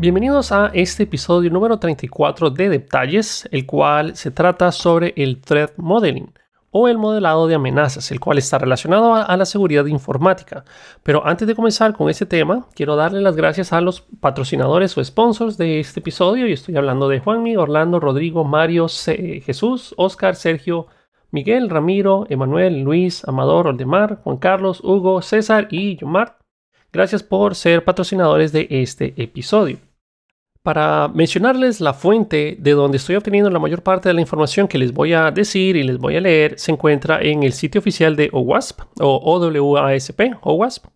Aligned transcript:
Bienvenidos 0.00 0.52
a 0.52 0.70
este 0.74 1.02
episodio 1.02 1.50
número 1.50 1.80
34 1.80 2.50
de 2.50 2.68
Detalles, 2.68 3.48
el 3.50 3.66
cual 3.66 4.14
se 4.14 4.30
trata 4.30 4.70
sobre 4.70 5.12
el 5.16 5.40
Threat 5.40 5.72
Modeling 5.76 6.32
o 6.70 6.86
el 6.86 6.98
modelado 6.98 7.48
de 7.48 7.56
amenazas, 7.56 8.12
el 8.12 8.20
cual 8.20 8.38
está 8.38 8.58
relacionado 8.58 9.16
a, 9.16 9.36
la 9.36 9.44
seguridad 9.44 9.86
informática. 9.86 10.64
Pero 11.02 11.26
antes 11.26 11.48
de 11.48 11.56
comenzar 11.56 11.96
con 11.96 12.08
este 12.08 12.26
tema, 12.26 12.68
quiero 12.76 12.94
darle 12.94 13.20
las 13.20 13.34
gracias 13.34 13.72
a 13.72 13.80
los 13.80 14.02
patrocinadores 14.20 14.96
o 14.96 15.04
sponsors 15.04 15.58
de 15.58 15.80
este 15.80 15.98
episodio. 15.98 16.46
Y 16.46 16.52
estoy 16.52 16.76
hablando 16.76 17.08
de 17.08 17.18
Juanmi, 17.18 17.56
Orlando, 17.56 17.98
Rodrigo, 17.98 18.44
Mario, 18.44 18.86
Jesús, 18.86 19.94
Oscar, 19.96 20.36
Sergio, 20.36 20.86
Miguel, 21.32 21.68
Ramiro, 21.68 22.24
Emanuel, 22.28 22.82
Luis, 22.82 23.26
Amador, 23.26 23.66
Oldemar, 23.66 24.20
Juan 24.22 24.36
Carlos, 24.36 24.80
Hugo, 24.80 25.22
César 25.22 25.66
y 25.72 25.96
Yomar. 25.96 26.38
Gracias 26.92 27.24
por 27.24 27.56
ser 27.56 27.84
patrocinadores 27.84 28.52
de 28.52 28.68
este 28.70 29.12
episodio 29.20 29.87
para 30.62 31.08
mencionarles 31.08 31.80
la 31.80 31.94
fuente 31.94 32.56
de 32.58 32.72
donde 32.72 32.98
estoy 32.98 33.16
obteniendo 33.16 33.50
la 33.50 33.58
mayor 33.58 33.82
parte 33.82 34.08
de 34.08 34.14
la 34.14 34.20
información 34.20 34.68
que 34.68 34.78
les 34.78 34.92
voy 34.92 35.12
a 35.12 35.30
decir 35.30 35.76
y 35.76 35.82
les 35.82 35.98
voy 35.98 36.16
a 36.16 36.20
leer, 36.20 36.58
se 36.58 36.72
encuentra 36.72 37.20
en 37.22 37.42
el 37.42 37.52
sitio 37.52 37.78
oficial 37.80 38.16
de 38.16 38.28
OWASP 38.32 38.80
o 39.00 39.16
OWASP, 39.16 40.20
OWASP, 40.42 40.86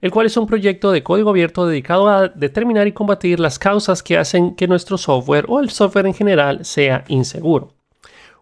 el 0.00 0.10
cual 0.10 0.26
es 0.26 0.36
un 0.36 0.46
proyecto 0.46 0.92
de 0.92 1.02
código 1.02 1.30
abierto 1.30 1.66
dedicado 1.66 2.08
a 2.08 2.28
determinar 2.28 2.86
y 2.86 2.92
combatir 2.92 3.38
las 3.38 3.58
causas 3.58 4.02
que 4.02 4.18
hacen 4.18 4.54
que 4.54 4.68
nuestro 4.68 4.98
software 4.98 5.46
o 5.48 5.60
el 5.60 5.70
software 5.70 6.06
en 6.06 6.14
general 6.14 6.64
sea 6.64 7.04
inseguro. 7.08 7.81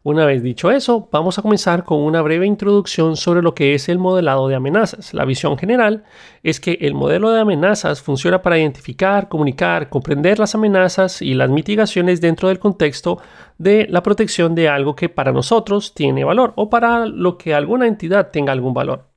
Una 0.03 0.25
vez 0.25 0.43
dicho 0.43 0.71
eso, 0.71 1.11
vamos 1.13 1.39
a 1.39 1.43
comenzar 1.43 1.85
con 1.85 2.01
una 2.01 2.23
breve 2.23 2.47
introducción 2.47 3.17
sobre 3.17 3.43
lo 3.43 3.55
que 3.55 3.75
es 3.75 3.91
el 3.91 3.99
modelado 3.99 4.49
de 4.49 4.55
amenazas. 4.55 5.13
La 5.13 5.27
visión 5.27 5.59
general 5.59 6.05
es 6.43 6.59
que 6.59 6.79
el 6.81 6.95
modelo 6.95 7.31
de 7.31 7.41
amenazas 7.41 8.01
funciona 8.01 8.41
para 8.41 8.59
identificar, 8.59 9.29
comunicar, 9.29 9.91
comprender 9.91 10.39
las 10.39 10.55
amenazas 10.55 11.21
y 11.21 11.35
las 11.35 11.51
mitigaciones 11.51 12.23
dentro 12.23 12.49
del 12.49 12.59
contexto 12.59 13.19
de 13.59 13.89
la 13.91 14.03
protección 14.03 14.55
de 14.55 14.71
algo 14.71 14.97
que 14.97 15.11
para 15.11 15.33
nosotros 15.33 15.93
tiene 15.93 16.25
valor 16.25 16.55
o 16.57 16.71
para 16.71 17.05
lo 17.05 17.37
que 17.37 17.53
alguna 17.53 17.87
entidad 17.87 18.31
tenga 18.31 18.53
algún 18.53 18.73
valor. 18.73 19.10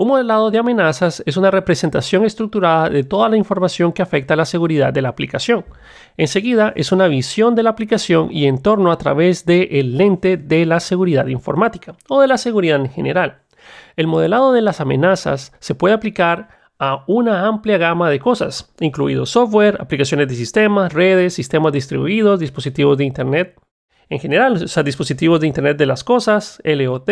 Un 0.00 0.06
modelado 0.06 0.52
de 0.52 0.58
amenazas 0.58 1.24
es 1.26 1.36
una 1.36 1.50
representación 1.50 2.24
estructurada 2.24 2.88
de 2.88 3.02
toda 3.02 3.28
la 3.28 3.36
información 3.36 3.92
que 3.92 4.00
afecta 4.00 4.34
a 4.34 4.36
la 4.36 4.44
seguridad 4.44 4.92
de 4.92 5.02
la 5.02 5.08
aplicación. 5.08 5.64
Enseguida 6.16 6.72
es 6.76 6.92
una 6.92 7.08
visión 7.08 7.56
de 7.56 7.64
la 7.64 7.70
aplicación 7.70 8.28
y 8.30 8.46
entorno 8.46 8.92
a 8.92 8.98
través 8.98 9.44
del 9.44 9.98
lente 9.98 10.36
de 10.36 10.66
la 10.66 10.78
seguridad 10.78 11.26
informática 11.26 11.96
o 12.08 12.20
de 12.20 12.28
la 12.28 12.38
seguridad 12.38 12.78
en 12.78 12.90
general. 12.90 13.40
El 13.96 14.06
modelado 14.06 14.52
de 14.52 14.62
las 14.62 14.80
amenazas 14.80 15.52
se 15.58 15.74
puede 15.74 15.96
aplicar 15.96 16.48
a 16.78 17.02
una 17.08 17.48
amplia 17.48 17.76
gama 17.76 18.08
de 18.08 18.20
cosas, 18.20 18.72
incluido 18.78 19.26
software, 19.26 19.78
aplicaciones 19.80 20.28
de 20.28 20.36
sistemas, 20.36 20.92
redes, 20.92 21.34
sistemas 21.34 21.72
distribuidos, 21.72 22.38
dispositivos 22.38 22.98
de 22.98 23.04
Internet, 23.04 23.60
en 24.08 24.20
general, 24.20 24.64
dispositivos 24.84 25.40
de 25.40 25.48
Internet 25.48 25.76
de 25.76 25.86
las 25.86 26.04
cosas, 26.04 26.62
LOT, 26.64 27.10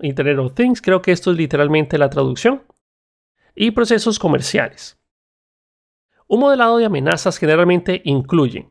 Internet 0.00 0.38
of 0.38 0.54
Things, 0.54 0.80
creo 0.80 1.02
que 1.02 1.12
esto 1.12 1.30
es 1.30 1.36
literalmente 1.36 1.98
la 1.98 2.10
traducción, 2.10 2.62
y 3.54 3.72
procesos 3.72 4.18
comerciales. 4.18 4.98
Un 6.26 6.40
modelado 6.40 6.78
de 6.78 6.84
amenazas 6.84 7.38
generalmente 7.38 8.02
incluye 8.04 8.68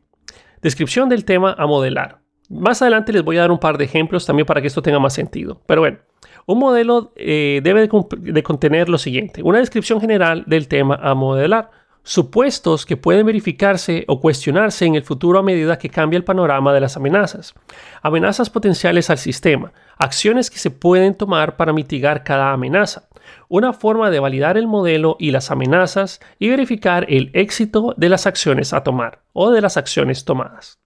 descripción 0.62 1.08
del 1.08 1.24
tema 1.24 1.54
a 1.58 1.66
modelar. 1.66 2.20
Más 2.48 2.80
adelante 2.80 3.12
les 3.12 3.22
voy 3.22 3.36
a 3.36 3.42
dar 3.42 3.50
un 3.50 3.58
par 3.58 3.76
de 3.76 3.84
ejemplos 3.84 4.24
también 4.24 4.46
para 4.46 4.60
que 4.60 4.68
esto 4.68 4.80
tenga 4.80 4.98
más 4.98 5.12
sentido. 5.12 5.60
Pero 5.66 5.82
bueno, 5.82 5.98
un 6.46 6.58
modelo 6.58 7.12
eh, 7.16 7.60
debe 7.62 7.88
de 7.88 8.42
contener 8.42 8.88
lo 8.88 8.96
siguiente, 8.96 9.42
una 9.42 9.58
descripción 9.58 10.00
general 10.00 10.44
del 10.46 10.66
tema 10.66 10.94
a 10.94 11.14
modelar, 11.14 11.70
supuestos 12.02 12.86
que 12.86 12.96
pueden 12.96 13.26
verificarse 13.26 14.04
o 14.08 14.20
cuestionarse 14.20 14.86
en 14.86 14.94
el 14.94 15.02
futuro 15.02 15.38
a 15.38 15.42
medida 15.42 15.78
que 15.78 15.90
cambia 15.90 16.16
el 16.16 16.24
panorama 16.24 16.72
de 16.72 16.80
las 16.80 16.96
amenazas, 16.96 17.54
amenazas 18.02 18.50
potenciales 18.50 19.10
al 19.10 19.18
sistema, 19.18 19.72
acciones 19.98 20.50
que 20.50 20.58
se 20.58 20.70
pueden 20.70 21.14
tomar 21.14 21.56
para 21.56 21.72
mitigar 21.72 22.24
cada 22.24 22.52
amenaza, 22.52 23.08
una 23.48 23.72
forma 23.72 24.10
de 24.10 24.20
validar 24.20 24.56
el 24.56 24.66
modelo 24.66 25.16
y 25.18 25.30
las 25.30 25.50
amenazas 25.50 26.20
y 26.38 26.48
verificar 26.48 27.06
el 27.08 27.30
éxito 27.34 27.94
de 27.96 28.08
las 28.08 28.26
acciones 28.26 28.72
a 28.72 28.82
tomar 28.82 29.20
o 29.32 29.50
de 29.50 29.60
las 29.60 29.76
acciones 29.76 30.24
tomadas. 30.24 30.78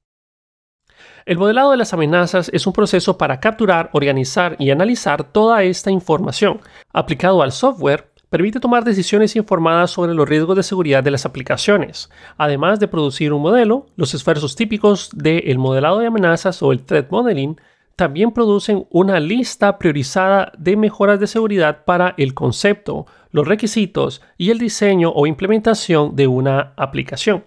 El 1.25 1.39
modelado 1.39 1.71
de 1.71 1.77
las 1.77 1.93
amenazas 1.93 2.51
es 2.53 2.67
un 2.67 2.73
proceso 2.73 3.17
para 3.17 3.39
capturar, 3.39 3.91
organizar 3.93 4.57
y 4.59 4.71
analizar 4.71 5.23
toda 5.23 5.63
esta 5.63 5.91
información. 5.91 6.61
Aplicado 6.93 7.43
al 7.43 7.53
software, 7.53 8.12
permite 8.33 8.61
tomar 8.61 8.83
decisiones 8.83 9.37
informadas 9.37 9.91
sobre 9.91 10.15
los 10.15 10.27
riesgos 10.27 10.57
de 10.57 10.63
seguridad 10.63 11.05
de 11.05 11.11
las 11.11 11.27
aplicaciones, 11.27 12.09
además 12.39 12.81
de 12.81 12.89
producir 12.89 13.31
un 13.31 13.43
modelo. 13.43 13.89
Los 13.97 14.15
esfuerzos 14.15 14.57
típicos 14.57 15.11
del 15.13 15.59
modelado 15.59 15.99
de 15.99 16.07
amenazas 16.07 16.63
o 16.63 16.73
el 16.73 16.83
threat 16.83 17.11
modeling 17.11 17.61
también 17.95 18.33
producen 18.33 18.87
una 18.89 19.21
lista 19.21 19.79
priorizada 19.79 20.51
de 20.57 20.79
mejoras 20.79 21.21
de 21.21 21.27
seguridad 21.27 21.85
para 21.85 22.15
el 22.17 22.33
concepto, 22.33 23.05
los 23.33 23.47
requisitos 23.47 24.23
y 24.39 24.49
el 24.49 24.59
diseño 24.59 25.13
o 25.15 25.27
implementación 25.27 26.17
de 26.17 26.27
una 26.27 26.73
aplicación. 26.77 27.45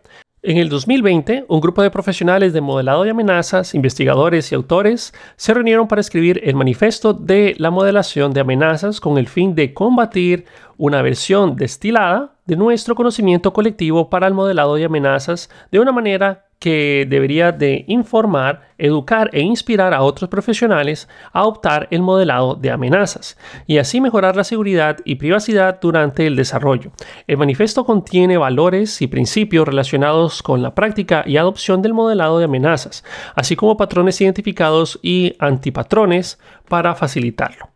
En 0.47 0.57
el 0.57 0.69
2020, 0.69 1.45
un 1.47 1.59
grupo 1.59 1.81
de 1.81 1.89
profesionales 1.89 2.53
de 2.53 2.61
modelado 2.61 3.03
de 3.03 3.09
amenazas, 3.09 3.73
investigadores 3.73 4.51
y 4.51 4.55
autores 4.55 5.11
se 5.37 5.55
reunieron 5.55 5.87
para 5.87 6.01
escribir 6.01 6.39
el 6.43 6.53
manifiesto 6.53 7.13
de 7.13 7.55
la 7.57 7.71
modelación 7.71 8.31
de 8.31 8.41
amenazas 8.41 8.99
con 9.01 9.17
el 9.17 9.27
fin 9.27 9.55
de 9.55 9.73
combatir 9.73 10.45
una 10.77 11.01
versión 11.01 11.55
destilada 11.55 12.35
de 12.45 12.57
nuestro 12.57 12.93
conocimiento 12.93 13.53
colectivo 13.53 14.11
para 14.11 14.27
el 14.27 14.35
modelado 14.35 14.75
de 14.75 14.85
amenazas 14.85 15.49
de 15.71 15.79
una 15.79 15.91
manera 15.91 16.45
que 16.65 17.05
debería 17.07 17.51
de 17.51 17.85
informar, 17.87 18.69
educar 18.79 19.29
e 19.33 19.41
inspirar 19.41 19.93
a 19.93 20.01
otros 20.01 20.31
profesionales 20.31 21.07
a 21.31 21.43
optar 21.43 21.87
el 21.91 22.01
modelado 22.01 22.55
de 22.55 22.71
amenazas 22.71 23.37
y 23.67 23.77
así 23.77 24.01
mejorar 24.01 24.35
la 24.35 24.43
seguridad 24.43 24.97
y 25.05 25.17
privacidad 25.17 25.79
durante 25.79 26.25
el 26.25 26.35
desarrollo. 26.35 26.91
El 27.27 27.37
manifiesto 27.37 27.85
contiene 27.85 28.39
valores 28.39 28.99
y 29.03 29.05
principios 29.05 29.67
relacionados 29.67 30.41
con 30.41 30.63
la 30.63 30.73
práctica 30.73 31.23
y 31.27 31.37
adopción 31.37 31.83
del 31.83 31.93
modelado 31.93 32.39
de 32.39 32.45
amenazas, 32.45 33.03
así 33.35 33.55
como 33.55 33.77
patrones 33.77 34.19
identificados 34.19 34.99
y 35.03 35.35
antipatrones 35.37 36.39
para 36.67 36.95
facilitarlo. 36.95 37.69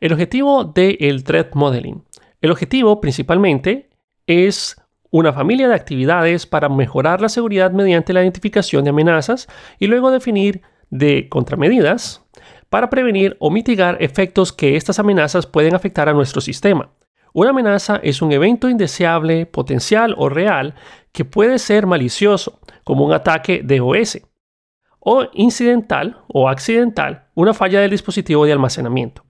El 0.00 0.12
objetivo 0.12 0.64
del 0.64 1.22
Threat 1.22 1.54
Modeling. 1.54 2.02
El 2.40 2.50
objetivo 2.50 3.00
principalmente 3.00 3.90
es 4.26 4.83
una 5.16 5.32
familia 5.32 5.68
de 5.68 5.76
actividades 5.76 6.44
para 6.44 6.68
mejorar 6.68 7.20
la 7.20 7.28
seguridad 7.28 7.70
mediante 7.70 8.12
la 8.12 8.22
identificación 8.22 8.82
de 8.82 8.90
amenazas 8.90 9.46
y 9.78 9.86
luego 9.86 10.10
definir 10.10 10.62
de 10.90 11.28
contramedidas 11.28 12.26
para 12.68 12.90
prevenir 12.90 13.36
o 13.38 13.48
mitigar 13.48 13.96
efectos 14.00 14.52
que 14.52 14.74
estas 14.74 14.98
amenazas 14.98 15.46
pueden 15.46 15.76
afectar 15.76 16.08
a 16.08 16.14
nuestro 16.14 16.40
sistema. 16.40 16.90
Una 17.32 17.50
amenaza 17.50 18.00
es 18.02 18.22
un 18.22 18.32
evento 18.32 18.68
indeseable, 18.68 19.46
potencial 19.46 20.16
o 20.18 20.28
real 20.28 20.74
que 21.12 21.24
puede 21.24 21.60
ser 21.60 21.86
malicioso, 21.86 22.58
como 22.82 23.04
un 23.04 23.12
ataque 23.12 23.60
de 23.62 23.80
OS, 23.80 24.20
o 24.98 25.26
incidental 25.32 26.24
o 26.26 26.48
accidental, 26.48 27.28
una 27.34 27.54
falla 27.54 27.78
del 27.78 27.92
dispositivo 27.92 28.46
de 28.46 28.52
almacenamiento. 28.52 29.24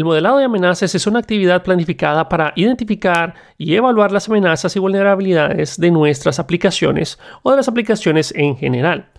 El 0.00 0.06
modelado 0.06 0.38
de 0.38 0.44
amenazas 0.44 0.94
es 0.94 1.06
una 1.06 1.18
actividad 1.18 1.62
planificada 1.62 2.26
para 2.26 2.54
identificar 2.56 3.34
y 3.58 3.74
evaluar 3.74 4.12
las 4.12 4.30
amenazas 4.30 4.74
y 4.74 4.78
vulnerabilidades 4.78 5.78
de 5.78 5.90
nuestras 5.90 6.38
aplicaciones 6.38 7.18
o 7.42 7.50
de 7.50 7.58
las 7.58 7.68
aplicaciones 7.68 8.32
en 8.34 8.56
general. 8.56 9.10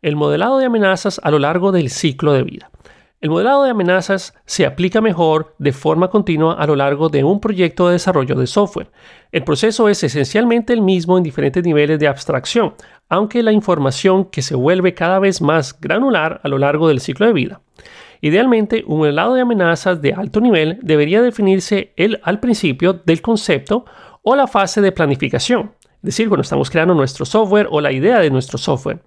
El 0.00 0.14
modelado 0.14 0.58
de 0.58 0.66
amenazas 0.66 1.20
a 1.24 1.32
lo 1.32 1.40
largo 1.40 1.72
del 1.72 1.90
ciclo 1.90 2.34
de 2.34 2.44
vida. 2.44 2.70
El 3.20 3.30
modelado 3.30 3.64
de 3.64 3.70
amenazas 3.70 4.32
se 4.46 4.64
aplica 4.64 5.00
mejor 5.00 5.56
de 5.58 5.72
forma 5.72 6.08
continua 6.08 6.54
a 6.54 6.68
lo 6.68 6.76
largo 6.76 7.08
de 7.08 7.24
un 7.24 7.40
proyecto 7.40 7.88
de 7.88 7.94
desarrollo 7.94 8.36
de 8.36 8.46
software. 8.46 8.92
El 9.32 9.42
proceso 9.42 9.88
es 9.88 10.04
esencialmente 10.04 10.72
el 10.72 10.82
mismo 10.82 11.18
en 11.18 11.24
diferentes 11.24 11.64
niveles 11.64 11.98
de 11.98 12.06
abstracción, 12.06 12.74
aunque 13.08 13.42
la 13.42 13.50
información 13.50 14.26
que 14.26 14.42
se 14.42 14.54
vuelve 14.54 14.94
cada 14.94 15.18
vez 15.18 15.42
más 15.42 15.76
granular 15.80 16.40
a 16.44 16.48
lo 16.48 16.58
largo 16.58 16.86
del 16.86 17.00
ciclo 17.00 17.26
de 17.26 17.32
vida. 17.32 17.60
Idealmente, 18.20 18.84
un 18.86 18.98
modelado 18.98 19.34
de 19.34 19.42
amenazas 19.42 20.02
de 20.02 20.12
alto 20.12 20.40
nivel 20.40 20.78
debería 20.82 21.22
definirse 21.22 21.92
el, 21.96 22.20
al 22.22 22.40
principio 22.40 22.92
del 22.92 23.22
concepto 23.22 23.84
o 24.22 24.34
la 24.34 24.46
fase 24.46 24.80
de 24.80 24.92
planificación, 24.92 25.72
es 25.80 26.02
decir, 26.02 26.28
cuando 26.28 26.42
estamos 26.42 26.70
creando 26.70 26.94
nuestro 26.94 27.24
software 27.24 27.68
o 27.70 27.80
la 27.80 27.92
idea 27.92 28.18
de 28.18 28.30
nuestro 28.30 28.58
software. 28.58 29.02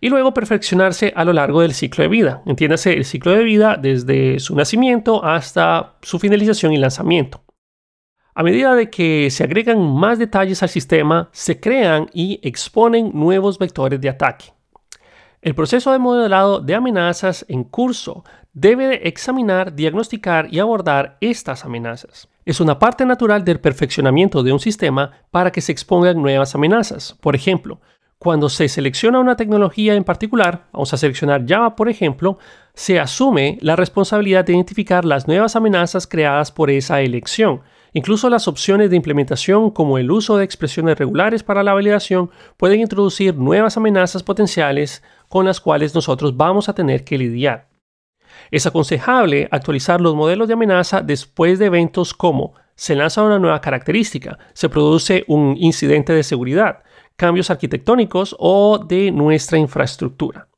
Y 0.00 0.08
luego 0.08 0.34
perfeccionarse 0.34 1.12
a 1.14 1.24
lo 1.24 1.32
largo 1.32 1.60
del 1.60 1.74
ciclo 1.74 2.02
de 2.02 2.08
vida. 2.08 2.42
Entiéndase 2.46 2.92
el 2.92 3.04
ciclo 3.04 3.32
de 3.32 3.44
vida 3.44 3.78
desde 3.80 4.40
su 4.40 4.56
nacimiento 4.56 5.24
hasta 5.24 5.96
su 6.02 6.18
finalización 6.18 6.72
y 6.72 6.76
lanzamiento. 6.76 7.42
A 8.34 8.42
medida 8.42 8.74
de 8.74 8.90
que 8.90 9.30
se 9.30 9.44
agregan 9.44 9.80
más 9.80 10.18
detalles 10.18 10.62
al 10.62 10.70
sistema, 10.70 11.28
se 11.32 11.60
crean 11.60 12.08
y 12.12 12.40
exponen 12.42 13.10
nuevos 13.12 13.58
vectores 13.58 14.00
de 14.00 14.08
ataque. 14.08 14.46
El 15.42 15.56
proceso 15.56 15.90
de 15.90 15.98
modelado 15.98 16.60
de 16.60 16.76
amenazas 16.76 17.44
en 17.48 17.64
curso 17.64 18.24
debe 18.52 19.08
examinar, 19.08 19.74
diagnosticar 19.74 20.46
y 20.54 20.60
abordar 20.60 21.16
estas 21.20 21.64
amenazas. 21.64 22.28
Es 22.44 22.60
una 22.60 22.78
parte 22.78 23.04
natural 23.04 23.44
del 23.44 23.58
perfeccionamiento 23.58 24.44
de 24.44 24.52
un 24.52 24.60
sistema 24.60 25.10
para 25.32 25.50
que 25.50 25.60
se 25.60 25.72
expongan 25.72 26.22
nuevas 26.22 26.54
amenazas. 26.54 27.16
Por 27.20 27.34
ejemplo, 27.34 27.80
cuando 28.18 28.48
se 28.48 28.68
selecciona 28.68 29.18
una 29.18 29.34
tecnología 29.34 29.94
en 29.94 30.04
particular, 30.04 30.66
vamos 30.72 30.94
a 30.94 30.96
seleccionar 30.96 31.44
Java 31.44 31.74
por 31.74 31.88
ejemplo, 31.88 32.38
se 32.74 33.00
asume 33.00 33.58
la 33.62 33.74
responsabilidad 33.74 34.44
de 34.44 34.52
identificar 34.52 35.04
las 35.04 35.26
nuevas 35.26 35.56
amenazas 35.56 36.06
creadas 36.06 36.52
por 36.52 36.70
esa 36.70 37.00
elección. 37.00 37.62
Incluso 37.94 38.30
las 38.30 38.48
opciones 38.48 38.90
de 38.90 38.96
implementación 38.96 39.70
como 39.70 39.98
el 39.98 40.10
uso 40.10 40.36
de 40.36 40.44
expresiones 40.44 40.96
regulares 40.96 41.42
para 41.42 41.62
la 41.62 41.74
validación 41.74 42.30
pueden 42.56 42.80
introducir 42.80 43.36
nuevas 43.36 43.76
amenazas 43.76 44.22
potenciales 44.22 45.02
con 45.32 45.46
las 45.46 45.62
cuales 45.62 45.94
nosotros 45.94 46.36
vamos 46.36 46.68
a 46.68 46.74
tener 46.74 47.04
que 47.04 47.16
lidiar. 47.16 47.70
Es 48.50 48.66
aconsejable 48.66 49.48
actualizar 49.50 49.98
los 49.98 50.14
modelos 50.14 50.46
de 50.46 50.52
amenaza 50.52 51.00
después 51.00 51.58
de 51.58 51.64
eventos 51.64 52.12
como 52.12 52.52
se 52.74 52.94
lanza 52.94 53.22
una 53.22 53.38
nueva 53.38 53.62
característica, 53.62 54.38
se 54.52 54.68
produce 54.68 55.24
un 55.28 55.56
incidente 55.56 56.12
de 56.12 56.22
seguridad, 56.22 56.82
cambios 57.16 57.50
arquitectónicos 57.50 58.36
o 58.38 58.76
de 58.76 59.10
nuestra 59.10 59.56
infraestructura. 59.56 60.48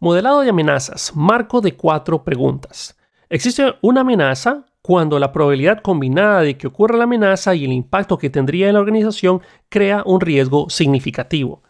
Modelado 0.00 0.40
de 0.40 0.48
amenazas, 0.48 1.14
marco 1.14 1.60
de 1.60 1.76
cuatro 1.76 2.24
preguntas. 2.24 2.96
¿Existe 3.28 3.74
una 3.82 4.00
amenaza 4.00 4.64
cuando 4.80 5.18
la 5.18 5.32
probabilidad 5.32 5.82
combinada 5.82 6.40
de 6.40 6.56
que 6.56 6.68
ocurra 6.68 6.96
la 6.96 7.04
amenaza 7.04 7.54
y 7.54 7.66
el 7.66 7.72
impacto 7.74 8.16
que 8.16 8.30
tendría 8.30 8.68
en 8.68 8.74
la 8.74 8.80
organización 8.80 9.42
crea 9.68 10.02
un 10.06 10.22
riesgo 10.22 10.70
significativo? 10.70 11.62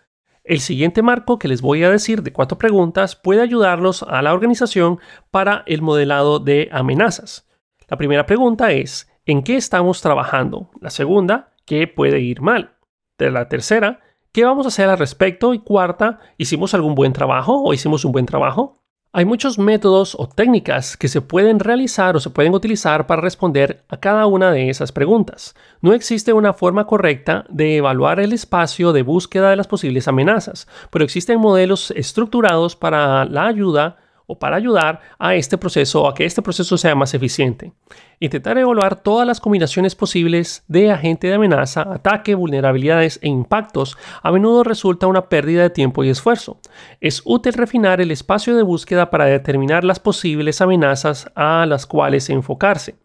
El 0.45 0.61
siguiente 0.61 1.03
marco 1.03 1.39
que 1.39 1.49
les 1.49 1.63
voy 1.63 1.83
a 1.85 1.91
decir 1.91 2.23
de 2.23 2.33
cuatro 2.33 2.59
preguntas 2.59 3.17
puede 3.17 3.41
ayudarlos 3.41 4.03
a 4.03 4.21
la 4.23 4.35
organización 4.35 5.01
para 5.31 5.65
el 5.67 5.81
modelado 5.81 6.39
de 6.39 6.69
amenazas. 6.71 7.49
La 7.89 7.97
primera 7.97 8.27
pregunta 8.27 8.71
es, 8.71 9.11
¿en 9.25 9.43
qué 9.43 9.57
estamos 9.57 10.03
trabajando? 10.03 10.71
La 10.81 10.91
segunda, 10.91 11.55
¿qué 11.65 11.89
puede 11.89 12.21
ir 12.21 12.43
mal? 12.43 12.77
De 13.19 13.31
la 13.31 13.49
tercera, 13.49 14.01
¿Qué 14.35 14.45
vamos 14.45 14.67
a 14.67 14.69
hacer 14.71 14.89
al 14.89 14.99
respecto? 14.99 15.55
Y 15.55 15.61
cuarta, 15.61 16.19
¿hicimos 16.39 16.75
algún 16.75 16.97
buen 16.97 17.13
trabajo 17.13 17.63
o 17.63 17.73
hicimos 17.73 18.05
un 18.05 18.11
buen 18.11 18.27
trabajo? 18.27 18.83
Hay 19.17 19.27
muchos 19.27 19.61
métodos 19.61 20.17
o 20.19 20.29
técnicas 20.29 20.97
que 20.97 21.07
se 21.07 21.21
pueden 21.21 21.61
realizar 21.61 22.17
o 22.17 22.21
se 22.21 22.31
pueden 22.31 22.53
utilizar 22.53 23.07
para 23.07 23.23
responder 23.23 23.85
a 23.89 23.97
cada 23.99 24.27
una 24.27 24.51
de 24.51 24.71
esas 24.71 24.91
preguntas. 24.91 25.55
No 25.81 25.93
existe 25.93 26.33
una 26.33 26.53
forma 26.53 26.89
correcta 26.89 27.45
de 27.49 27.77
evaluar 27.77 28.19
el 28.19 28.33
espacio 28.33 28.93
de 28.93 29.03
búsqueda 29.03 29.51
de 29.51 29.55
las 29.55 29.69
posibles 29.69 30.09
amenazas, 30.09 30.67
pero 30.91 31.05
existen 31.05 31.39
modelos 31.39 31.93
estructurados 31.93 32.75
para 32.75 33.25
la 33.25 33.47
ayuda 33.47 33.99
o 34.27 34.39
para 34.39 34.57
ayudar 34.57 35.01
a 35.19 35.35
este 35.35 35.59
proceso, 35.59 36.09
a 36.09 36.15
que 36.15 36.25
este 36.25 36.43
proceso 36.43 36.79
sea 36.79 36.95
más 36.95 37.15
eficiente. 37.15 37.73
Intentar 38.21 38.57
evaluar 38.59 39.03
todas 39.03 39.27
las 39.27 39.41
combinaciones 39.41 39.95
posibles 39.95 40.65
de 40.69 40.91
agente 40.91 41.27
de 41.27 41.35
amenaza, 41.35 41.83
ataque, 41.83 42.35
vulnerabilidades 42.35 43.19
e 43.23 43.29
impactos 43.29 43.99
a 44.23 44.33
menudo 44.33 44.65
resulta 44.65 45.07
una 45.07 45.29
pérdida 45.29 45.63
de 45.63 45.71
tiempo 45.71 46.05
y 46.05 46.09
esfuerzo. 46.09 46.59
Es 47.01 47.23
útil 47.25 47.53
refinar 47.55 48.01
el 48.01 48.11
espacio 48.11 48.57
de 48.57 48.63
búsqueda 48.63 49.11
para 49.11 49.27
determinar 49.27 49.85
las 49.85 50.01
posibles 50.01 50.61
amenazas 50.61 51.31
a 51.35 51.67
las 51.67 51.87
cuales 51.87 52.31
enfocarse. 52.31 52.97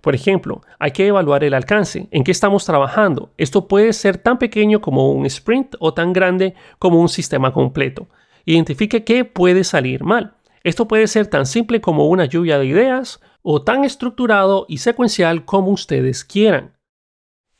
Por 0.00 0.14
ejemplo, 0.14 0.62
hay 0.78 0.92
que 0.92 1.06
evaluar 1.06 1.42
el 1.42 1.54
alcance, 1.54 2.08
en 2.10 2.22
qué 2.22 2.30
estamos 2.30 2.64
trabajando. 2.64 3.32
Esto 3.38 3.66
puede 3.66 3.92
ser 3.92 4.18
tan 4.18 4.38
pequeño 4.38 4.80
como 4.80 5.10
un 5.10 5.26
sprint 5.26 5.74
o 5.80 5.94
tan 5.94 6.12
grande 6.12 6.54
como 6.78 7.00
un 7.00 7.08
sistema 7.08 7.52
completo. 7.52 8.08
Identifique 8.44 9.04
qué 9.04 9.24
puede 9.24 9.64
salir 9.64 10.04
mal. 10.04 10.35
Esto 10.66 10.88
puede 10.88 11.06
ser 11.06 11.28
tan 11.28 11.46
simple 11.46 11.80
como 11.80 12.08
una 12.08 12.24
lluvia 12.24 12.58
de 12.58 12.66
ideas 12.66 13.20
o 13.42 13.62
tan 13.62 13.84
estructurado 13.84 14.66
y 14.68 14.78
secuencial 14.78 15.44
como 15.44 15.70
ustedes 15.70 16.24
quieran. 16.24 16.76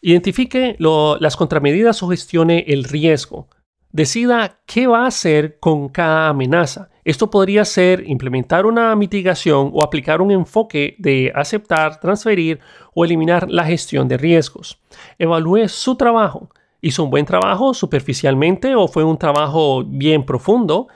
Identifique 0.00 0.74
las 0.80 1.36
contramedidas 1.36 2.02
o 2.02 2.08
gestione 2.08 2.64
el 2.66 2.82
riesgo. 2.82 3.46
Decida 3.92 4.58
qué 4.66 4.88
va 4.88 5.04
a 5.04 5.06
hacer 5.06 5.60
con 5.60 5.88
cada 5.88 6.30
amenaza. 6.30 6.90
Esto 7.04 7.30
podría 7.30 7.64
ser 7.64 8.02
implementar 8.08 8.66
una 8.66 8.96
mitigación 8.96 9.70
o 9.72 9.84
aplicar 9.84 10.20
un 10.20 10.32
enfoque 10.32 10.96
de 10.98 11.30
aceptar, 11.32 12.00
transferir 12.00 12.58
o 12.92 13.04
eliminar 13.04 13.48
la 13.48 13.64
gestión 13.66 14.08
de 14.08 14.16
riesgos. 14.16 14.80
Evalúe 15.16 15.68
su 15.68 15.94
trabajo. 15.94 16.50
¿Hizo 16.80 17.04
un 17.04 17.10
buen 17.10 17.24
trabajo 17.24 17.72
superficialmente 17.72 18.74
o 18.74 18.88
fue 18.88 19.04
un 19.04 19.16
trabajo 19.16 19.84
bien 19.84 20.26
profundo? 20.26 20.88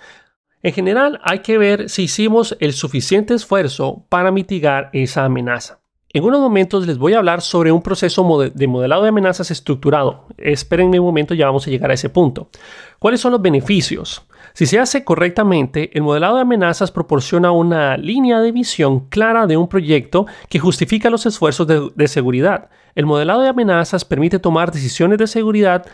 En 0.62 0.72
general, 0.74 1.20
hay 1.22 1.38
que 1.38 1.56
ver 1.56 1.88
si 1.88 2.02
hicimos 2.02 2.56
el 2.60 2.74
suficiente 2.74 3.32
esfuerzo 3.32 4.04
para 4.10 4.30
mitigar 4.30 4.90
esa 4.92 5.24
amenaza. 5.24 5.80
En 6.12 6.24
unos 6.24 6.40
momentos 6.40 6.86
les 6.86 6.98
voy 6.98 7.14
a 7.14 7.18
hablar 7.18 7.40
sobre 7.40 7.70
un 7.70 7.82
proceso 7.82 8.50
de 8.52 8.66
modelado 8.66 9.02
de 9.04 9.10
amenazas 9.10 9.50
estructurado. 9.50 10.26
Espérenme 10.36 10.98
un 10.98 11.06
momento, 11.06 11.34
ya 11.34 11.46
vamos 11.46 11.66
a 11.66 11.70
llegar 11.70 11.90
a 11.90 11.94
ese 11.94 12.08
punto. 12.08 12.50
¿Cuáles 12.98 13.20
son 13.20 13.32
los 13.32 13.40
beneficios? 13.40 14.26
Si 14.52 14.66
se 14.66 14.80
hace 14.80 15.04
correctamente, 15.04 15.96
el 15.96 16.02
modelado 16.02 16.34
de 16.34 16.42
amenazas 16.42 16.90
proporciona 16.90 17.52
una 17.52 17.96
línea 17.96 18.40
de 18.40 18.50
visión 18.52 19.08
clara 19.08 19.46
de 19.46 19.56
un 19.56 19.68
proyecto 19.68 20.26
que 20.48 20.58
justifica 20.58 21.10
los 21.10 21.24
esfuerzos 21.26 21.68
de, 21.68 21.90
de 21.94 22.08
seguridad. 22.08 22.68
El 22.96 23.06
modelado 23.06 23.42
de 23.42 23.48
amenazas 23.48 24.04
permite 24.04 24.40
tomar 24.40 24.72
decisiones 24.72 25.16
de 25.18 25.28
seguridad 25.28 25.86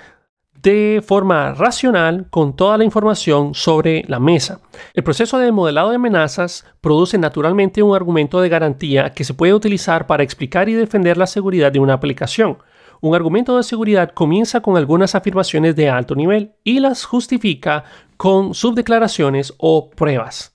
de 0.66 1.00
forma 1.00 1.54
racional 1.54 2.26
con 2.28 2.56
toda 2.56 2.76
la 2.76 2.82
información 2.82 3.54
sobre 3.54 4.02
la 4.08 4.18
mesa. 4.18 4.58
El 4.94 5.04
proceso 5.04 5.38
de 5.38 5.52
modelado 5.52 5.90
de 5.90 5.94
amenazas 5.94 6.64
produce 6.80 7.18
naturalmente 7.18 7.84
un 7.84 7.94
argumento 7.94 8.40
de 8.40 8.48
garantía 8.48 9.10
que 9.10 9.22
se 9.22 9.32
puede 9.32 9.54
utilizar 9.54 10.08
para 10.08 10.24
explicar 10.24 10.68
y 10.68 10.72
defender 10.72 11.18
la 11.18 11.28
seguridad 11.28 11.70
de 11.70 11.78
una 11.78 11.92
aplicación. 11.92 12.58
Un 13.00 13.14
argumento 13.14 13.56
de 13.56 13.62
seguridad 13.62 14.10
comienza 14.10 14.60
con 14.60 14.76
algunas 14.76 15.14
afirmaciones 15.14 15.76
de 15.76 15.88
alto 15.88 16.16
nivel 16.16 16.54
y 16.64 16.80
las 16.80 17.04
justifica 17.04 17.84
con 18.16 18.52
subdeclaraciones 18.52 19.54
o 19.58 19.90
pruebas. 19.90 20.52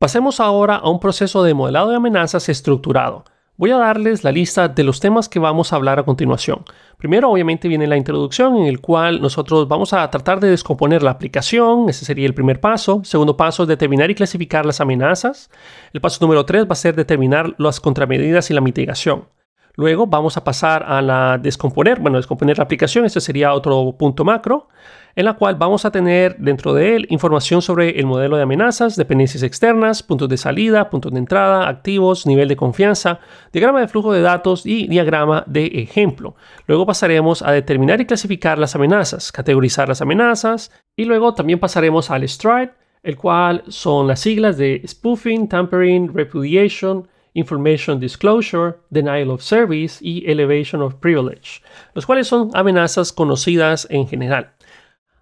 Pasemos 0.00 0.40
ahora 0.40 0.74
a 0.74 0.90
un 0.90 0.98
proceso 0.98 1.44
de 1.44 1.54
modelado 1.54 1.90
de 1.90 1.96
amenazas 1.98 2.48
estructurado. 2.48 3.26
Voy 3.62 3.70
a 3.70 3.76
darles 3.76 4.24
la 4.24 4.32
lista 4.32 4.66
de 4.66 4.82
los 4.82 4.98
temas 4.98 5.28
que 5.28 5.38
vamos 5.38 5.72
a 5.72 5.76
hablar 5.76 6.00
a 6.00 6.02
continuación. 6.02 6.64
Primero, 6.98 7.30
obviamente, 7.30 7.68
viene 7.68 7.86
la 7.86 7.96
introducción 7.96 8.56
en 8.56 8.64
el 8.64 8.80
cual 8.80 9.22
nosotros 9.22 9.68
vamos 9.68 9.92
a 9.92 10.10
tratar 10.10 10.40
de 10.40 10.50
descomponer 10.50 11.04
la 11.04 11.12
aplicación. 11.12 11.88
Ese 11.88 12.04
sería 12.04 12.26
el 12.26 12.34
primer 12.34 12.58
paso. 12.58 13.02
segundo 13.04 13.36
paso 13.36 13.64
determinar 13.64 14.10
y 14.10 14.16
clasificar 14.16 14.66
las 14.66 14.80
amenazas. 14.80 15.48
El 15.92 16.00
paso 16.00 16.18
número 16.20 16.44
tres 16.44 16.64
va 16.64 16.72
a 16.72 16.74
ser 16.74 16.96
determinar 16.96 17.54
las 17.58 17.78
contramedidas 17.78 18.50
y 18.50 18.54
la 18.54 18.60
mitigación. 18.60 19.28
Luego 19.76 20.08
vamos 20.08 20.36
a 20.36 20.42
pasar 20.42 20.82
a 20.82 21.00
la 21.00 21.38
descomponer, 21.38 22.00
bueno, 22.00 22.18
descomponer 22.18 22.58
la 22.58 22.64
aplicación, 22.64 23.04
este 23.04 23.20
sería 23.20 23.54
otro 23.54 23.94
punto 23.96 24.24
macro, 24.24 24.68
en 25.16 25.24
la 25.24 25.34
cual 25.34 25.56
vamos 25.56 25.84
a 25.84 25.90
tener 25.90 26.36
dentro 26.38 26.74
de 26.74 26.96
él 26.96 27.06
información 27.10 27.62
sobre 27.62 27.98
el 27.98 28.06
modelo 28.06 28.36
de 28.36 28.42
amenazas, 28.42 28.96
dependencias 28.96 29.42
externas, 29.42 30.02
puntos 30.02 30.28
de 30.28 30.36
salida, 30.36 30.90
puntos 30.90 31.12
de 31.12 31.18
entrada, 31.18 31.68
activos, 31.68 32.26
nivel 32.26 32.48
de 32.48 32.56
confianza, 32.56 33.20
diagrama 33.52 33.80
de 33.80 33.88
flujo 33.88 34.12
de 34.12 34.22
datos 34.22 34.66
y 34.66 34.86
diagrama 34.88 35.44
de 35.46 35.66
ejemplo. 35.66 36.34
Luego 36.66 36.86
pasaremos 36.86 37.42
a 37.42 37.52
determinar 37.52 38.00
y 38.00 38.06
clasificar 38.06 38.58
las 38.58 38.74
amenazas, 38.74 39.32
categorizar 39.32 39.88
las 39.88 40.02
amenazas 40.02 40.70
y 40.96 41.04
luego 41.04 41.34
también 41.34 41.58
pasaremos 41.58 42.10
al 42.10 42.28
STRIDE, 42.28 42.72
el 43.02 43.16
cual 43.16 43.64
son 43.68 44.06
las 44.06 44.20
siglas 44.20 44.56
de 44.56 44.82
spoofing, 44.86 45.48
tampering, 45.48 46.14
repudiation, 46.14 47.08
Information 47.34 47.98
Disclosure, 47.98 48.74
Denial 48.90 49.30
of 49.30 49.42
Service 49.42 49.98
y 50.02 50.30
Elevation 50.30 50.82
of 50.82 50.96
Privilege, 50.96 51.62
los 51.94 52.04
cuales 52.04 52.28
son 52.28 52.50
amenazas 52.54 53.12
conocidas 53.12 53.86
en 53.90 54.06
general. 54.06 54.52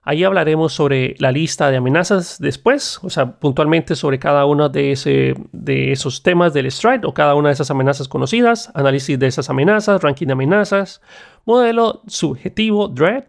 Ahí 0.02 0.24
hablaremos 0.24 0.72
sobre 0.72 1.14
la 1.18 1.30
lista 1.30 1.70
de 1.70 1.76
amenazas 1.76 2.38
después, 2.38 2.98
o 3.02 3.10
sea, 3.10 3.38
puntualmente 3.38 3.94
sobre 3.94 4.18
cada 4.18 4.46
uno 4.46 4.70
de, 4.70 4.92
ese, 4.92 5.34
de 5.52 5.92
esos 5.92 6.22
temas 6.22 6.54
del 6.54 6.70
STRIDE 6.70 7.06
o 7.06 7.12
cada 7.12 7.34
una 7.34 7.50
de 7.50 7.52
esas 7.52 7.70
amenazas 7.70 8.08
conocidas, 8.08 8.70
análisis 8.74 9.18
de 9.18 9.26
esas 9.26 9.50
amenazas, 9.50 10.02
ranking 10.02 10.26
de 10.26 10.32
amenazas, 10.32 11.02
modelo 11.44 12.00
subjetivo, 12.06 12.88
DREAD, 12.88 13.24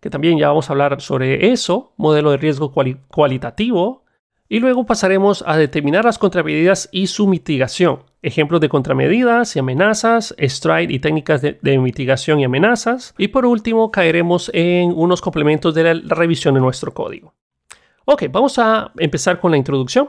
que 0.00 0.10
también 0.10 0.36
ya 0.36 0.48
vamos 0.48 0.68
a 0.68 0.72
hablar 0.72 1.00
sobre 1.00 1.52
eso, 1.52 1.92
modelo 1.96 2.32
de 2.32 2.38
riesgo 2.38 2.72
cualitativo, 2.72 4.04
y 4.48 4.58
luego 4.58 4.84
pasaremos 4.84 5.44
a 5.46 5.56
determinar 5.56 6.04
las 6.04 6.18
contramedidas 6.18 6.88
y 6.92 7.06
su 7.06 7.26
mitigación. 7.28 8.02
Ejemplos 8.26 8.60
de 8.60 8.68
contramedidas 8.68 9.54
y 9.54 9.60
amenazas, 9.60 10.34
stride 10.36 10.92
y 10.92 10.98
técnicas 10.98 11.40
de, 11.42 11.78
mitigación 11.78 12.40
y 12.40 12.44
amenazas. 12.44 13.14
Y 13.18 13.28
por 13.28 13.46
último, 13.46 13.92
caeremos 13.92 14.50
en 14.52 14.92
unos 14.92 15.20
complementos 15.20 15.72
de 15.76 15.94
la, 15.94 15.94
revisión 16.12 16.54
de 16.54 16.60
nuestro 16.60 16.92
código. 16.92 17.34
Ok, 18.04 18.24
vamos 18.32 18.58
a 18.58 18.90
empezar 18.98 19.38
con 19.38 19.52
la 19.52 19.56
introducción. 19.56 20.08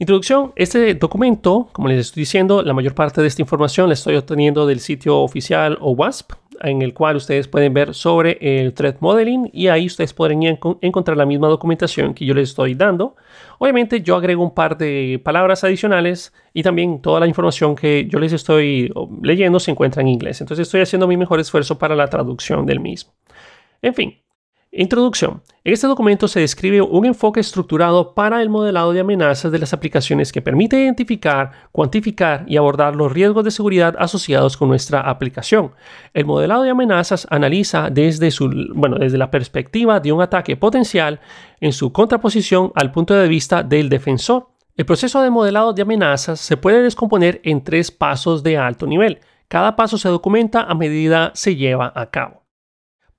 Introducción, 0.00 0.52
este 0.56 0.94
documento, 0.94 1.68
como 1.70 1.86
les 1.86 2.00
estoy 2.00 2.22
diciendo, 2.22 2.60
la 2.60 2.74
mayor 2.74 2.96
parte 2.96 3.20
de 3.22 3.28
esta 3.28 3.40
información 3.40 3.86
la 3.86 3.94
estoy 3.94 4.16
obteniendo 4.16 4.66
del 4.66 4.80
sitio 4.80 5.18
oficial 5.18 5.78
OWASP, 5.80 6.32
en 6.60 6.82
el 6.82 6.94
cual 6.94 7.16
ustedes 7.16 7.48
pueden 7.48 7.74
ver 7.74 7.94
sobre 7.94 8.38
el 8.40 8.74
Threat 8.74 9.00
Modeling 9.00 9.50
y 9.52 9.68
ahí 9.68 9.86
ustedes 9.86 10.12
podrían 10.12 10.58
encontrar 10.80 11.16
la 11.16 11.26
misma 11.26 11.48
documentación 11.48 12.14
que 12.14 12.24
yo 12.24 12.34
les 12.34 12.50
estoy 12.50 12.74
dando. 12.74 13.16
Obviamente 13.58 14.00
yo 14.02 14.16
agrego 14.16 14.42
un 14.42 14.54
par 14.54 14.76
de 14.76 15.20
palabras 15.24 15.64
adicionales 15.64 16.32
y 16.52 16.62
también 16.62 17.00
toda 17.00 17.20
la 17.20 17.26
información 17.26 17.74
que 17.74 18.06
yo 18.08 18.18
les 18.18 18.32
estoy 18.32 18.92
leyendo 19.22 19.60
se 19.60 19.70
encuentra 19.70 20.02
en 20.02 20.08
inglés. 20.08 20.40
Entonces 20.40 20.66
estoy 20.66 20.80
haciendo 20.80 21.06
mi 21.06 21.16
mejor 21.16 21.40
esfuerzo 21.40 21.78
para 21.78 21.96
la 21.96 22.08
traducción 22.08 22.66
del 22.66 22.80
mismo. 22.80 23.12
En 23.80 23.94
fin, 23.94 24.21
Introducción. 24.74 25.42
En 25.64 25.74
este 25.74 25.86
documento 25.86 26.28
se 26.28 26.40
describe 26.40 26.80
un 26.80 27.04
enfoque 27.04 27.40
estructurado 27.40 28.14
para 28.14 28.40
el 28.40 28.48
modelado 28.48 28.94
de 28.94 29.00
amenazas 29.00 29.52
de 29.52 29.58
las 29.58 29.74
aplicaciones 29.74 30.32
que 30.32 30.40
permite 30.40 30.80
identificar, 30.80 31.68
cuantificar 31.72 32.46
y 32.48 32.56
abordar 32.56 32.96
los 32.96 33.12
riesgos 33.12 33.44
de 33.44 33.50
seguridad 33.50 33.94
asociados 33.98 34.56
con 34.56 34.70
nuestra 34.70 35.02
aplicación. 35.02 35.72
El 36.14 36.24
modelado 36.24 36.62
de 36.62 36.70
amenazas 36.70 37.26
analiza 37.28 37.90
desde, 37.90 38.30
su, 38.30 38.48
la 38.48 39.30
perspectiva 39.30 40.00
de 40.00 40.10
un 40.10 40.22
ataque 40.22 40.56
potencial 40.56 41.20
en 41.60 41.74
su 41.74 41.92
contraposición 41.92 42.72
al 42.74 42.92
punto 42.92 43.12
de 43.12 43.28
vista 43.28 43.62
del 43.62 43.90
defensor. 43.90 44.48
El 44.74 44.86
proceso 44.86 45.20
de 45.20 45.28
modelado 45.28 45.74
de 45.74 45.82
amenazas 45.82 46.40
se 46.40 46.56
puede 46.56 46.82
descomponer 46.82 47.42
en 47.44 47.62
tres 47.62 47.90
pasos 47.90 48.42
de 48.42 48.56
alto 48.56 48.86
nivel. 48.86 49.20
Cada 49.48 49.76
paso 49.76 49.98
se 49.98 50.08
documenta 50.08 50.62
a 50.62 50.74
medida 50.74 51.30
se 51.34 51.56
lleva 51.56 51.92
a 51.94 52.06
cabo. 52.06 52.41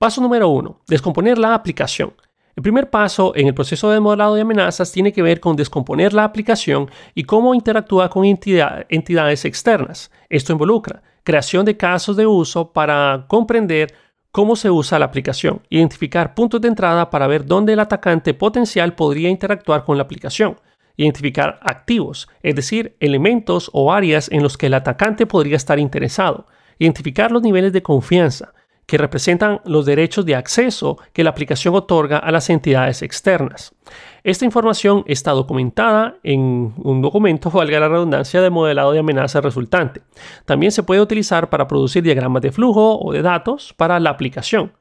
Paso 0.04 0.20
número 0.20 0.50
1. 0.50 0.82
Descomponer 0.86 1.38
la 1.38 1.54
aplicación. 1.54 2.12
El 2.54 2.62
primer 2.62 2.90
paso 2.90 3.32
en 3.34 3.46
el 3.46 3.54
proceso 3.54 3.90
de 3.90 4.00
modelado 4.00 4.34
de 4.34 4.42
amenazas 4.42 4.92
tiene 4.92 5.14
que 5.14 5.22
ver 5.22 5.40
con 5.40 5.56
descomponer 5.56 6.12
la 6.12 6.24
aplicación 6.24 6.90
y 7.14 7.24
cómo 7.24 7.54
interactúa 7.54 8.10
con 8.10 8.26
entidades 8.26 9.44
externas. 9.46 10.10
Esto 10.28 10.52
involucra 10.52 11.02
creación 11.22 11.64
de 11.64 11.78
casos 11.78 12.18
de 12.18 12.26
uso 12.26 12.70
para 12.70 13.24
comprender 13.28 13.94
cómo 14.30 14.56
se 14.56 14.70
usa 14.70 14.98
la 14.98 15.06
aplicación, 15.06 15.62
identificar 15.70 16.34
puntos 16.34 16.60
de 16.60 16.68
entrada 16.68 17.08
para 17.08 17.26
ver 17.26 17.46
dónde 17.46 17.72
el 17.72 17.80
atacante 17.80 18.34
potencial 18.34 18.94
podría 18.94 19.30
interactuar 19.30 19.84
con 19.84 19.96
la 19.96 20.02
aplicación, 20.02 20.60
identificar 20.98 21.58
activos, 21.62 22.28
es 22.42 22.54
decir, 22.54 22.94
elementos 23.00 23.70
o 23.72 23.90
áreas 23.90 24.30
en 24.30 24.42
los 24.42 24.58
que 24.58 24.66
el 24.66 24.74
atacante 24.74 25.24
podría 25.24 25.56
estar 25.56 25.78
interesado, 25.78 26.46
identificar 26.78 27.32
los 27.32 27.40
niveles 27.40 27.72
de 27.72 27.82
confianza, 27.82 28.52
que 28.86 28.98
representan 28.98 29.60
los 29.64 29.86
derechos 29.86 30.26
de 30.26 30.34
acceso 30.34 30.98
que 31.12 31.24
la 31.24 31.30
aplicación 31.30 31.74
otorga 31.74 32.18
a 32.18 32.30
las 32.30 32.50
entidades 32.50 33.02
externas. 33.02 33.74
Esta 34.22 34.44
información 34.44 35.04
está 35.06 35.32
documentada 35.32 36.16
en 36.22 36.74
un 36.76 37.02
documento, 37.02 37.50
valga 37.52 37.80
la 37.80 37.88
redundancia, 37.88 38.40
de 38.40 38.50
modelado 38.50 38.92
de 38.92 39.00
amenaza 39.00 39.40
resultante. 39.40 40.00
También 40.44 40.72
se 40.72 40.82
puede 40.82 41.00
utilizar 41.00 41.50
para 41.50 41.68
producir 41.68 42.02
diagramas 42.02 42.42
de 42.42 42.52
flujo 42.52 42.98
o 42.98 43.12
de 43.12 43.22
datos 43.22 43.74
para 43.76 44.00
la 44.00 44.10
aplicación. 44.10 44.72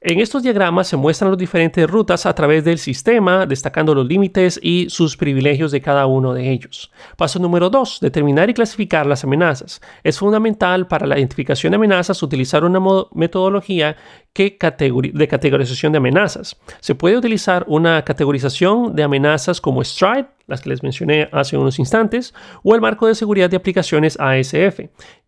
En 0.00 0.18
estos 0.20 0.42
diagramas 0.42 0.88
se 0.88 0.96
muestran 0.96 1.30
las 1.30 1.38
diferentes 1.38 1.88
rutas 1.88 2.26
a 2.26 2.34
través 2.34 2.64
del 2.64 2.78
sistema, 2.78 3.46
destacando 3.46 3.94
los 3.94 4.06
límites 4.06 4.58
y 4.62 4.88
sus 4.90 5.16
privilegios 5.16 5.70
de 5.70 5.80
cada 5.80 6.06
uno 6.06 6.34
de 6.34 6.50
ellos. 6.50 6.90
Paso 7.16 7.38
número 7.38 7.70
2. 7.70 7.98
Determinar 8.00 8.50
y 8.50 8.54
clasificar 8.54 9.06
las 9.06 9.24
amenazas. 9.24 9.80
Es 10.02 10.18
fundamental 10.18 10.88
para 10.88 11.06
la 11.06 11.18
identificación 11.18 11.70
de 11.70 11.76
amenazas 11.76 12.22
utilizar 12.22 12.64
una 12.64 12.80
metodología 13.14 13.96
de 14.34 14.56
categorización 14.56 15.92
de 15.92 15.98
amenazas. 15.98 16.56
Se 16.80 16.94
puede 16.94 17.16
utilizar 17.16 17.64
una 17.68 18.02
categorización 18.02 18.96
de 18.96 19.02
amenazas 19.02 19.60
como 19.60 19.84
STRIDE, 19.84 20.26
las 20.46 20.62
que 20.62 20.70
les 20.70 20.82
mencioné 20.82 21.28
hace 21.32 21.56
unos 21.56 21.78
instantes, 21.78 22.34
o 22.62 22.74
el 22.74 22.80
marco 22.80 23.06
de 23.06 23.14
seguridad 23.14 23.50
de 23.50 23.56
aplicaciones 23.56 24.18
ASF, 24.18 24.80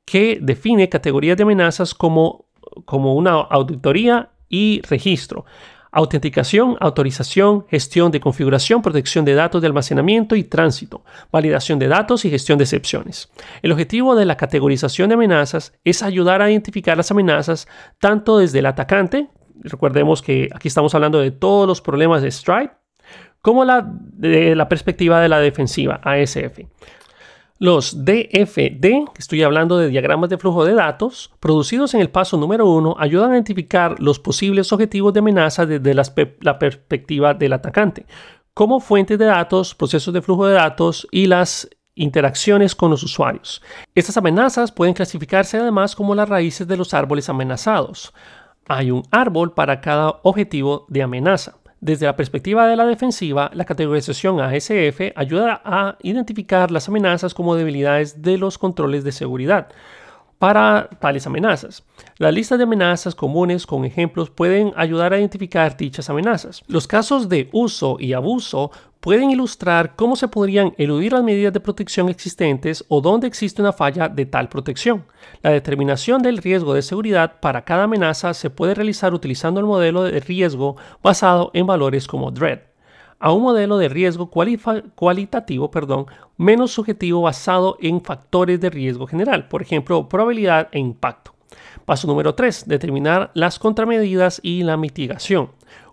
que 0.04 0.38
define 0.40 0.88
categorías 0.88 1.36
de 1.36 1.42
amenazas 1.44 1.94
como, 1.94 2.46
como 2.84 3.14
una 3.14 3.32
auditoría 3.32 4.30
y 4.48 4.82
registro. 4.88 5.44
Autenticación, 5.92 6.76
autorización, 6.80 7.66
gestión 7.68 8.10
de 8.10 8.18
configuración, 8.18 8.82
protección 8.82 9.24
de 9.24 9.34
datos 9.34 9.60
de 9.60 9.68
almacenamiento 9.68 10.34
y 10.34 10.42
tránsito, 10.42 11.04
validación 11.30 11.78
de 11.78 11.86
datos 11.86 12.24
y 12.24 12.30
gestión 12.30 12.58
de 12.58 12.64
excepciones. 12.64 13.30
El 13.62 13.70
objetivo 13.70 14.16
de 14.16 14.24
la 14.24 14.36
categorización 14.36 15.08
de 15.08 15.14
amenazas 15.14 15.72
es 15.84 16.02
ayudar 16.02 16.42
a 16.42 16.50
identificar 16.50 16.96
las 16.96 17.12
amenazas 17.12 17.68
tanto 18.00 18.38
desde 18.38 18.58
el 18.58 18.66
atacante, 18.66 19.28
recordemos 19.62 20.20
que 20.20 20.48
aquí 20.52 20.68
estamos 20.68 20.94
hablando 20.94 21.20
de 21.20 21.30
todos 21.30 21.68
los 21.68 21.80
problemas 21.80 22.22
de 22.22 22.30
Stripe, 22.30 22.74
como 23.40 23.64
la, 23.64 23.86
de 23.86 24.56
la 24.56 24.68
perspectiva 24.68 25.20
de 25.20 25.28
la 25.28 25.38
defensiva, 25.38 26.00
ASF. 26.02 26.60
Los 27.60 28.04
DFD, 28.04 29.12
estoy 29.16 29.44
hablando 29.44 29.78
de 29.78 29.88
diagramas 29.88 30.28
de 30.28 30.38
flujo 30.38 30.64
de 30.64 30.74
datos, 30.74 31.30
producidos 31.38 31.94
en 31.94 32.00
el 32.00 32.10
paso 32.10 32.36
número 32.36 32.68
1, 32.68 32.96
ayudan 32.98 33.30
a 33.30 33.34
identificar 33.34 34.00
los 34.00 34.18
posibles 34.18 34.72
objetivos 34.72 35.12
de 35.12 35.20
amenaza 35.20 35.64
desde 35.64 35.94
la, 35.94 36.58
perspectiva 36.58 37.32
del 37.32 37.52
atacante, 37.52 38.06
como 38.54 38.80
fuentes 38.80 39.20
de 39.20 39.26
datos, 39.26 39.72
procesos 39.76 40.12
de 40.12 40.20
flujo 40.20 40.48
de 40.48 40.54
datos 40.54 41.06
y 41.12 41.26
las 41.26 41.70
interacciones 41.94 42.74
con 42.74 42.90
los 42.90 43.04
usuarios. 43.04 43.62
Estas 43.94 44.16
amenazas 44.16 44.72
pueden 44.72 44.94
clasificarse 44.94 45.56
además 45.56 45.94
como 45.94 46.16
las 46.16 46.28
raíces 46.28 46.66
de 46.66 46.76
los 46.76 46.92
árboles 46.92 47.28
amenazados. 47.28 48.12
Hay 48.66 48.90
un 48.90 49.04
árbol 49.12 49.54
para 49.54 49.80
cada 49.80 50.18
objetivo 50.24 50.86
de 50.88 51.04
amenaza. 51.04 51.58
Desde 51.84 52.06
la 52.06 52.16
perspectiva 52.16 52.66
de 52.66 52.76
la 52.76 52.86
defensiva, 52.86 53.50
la 53.52 53.66
categorización 53.66 54.40
ASF 54.40 55.12
ayuda 55.16 55.60
a 55.66 55.98
identificar 56.00 56.70
las 56.70 56.88
amenazas 56.88 57.34
como 57.34 57.56
debilidades 57.56 58.22
de 58.22 58.38
los 58.38 58.56
controles 58.56 59.04
de 59.04 59.12
seguridad 59.12 59.68
para 60.38 60.88
tales 60.98 61.26
amenazas. 61.26 61.84
Las 62.16 62.32
listas 62.32 62.56
de 62.56 62.64
amenazas 62.64 63.14
comunes 63.14 63.66
con 63.66 63.84
ejemplos 63.84 64.30
pueden 64.30 64.72
ayudar 64.76 65.12
a 65.12 65.18
identificar 65.18 65.76
dichas 65.76 66.08
amenazas. 66.08 66.62
Los 66.68 66.86
casos 66.86 67.28
de 67.28 67.50
uso 67.52 67.98
y 68.00 68.14
abuso 68.14 68.70
pueden 69.04 69.30
ilustrar 69.30 69.96
cómo 69.96 70.16
se 70.16 70.28
podrían 70.28 70.72
eludir 70.78 71.12
las 71.12 71.22
medidas 71.22 71.52
de 71.52 71.60
protección 71.60 72.08
existentes 72.08 72.86
o 72.88 73.02
dónde 73.02 73.26
existe 73.26 73.60
una 73.60 73.74
falla 73.74 74.08
de 74.08 74.24
tal 74.24 74.48
protección. 74.48 75.04
La 75.42 75.50
determinación 75.50 76.22
del 76.22 76.38
riesgo 76.38 76.72
de 76.72 76.80
seguridad 76.80 77.38
para 77.38 77.66
cada 77.66 77.82
amenaza 77.82 78.32
se 78.32 78.48
puede 78.48 78.74
realizar 78.74 79.12
utilizando 79.12 79.60
el 79.60 79.66
modelo 79.66 80.04
de 80.04 80.20
riesgo 80.20 80.76
basado 81.02 81.50
en 81.52 81.66
valores 81.66 82.06
como 82.06 82.30
DREAD, 82.30 82.60
a 83.18 83.30
un 83.30 83.42
modelo 83.42 83.76
de 83.76 83.90
riesgo 83.90 84.30
cualitativo 84.30 85.70
perdón, 85.70 86.06
menos 86.38 86.72
subjetivo 86.72 87.20
basado 87.20 87.76
en 87.82 88.00
factores 88.00 88.58
de 88.58 88.70
riesgo 88.70 89.06
general, 89.06 89.48
por 89.48 89.60
ejemplo, 89.60 90.08
probabilidad 90.08 90.68
e 90.72 90.78
impacto. 90.78 91.34
Paso 91.84 92.06
número 92.06 92.34
3. 92.34 92.68
Determinar 92.68 93.32
las 93.34 93.58
contramedidas 93.58 94.40
y 94.42 94.62
la 94.62 94.78
mitigación. 94.78 95.50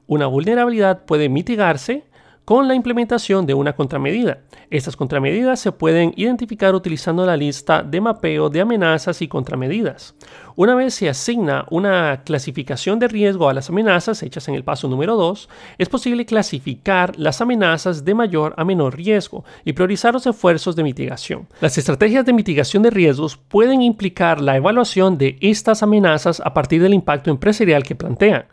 Una 0.07 0.27
vulnerabilidad 0.27 1.03
puede 1.03 1.27
mitigarse 1.27 2.05
con 2.51 2.67
la 2.67 2.75
implementación 2.75 3.45
de 3.45 3.53
una 3.53 3.71
contramedida. 3.77 4.39
Estas 4.69 4.97
contramedidas 4.97 5.57
se 5.61 5.71
pueden 5.71 6.11
identificar 6.17 6.75
utilizando 6.75 7.25
la 7.25 7.37
lista 7.37 7.81
de 7.81 8.01
mapeo 8.01 8.49
de 8.49 8.59
amenazas 8.59 9.21
y 9.21 9.29
contramedidas. 9.29 10.15
Una 10.57 10.75
vez 10.75 10.95
se 10.95 11.07
asigna 11.07 11.65
una 11.69 12.23
clasificación 12.25 12.99
de 12.99 13.07
riesgo 13.07 13.47
a 13.47 13.53
las 13.53 13.69
amenazas 13.69 14.21
hechas 14.21 14.49
en 14.49 14.55
el 14.55 14.65
paso 14.65 14.89
número 14.89 15.15
2, 15.15 15.47
es 15.77 15.87
posible 15.87 16.25
clasificar 16.25 17.17
las 17.17 17.39
amenazas 17.39 18.03
de 18.03 18.15
mayor 18.15 18.53
a 18.57 18.65
menor 18.65 18.97
riesgo 18.97 19.45
y 19.63 19.71
priorizar 19.71 20.13
los 20.13 20.27
esfuerzos 20.27 20.75
de 20.75 20.83
mitigación. 20.83 21.47
Las 21.61 21.77
estrategias 21.77 22.25
de 22.25 22.33
mitigación 22.33 22.83
de 22.83 22.89
riesgos 22.89 23.37
pueden 23.37 23.81
implicar 23.81 24.41
la 24.41 24.57
evaluación 24.57 25.17
de 25.17 25.37
estas 25.39 25.83
amenazas 25.83 26.41
a 26.43 26.53
partir 26.53 26.81
del 26.81 26.93
impacto 26.93 27.31
empresarial 27.31 27.83
que 27.83 27.95
plantean. 27.95 28.43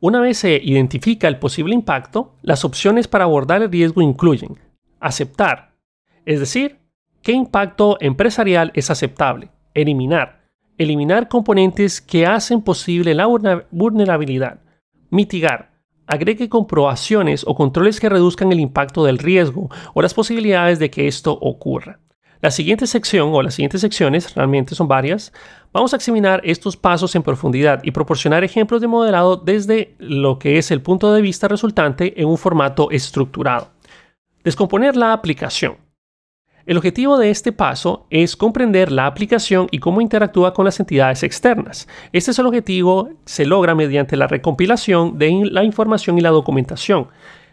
Una 0.00 0.20
vez 0.20 0.38
se 0.38 0.60
identifica 0.62 1.26
el 1.26 1.38
posible 1.38 1.74
impacto, 1.74 2.36
las 2.42 2.64
opciones 2.64 3.08
para 3.08 3.24
abordar 3.24 3.62
el 3.62 3.70
riesgo 3.70 4.00
incluyen 4.00 4.56
aceptar, 5.00 5.72
es 6.24 6.38
decir, 6.38 6.78
qué 7.22 7.32
impacto 7.32 7.96
empresarial 8.00 8.70
es 8.74 8.90
aceptable, 8.90 9.50
eliminar, 9.74 10.42
eliminar 10.76 11.28
componentes 11.28 12.00
que 12.00 12.26
hacen 12.26 12.62
posible 12.62 13.14
la 13.14 13.26
vulnerabilidad, 13.70 14.60
mitigar, 15.10 15.72
agregue 16.06 16.48
comprobaciones 16.48 17.44
o 17.46 17.56
controles 17.56 17.98
que 17.98 18.08
reduzcan 18.08 18.52
el 18.52 18.60
impacto 18.60 19.04
del 19.04 19.18
riesgo 19.18 19.68
o 19.94 20.02
las 20.02 20.14
posibilidades 20.14 20.78
de 20.78 20.90
que 20.90 21.08
esto 21.08 21.32
ocurra. 21.32 21.98
La 22.40 22.52
siguiente 22.52 22.86
sección 22.86 23.30
o 23.32 23.42
las 23.42 23.54
siguientes 23.54 23.80
secciones, 23.80 24.32
realmente 24.36 24.76
son 24.76 24.86
varias, 24.86 25.32
vamos 25.72 25.92
a 25.92 25.96
examinar 25.96 26.40
estos 26.44 26.76
pasos 26.76 27.16
en 27.16 27.24
profundidad 27.24 27.80
y 27.82 27.90
proporcionar 27.90 28.44
ejemplos 28.44 28.80
de 28.80 28.86
modelado 28.86 29.36
desde 29.36 29.96
lo 29.98 30.38
que 30.38 30.56
es 30.56 30.70
el 30.70 30.80
punto 30.80 31.12
de 31.12 31.20
vista 31.20 31.48
resultante 31.48 32.20
en 32.20 32.28
un 32.28 32.38
formato 32.38 32.92
estructurado. 32.92 33.72
Descomponer 34.44 34.94
la 34.94 35.12
aplicación. 35.12 35.78
El 36.64 36.76
objetivo 36.76 37.18
de 37.18 37.30
este 37.30 37.50
paso 37.50 38.06
es 38.08 38.36
comprender 38.36 38.92
la 38.92 39.06
aplicación 39.06 39.66
y 39.70 39.80
cómo 39.80 40.00
interactúa 40.00 40.54
con 40.54 40.64
las 40.64 40.78
entidades 40.78 41.24
externas. 41.24 41.88
Este 42.12 42.30
es 42.30 42.38
el 42.38 42.46
objetivo, 42.46 43.08
se 43.24 43.46
logra 43.46 43.74
mediante 43.74 44.16
la 44.16 44.28
recompilación 44.28 45.18
de 45.18 45.48
la 45.50 45.64
información 45.64 46.18
y 46.18 46.20
la 46.20 46.28
documentación. 46.30 47.08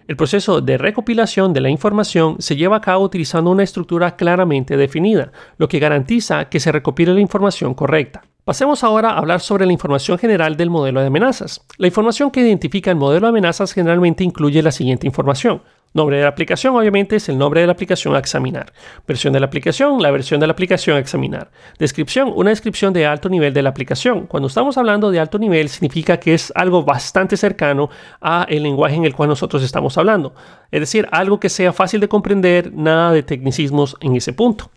El 0.07 0.17
proceso 0.17 0.61
de 0.61 0.77
recopilación 0.77 1.51
de 1.51 1.61
la 1.61 1.69
información 1.69 2.35
se 2.37 2.55
lleva 2.55 2.77
a 2.77 2.81
cabo 2.81 3.03
utilizando 3.03 3.49
una 3.49 3.63
estructura 3.63 4.15
claramente 4.15 4.77
definida, 4.77 5.31
lo 5.57 5.67
que 5.67 5.79
garantiza 5.79 6.45
que 6.45 6.59
se 6.59 6.71
recopile 6.71 7.15
la 7.15 7.21
información 7.21 7.73
correcta. 7.73 8.21
Pasemos 8.43 8.83
ahora 8.83 9.09
a 9.09 9.17
hablar 9.17 9.39
sobre 9.39 9.65
la 9.65 9.73
información 9.73 10.19
general 10.19 10.57
del 10.57 10.69
modelo 10.69 11.01
de 11.01 11.07
amenazas. 11.07 11.65
La 11.79 11.87
información 11.87 12.29
que 12.29 12.41
identifica 12.41 12.91
el 12.91 12.97
modelo 12.97 13.25
de 13.25 13.29
amenazas 13.29 13.73
generalmente 13.73 14.23
incluye 14.23 14.61
la 14.61 14.71
siguiente 14.71 15.07
información. 15.07 15.63
Nombre 15.95 16.17
de 16.17 16.23
la 16.23 16.27
aplicación, 16.27 16.75
obviamente, 16.75 17.15
es 17.15 17.29
el 17.29 17.37
nombre 17.37 17.61
de 17.61 17.67
la 17.67 17.71
aplicación 17.71 18.15
a 18.15 18.19
examinar. 18.19 18.73
Versión 19.07 19.31
de 19.31 19.39
la 19.39 19.45
aplicación, 19.45 20.01
la 20.01 20.11
versión 20.11 20.41
de 20.41 20.47
la 20.47 20.51
aplicación 20.51 20.97
a 20.97 20.99
examinar. 20.99 21.51
Descripción, 21.79 22.33
una 22.35 22.49
descripción 22.49 22.91
de 22.91 23.05
alto 23.05 23.29
nivel 23.29 23.53
de 23.53 23.61
la 23.61 23.69
aplicación. 23.69 24.27
Cuando 24.27 24.47
estamos 24.47 24.77
hablando 24.77 25.09
de 25.09 25.21
alto 25.21 25.39
nivel, 25.39 25.69
significa 25.69 26.19
que 26.19 26.33
es 26.33 26.51
algo 26.53 26.83
bastante 26.83 27.37
cercano 27.37 27.89
a 28.19 28.45
el 28.49 28.63
lenguaje 28.63 28.97
en 28.97 29.05
el 29.05 29.15
cual 29.15 29.29
nosotros 29.29 29.63
estamos 29.63 29.97
hablando. 29.97 30.35
Es 30.69 30.81
decir, 30.81 31.07
algo 31.13 31.39
que 31.39 31.47
sea 31.47 31.71
fácil 31.71 32.01
de 32.01 32.09
comprender, 32.09 32.73
nada 32.73 33.13
de 33.13 33.23
tecnicismos 33.23 33.95
en 34.01 34.17
ese 34.17 34.33
punto. 34.33 34.69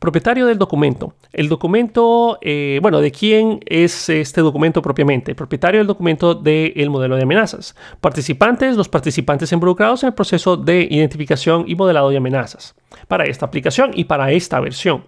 Propietario 0.00 0.44
del 0.44 0.58
documento. 0.58 1.14
El 1.32 1.48
documento, 1.48 2.36
eh, 2.40 2.80
bueno, 2.82 3.00
¿de 3.00 3.12
quién 3.12 3.60
es 3.66 4.08
este 4.08 4.40
documento 4.40 4.82
propiamente? 4.82 5.36
propietario 5.36 5.78
del 5.78 5.86
documento 5.86 6.34
del 6.34 6.90
modelo 6.90 7.14
de 7.14 7.22
amenazas. 7.22 7.76
Participantes, 8.00 8.76
los 8.76 8.88
participantes 8.88 9.52
involucrados 9.52 10.02
en 10.02 10.08
el 10.08 10.14
proceso 10.14 10.63
de 10.64 10.86
identificación 10.90 11.64
y 11.66 11.74
modelado 11.74 12.10
de 12.10 12.16
amenazas 12.16 12.74
para 13.08 13.24
esta 13.24 13.46
aplicación 13.46 13.90
y 13.94 14.04
para 14.04 14.32
esta 14.32 14.60
versión. 14.60 15.06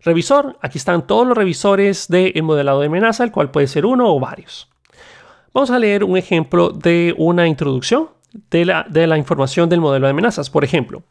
Revisor, 0.00 0.58
aquí 0.60 0.78
están 0.78 1.06
todos 1.06 1.26
los 1.26 1.36
revisores 1.36 2.08
del 2.08 2.42
modelado 2.42 2.80
de 2.80 2.86
amenaza, 2.86 3.24
el 3.24 3.32
cual 3.32 3.50
puede 3.50 3.66
ser 3.66 3.86
uno 3.86 4.14
o 4.14 4.20
varios. 4.20 4.70
Vamos 5.52 5.70
a 5.70 5.78
leer 5.78 6.04
un 6.04 6.16
ejemplo 6.16 6.70
de 6.70 7.14
una 7.16 7.46
introducción 7.48 8.10
de 8.50 8.64
la, 8.64 8.86
de 8.88 9.06
la 9.06 9.18
información 9.18 9.68
del 9.68 9.80
modelo 9.80 10.06
de 10.06 10.10
amenazas. 10.10 10.50
Por 10.50 10.64
ejemplo, 10.64 11.02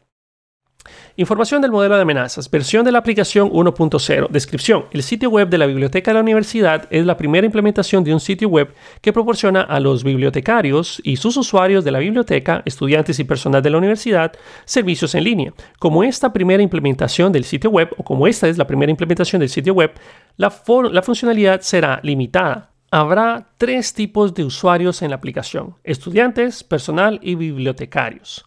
Información 1.18 1.62
del 1.62 1.70
modelo 1.70 1.96
de 1.96 2.02
amenazas. 2.02 2.50
Versión 2.50 2.84
de 2.84 2.92
la 2.92 2.98
aplicación 2.98 3.50
1.0. 3.50 4.28
Descripción. 4.28 4.84
El 4.90 5.02
sitio 5.02 5.30
web 5.30 5.48
de 5.48 5.56
la 5.56 5.64
biblioteca 5.64 6.10
de 6.10 6.16
la 6.16 6.20
universidad 6.20 6.86
es 6.90 7.06
la 7.06 7.16
primera 7.16 7.46
implementación 7.46 8.04
de 8.04 8.12
un 8.12 8.20
sitio 8.20 8.50
web 8.50 8.74
que 9.00 9.14
proporciona 9.14 9.62
a 9.62 9.80
los 9.80 10.04
bibliotecarios 10.04 11.00
y 11.04 11.16
sus 11.16 11.38
usuarios 11.38 11.84
de 11.84 11.90
la 11.90 12.00
biblioteca, 12.00 12.60
estudiantes 12.66 13.18
y 13.18 13.24
personal 13.24 13.62
de 13.62 13.70
la 13.70 13.78
universidad, 13.78 14.34
servicios 14.66 15.14
en 15.14 15.24
línea. 15.24 15.54
Como 15.78 16.04
esta 16.04 16.34
primera 16.34 16.62
implementación 16.62 17.32
del 17.32 17.44
sitio 17.44 17.70
web, 17.70 17.94
o 17.96 18.04
como 18.04 18.26
esta 18.26 18.46
es 18.46 18.58
la 18.58 18.66
primera 18.66 18.90
implementación 18.90 19.40
del 19.40 19.48
sitio 19.48 19.72
web, 19.72 19.92
la, 20.36 20.50
funcionalidad 20.50 21.62
será 21.62 21.98
limitada. 22.02 22.72
Habrá 22.90 23.46
tres 23.56 23.94
tipos 23.94 24.34
de 24.34 24.44
usuarios 24.44 25.00
en 25.00 25.08
la 25.08 25.16
aplicación, 25.16 25.76
estudiantes, 25.82 26.62
personal 26.62 27.20
y 27.22 27.36
bibliotecarios. 27.36 28.44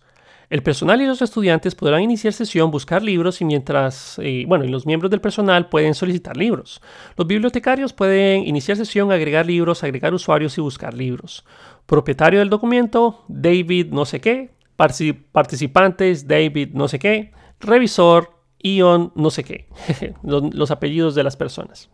El 0.50 0.64
personal 0.64 1.00
y 1.00 1.06
los 1.06 1.22
estudiantes 1.22 1.76
podrán 1.76 2.02
iniciar 2.02 2.34
sesión, 2.34 2.72
buscar 2.72 3.04
libros 3.04 3.40
y 3.40 3.46
mientras, 3.46 4.18
eh, 4.24 4.46
bueno, 4.48 4.66
y 4.66 4.70
los 4.70 4.88
miembros 4.88 5.12
del 5.12 5.22
personal 5.22 5.70
pueden 5.70 5.94
solicitar 5.94 6.36
libros. 6.36 6.82
Los 7.16 7.28
bibliotecarios 7.28 7.94
pueden 7.94 8.48
iniciar 8.48 8.76
sesión, 8.76 9.12
agregar 9.12 9.46
libros, 9.46 9.84
agregar 9.84 10.12
usuarios 10.14 10.58
y 10.58 10.62
buscar 10.62 10.96
libros. 10.96 11.46
Propietario 11.86 12.40
del 12.40 12.50
documento, 12.50 13.24
David 13.28 13.88
no 13.92 14.06
sé 14.06 14.20
qué. 14.22 14.52
Participantes, 14.76 16.28
David 16.28 16.70
no 16.74 16.88
sé 16.88 16.98
qué. 16.98 17.32
Revisor, 17.60 18.32
Ion 18.60 19.12
no 19.16 19.30
sé 19.30 19.44
qué. 19.44 19.68
los 20.24 20.72
apellidos 20.72 21.14
de 21.14 21.24
las 21.24 21.38
personas. 21.38 21.90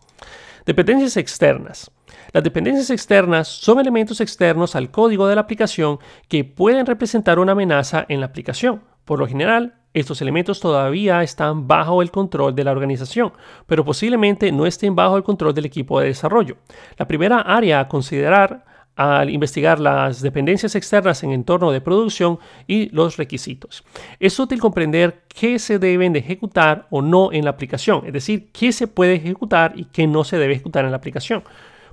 Dependencias 0.66 1.16
externas. 1.18 1.92
Las 2.32 2.44
dependencias 2.44 2.90
externas 2.90 3.48
son 3.48 3.80
elementos 3.80 4.20
externos 4.20 4.76
al 4.76 4.90
código 4.90 5.28
de 5.28 5.36
la 5.36 5.42
aplicación 5.42 6.00
que 6.28 6.44
pueden 6.44 6.88
representar 6.88 7.38
una 7.38 7.52
amenaza 7.52 8.04
en 8.10 8.20
la 8.20 8.26
aplicación. 8.26 8.82
Por 9.06 9.20
lo 9.20 9.28
general, 9.28 9.76
estos 9.94 10.24
elementos 10.24 10.60
todavía 10.60 11.22
están 11.22 11.68
bajo 11.68 12.02
el 12.02 12.10
control 12.10 12.56
de 12.56 12.64
la 12.64 12.72
organización, 12.72 13.34
pero 13.68 13.86
posiblemente 13.86 14.52
no 14.52 14.66
estén 14.66 14.96
bajo 14.96 15.18
el 15.18 15.24
control 15.24 15.54
del 15.54 15.66
equipo 15.66 16.00
de 16.00 16.08
desarrollo. 16.08 16.58
La 16.98 17.08
primera 17.08 17.42
área 17.42 17.80
a 17.80 17.88
considerar 17.88 18.66
al 18.96 19.30
investigar 19.30 19.80
las 19.80 20.22
dependencias 20.22 20.76
externas 20.76 21.24
en 21.24 21.32
entorno 21.32 21.72
de 21.72 21.82
producción 21.82 22.40
y 22.68 22.90
los 22.90 23.18
requisitos. 23.18 23.84
Es 24.20 24.40
útil 24.40 24.60
comprender 24.60 25.24
qué 25.28 25.60
se 25.60 25.80
deben 25.80 26.14
de 26.14 26.20
ejecutar 26.20 26.88
o 26.90 27.02
no 27.02 27.32
en 27.34 27.46
la 27.46 27.52
aplicación, 27.52 28.04
es 28.06 28.14
decir, 28.14 28.50
qué 28.52 28.72
se 28.72 28.88
puede 28.88 29.16
ejecutar 29.16 29.74
y 29.76 29.86
qué 29.86 30.08
no 30.08 30.24
se 30.24 30.38
debe 30.38 30.54
ejecutar 30.54 30.86
en 30.86 30.92
la 30.92 30.98
aplicación. 30.98 31.44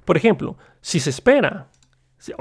Por 0.04 0.16
ejemplo, 0.16 0.56
si 0.80 1.00
se 1.00 1.10
espera 1.10 1.68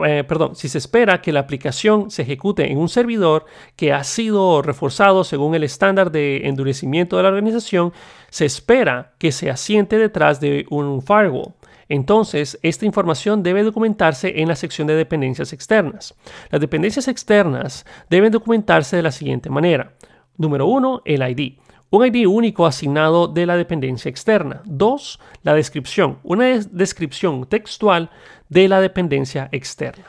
eh, 0.05 0.23
perdón, 0.27 0.55
si 0.55 0.69
se 0.69 0.77
espera 0.77 1.21
que 1.21 1.31
la 1.31 1.39
aplicación 1.39 2.11
se 2.11 2.21
ejecute 2.21 2.71
en 2.71 2.77
un 2.77 2.87
servidor 2.87 3.45
que 3.75 3.93
ha 3.93 4.03
sido 4.03 4.61
reforzado 4.61 5.23
según 5.23 5.55
el 5.55 5.63
estándar 5.63 6.11
de 6.11 6.47
endurecimiento 6.47 7.17
de 7.17 7.23
la 7.23 7.29
organización, 7.29 7.91
se 8.29 8.45
espera 8.45 9.13
que 9.17 9.31
se 9.31 9.49
asiente 9.49 9.97
detrás 9.97 10.39
de 10.39 10.65
un 10.69 11.01
firewall. 11.01 11.53
Entonces, 11.93 12.57
esta 12.63 12.85
información 12.85 13.43
debe 13.43 13.63
documentarse 13.63 14.39
en 14.39 14.47
la 14.47 14.55
sección 14.55 14.87
de 14.87 14.95
dependencias 14.95 15.51
externas. 15.51 16.15
Las 16.49 16.61
dependencias 16.61 17.09
externas 17.09 17.85
deben 18.09 18.31
documentarse 18.31 18.95
de 18.95 19.03
la 19.03 19.11
siguiente 19.11 19.49
manera. 19.49 19.91
Número 20.37 20.67
1, 20.67 21.01
el 21.03 21.29
ID 21.29 21.59
un 21.93 22.05
ID 22.05 22.25
único 22.25 22.65
asignado 22.65 23.27
de 23.27 23.45
la 23.45 23.57
dependencia 23.57 24.07
externa. 24.07 24.61
Dos, 24.63 25.19
la 25.43 25.53
descripción, 25.53 26.19
una 26.23 26.45
descripción 26.71 27.45
textual 27.47 28.09
de 28.47 28.69
la 28.69 28.79
dependencia 28.79 29.49
externa. 29.51 30.05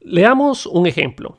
Leamos 0.00 0.66
un 0.66 0.86
ejemplo. 0.86 1.38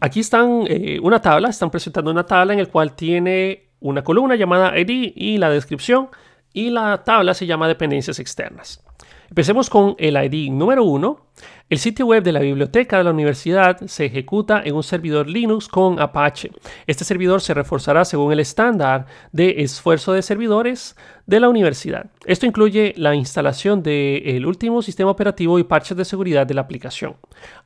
Aquí 0.00 0.20
están 0.20 0.64
eh, 0.68 1.00
una 1.02 1.22
tabla, 1.22 1.48
están 1.48 1.70
presentando 1.70 2.10
una 2.10 2.26
tabla 2.26 2.52
en 2.52 2.58
la 2.58 2.66
cual 2.66 2.94
tiene 2.94 3.70
una 3.80 4.04
columna 4.04 4.36
llamada 4.36 4.78
ID 4.78 5.14
y 5.16 5.38
la 5.38 5.48
descripción 5.48 6.10
y 6.52 6.68
la 6.68 7.02
tabla 7.02 7.32
se 7.32 7.46
llama 7.46 7.66
dependencias 7.66 8.18
externas. 8.18 8.84
Empecemos 9.28 9.68
con 9.68 9.94
el 9.98 10.16
ID 10.16 10.50
número 10.50 10.84
1. 10.84 11.26
El 11.68 11.78
sitio 11.78 12.06
web 12.06 12.22
de 12.22 12.32
la 12.32 12.40
biblioteca 12.40 12.96
de 12.96 13.04
la 13.04 13.10
universidad 13.10 13.78
se 13.86 14.06
ejecuta 14.06 14.62
en 14.64 14.74
un 14.74 14.82
servidor 14.82 15.28
Linux 15.28 15.68
con 15.68 16.00
Apache. 16.00 16.50
Este 16.86 17.04
servidor 17.04 17.42
se 17.42 17.52
reforzará 17.52 18.06
según 18.06 18.32
el 18.32 18.40
estándar 18.40 19.04
de 19.32 19.56
esfuerzo 19.58 20.14
de 20.14 20.22
servidores 20.22 20.96
de 21.26 21.40
la 21.40 21.50
universidad. 21.50 22.06
Esto 22.24 22.46
incluye 22.46 22.94
la 22.96 23.14
instalación 23.14 23.82
del 23.82 24.46
último 24.46 24.80
sistema 24.80 25.10
operativo 25.10 25.58
y 25.58 25.64
parches 25.64 25.98
de 25.98 26.06
seguridad 26.06 26.46
de 26.46 26.54
la 26.54 26.62
aplicación. 26.62 27.16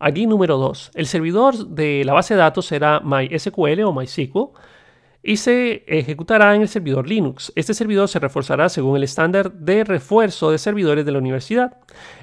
ID 0.01 0.27
número 0.27 0.59
2. 0.59 0.90
El 0.94 1.07
servidor 1.07 1.68
de 1.68 2.05
la 2.05 2.12
base 2.12 2.35
de 2.35 2.40
datos 2.40 2.66
será 2.66 3.01
MySQL 3.01 3.85
o 3.85 3.92
MySQL 3.92 4.51
y 5.22 5.37
se 5.37 5.85
ejecutará 5.87 6.54
en 6.54 6.62
el 6.62 6.68
servidor 6.68 7.08
Linux. 7.08 7.52
Este 7.54 7.74
servidor 7.74 8.08
se 8.08 8.18
reforzará 8.18 8.68
según 8.68 8.96
el 8.96 9.04
estándar 9.04 9.52
de 9.52 9.85
refuerzo 9.85 10.50
de 10.50 10.58
servidores 10.58 11.06
de 11.06 11.12
la 11.12 11.18
universidad. 11.18 11.76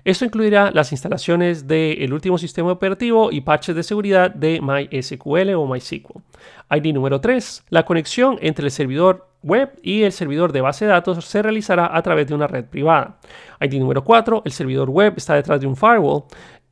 Esto 0.04 0.26
incluirá 0.26 0.72
las 0.72 0.92
instalaciones 0.92 1.68
del 1.68 2.12
último 2.12 2.38
sistema 2.38 2.72
operativo 2.72 3.32
y 3.32 3.42
patches 3.42 3.76
de 3.76 3.84
seguridad 3.84 4.32
de 4.32 4.60
MySQL 4.62 5.54
o 5.56 5.66
MySQL. 5.66 6.20
ID 6.72 6.94
número 6.94 7.22
3. 7.22 7.66
La 7.70 7.86
conexión 7.86 8.38
entre 8.42 8.66
el 8.66 8.72
servidor 8.72 9.30
web 9.42 9.72
y 9.82 10.04
el 10.04 10.12
servidor 10.12 10.52
de 10.52 10.62
base 10.62 10.86
de 10.86 10.92
datos 10.92 11.24
se 11.24 11.42
realizará 11.42 11.96
a 11.96 12.02
través 12.02 12.28
de 12.28 12.36
una 12.36 12.48
red 12.48 12.66
privada. 12.66 13.20
ID 13.62 13.80
número 13.80 14.04
4. 14.04 14.42
El 14.44 14.52
servidor 14.52 14.90
web 14.90 15.14
está 15.16 15.36
detrás 15.36 15.62
de 15.62 15.68
un 15.68 15.78
firewall 15.78 16.24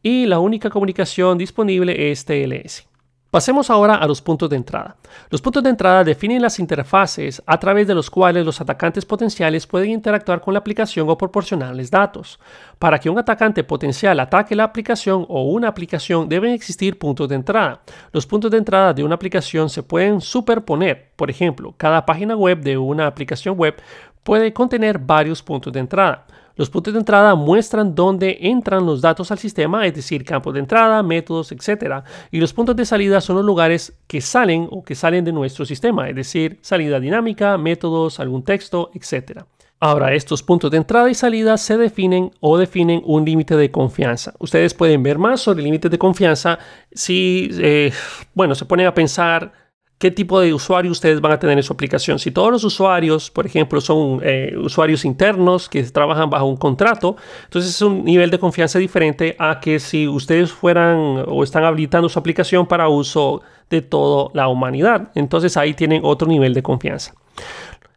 y 0.04 0.26
la 0.26 0.40
única 0.40 0.70
comunicación 0.70 1.38
disponible 1.38 2.12
es 2.12 2.26
TLS. 2.26 2.97
Pasemos 3.30 3.70
ahora 3.70 3.96
a 3.96 4.08
los 4.08 4.22
puntos 4.22 4.50
de 4.50 4.56
entrada. 4.56 4.96
Los 5.30 5.42
puntos 5.42 5.62
de 5.62 5.70
entrada 5.70 6.06
definen 6.06 6.42
las 6.42 6.60
interfaces 6.60 7.44
a 7.46 7.60
través 7.60 7.86
de 7.86 7.94
los 7.94 8.10
cuales 8.10 8.46
los 8.46 8.62
atacantes 8.62 9.04
potenciales 9.04 9.68
pueden 9.68 9.90
interactuar 9.92 10.40
con 10.40 10.54
la 10.54 10.60
aplicación 10.60 11.10
o 11.10 11.18
proporcionarles 11.18 11.92
datos. 11.92 12.40
Para 12.80 13.00
que 13.00 13.10
un 13.10 13.20
atacante 13.20 13.66
potencial 13.66 14.18
ataque 14.22 14.56
la 14.56 14.64
aplicación 14.64 15.26
o 15.28 15.44
una 15.44 15.68
aplicación 15.68 16.30
deben 16.30 16.54
existir 16.54 16.98
puntos 16.98 17.28
de 17.28 17.36
entrada. 17.36 17.82
Los 18.14 18.26
puntos 18.26 18.50
de 18.50 18.60
entrada 18.60 18.94
de 18.94 19.04
una 19.04 19.16
aplicación 19.16 19.70
se 19.70 19.84
pueden 19.84 20.22
superponer. 20.22 21.12
Por 21.18 21.30
ejemplo, 21.30 21.74
cada 21.76 22.06
página 22.06 22.34
web 22.38 22.62
de 22.62 22.78
una 22.78 23.08
aplicación 23.08 23.58
web 23.58 23.76
puede 24.24 24.54
contener 24.54 25.00
varios 25.00 25.44
puntos 25.44 25.74
de 25.74 25.82
entrada. 25.82 26.26
Los 26.58 26.72
puntos 26.72 26.94
de 26.94 27.00
entrada 27.00 27.36
muestran 27.36 27.94
dónde 27.94 28.38
entran 28.42 28.86
los 28.86 29.00
datos 29.00 29.32
al 29.32 29.38
sistema, 29.38 29.86
es 29.86 29.94
decir, 29.94 30.26
campos 30.26 30.56
de 30.56 30.60
entrada, 30.60 31.04
métodos, 31.04 31.52
etc. 31.52 32.04
Y 32.32 32.40
los 32.40 32.52
puntos 32.52 32.76
de 32.76 32.86
salida 32.86 33.22
son 33.22 33.38
los 33.38 33.46
lugares 33.46 33.94
que 34.08 34.22
salen 34.22 34.68
o 34.72 34.84
que 34.84 34.96
salen 34.96 35.24
de 35.24 35.32
nuestro 35.32 35.66
sistema, 35.66 36.10
es 36.10 36.16
decir, 36.16 36.58
salida 36.62 37.00
dinámica, 37.00 37.58
métodos, 37.58 38.20
algún 38.20 38.44
texto, 38.44 38.90
etc. 38.96 39.44
Ahora, 39.80 40.16
estos 40.16 40.42
puntos 40.42 40.72
de 40.72 40.78
entrada 40.78 41.08
y 41.08 41.14
salida 41.14 41.56
se 41.58 41.78
definen 41.78 42.32
o 42.40 42.58
definen 42.58 43.04
un 43.06 43.24
límite 43.24 43.56
de 43.56 43.70
confianza. 43.70 44.34
Ustedes 44.40 44.74
pueden 44.74 45.04
ver 45.04 45.20
más 45.20 45.42
sobre 45.42 45.62
límites 45.62 45.92
de 45.92 46.00
confianza 46.00 46.58
si, 46.92 47.50
eh, 47.54 47.94
bueno, 48.34 48.56
se 48.56 48.66
ponen 48.66 48.88
a 48.88 48.96
pensar 48.96 49.67
qué 49.98 50.12
tipo 50.12 50.40
de 50.40 50.54
usuario 50.54 50.92
ustedes 50.92 51.22
van 51.22 51.32
a 51.32 51.40
tener 51.40 51.58
en 51.58 51.64
su 51.64 51.74
aplicación. 51.74 52.20
Si 52.20 52.32
todos 52.32 52.52
los 52.52 52.64
usuarios, 52.64 53.32
por 53.32 53.46
ejemplo, 53.46 53.82
son 53.82 54.22
eh, 54.24 54.54
usuarios 54.58 55.06
internos 55.06 55.70
que 55.70 55.84
trabajan 55.84 56.30
bajo 56.30 56.46
un 56.46 56.58
contrato, 56.58 57.18
entonces 57.46 57.72
es 57.72 57.82
un 57.82 58.06
nivel 58.06 58.30
de 58.30 58.40
confianza 58.40 58.80
diferente 58.80 59.36
a 59.40 59.60
que 59.60 59.80
si 59.80 60.08
ustedes 60.08 60.52
fueran 60.52 61.24
o 61.28 61.44
están 61.44 61.64
habilitando 61.64 62.10
su 62.10 62.20
aplicación 62.20 62.68
para 62.68 62.90
uso 62.90 63.42
de 63.70 63.82
toda 63.82 64.30
la 64.34 64.48
humanidad. 64.48 65.12
Entonces 65.16 65.58
ahí 65.58 65.74
tienen 65.74 66.02
otro 66.04 66.28
nivel 66.28 66.54
de 66.54 66.64
confianza. 66.64 67.14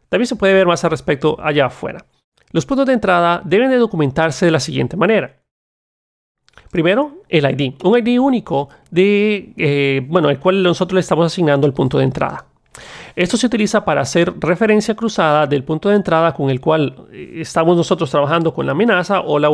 También 0.09 0.27
se 0.27 0.35
puede 0.35 0.53
ver 0.53 0.67
más 0.67 0.83
al 0.83 0.91
respecto 0.91 1.37
allá 1.41 1.67
afuera. 1.67 2.05
Los 2.51 2.65
puntos 2.65 2.85
de 2.85 2.93
entrada 2.93 3.41
deben 3.45 3.69
de 3.69 3.77
documentarse 3.77 4.45
de 4.45 4.51
la 4.51 4.59
siguiente 4.59 4.97
manera. 4.97 5.40
Primero, 6.71 7.17
el 7.27 7.45
ID, 7.45 7.73
un 7.83 7.97
ID 7.97 8.19
único 8.19 8.69
de, 8.89 9.53
eh, 9.57 10.01
bueno, 10.07 10.29
el 10.29 10.39
cual 10.39 10.63
nosotros 10.63 10.95
le 10.95 11.01
estamos 11.01 11.25
asignando 11.25 11.67
el 11.67 11.73
punto 11.73 11.97
de 11.97 12.05
entrada. 12.05 12.45
Esto 13.15 13.35
se 13.35 13.47
utiliza 13.47 13.83
para 13.83 14.01
hacer 14.01 14.33
referencia 14.39 14.95
cruzada 14.95 15.45
del 15.45 15.63
punto 15.63 15.89
de 15.89 15.95
entrada 15.95 16.33
con 16.33 16.49
el 16.49 16.61
cual 16.61 17.07
eh, 17.11 17.39
estamos 17.41 17.75
nosotros 17.75 18.09
trabajando 18.09 18.53
con 18.53 18.65
la 18.65 18.71
amenaza 18.71 19.21
o 19.21 19.37
la, 19.39 19.49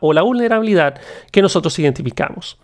vulnerabilidad 0.00 0.98
que 1.30 1.42
nosotros 1.42 1.78
identificamos. 1.78 2.58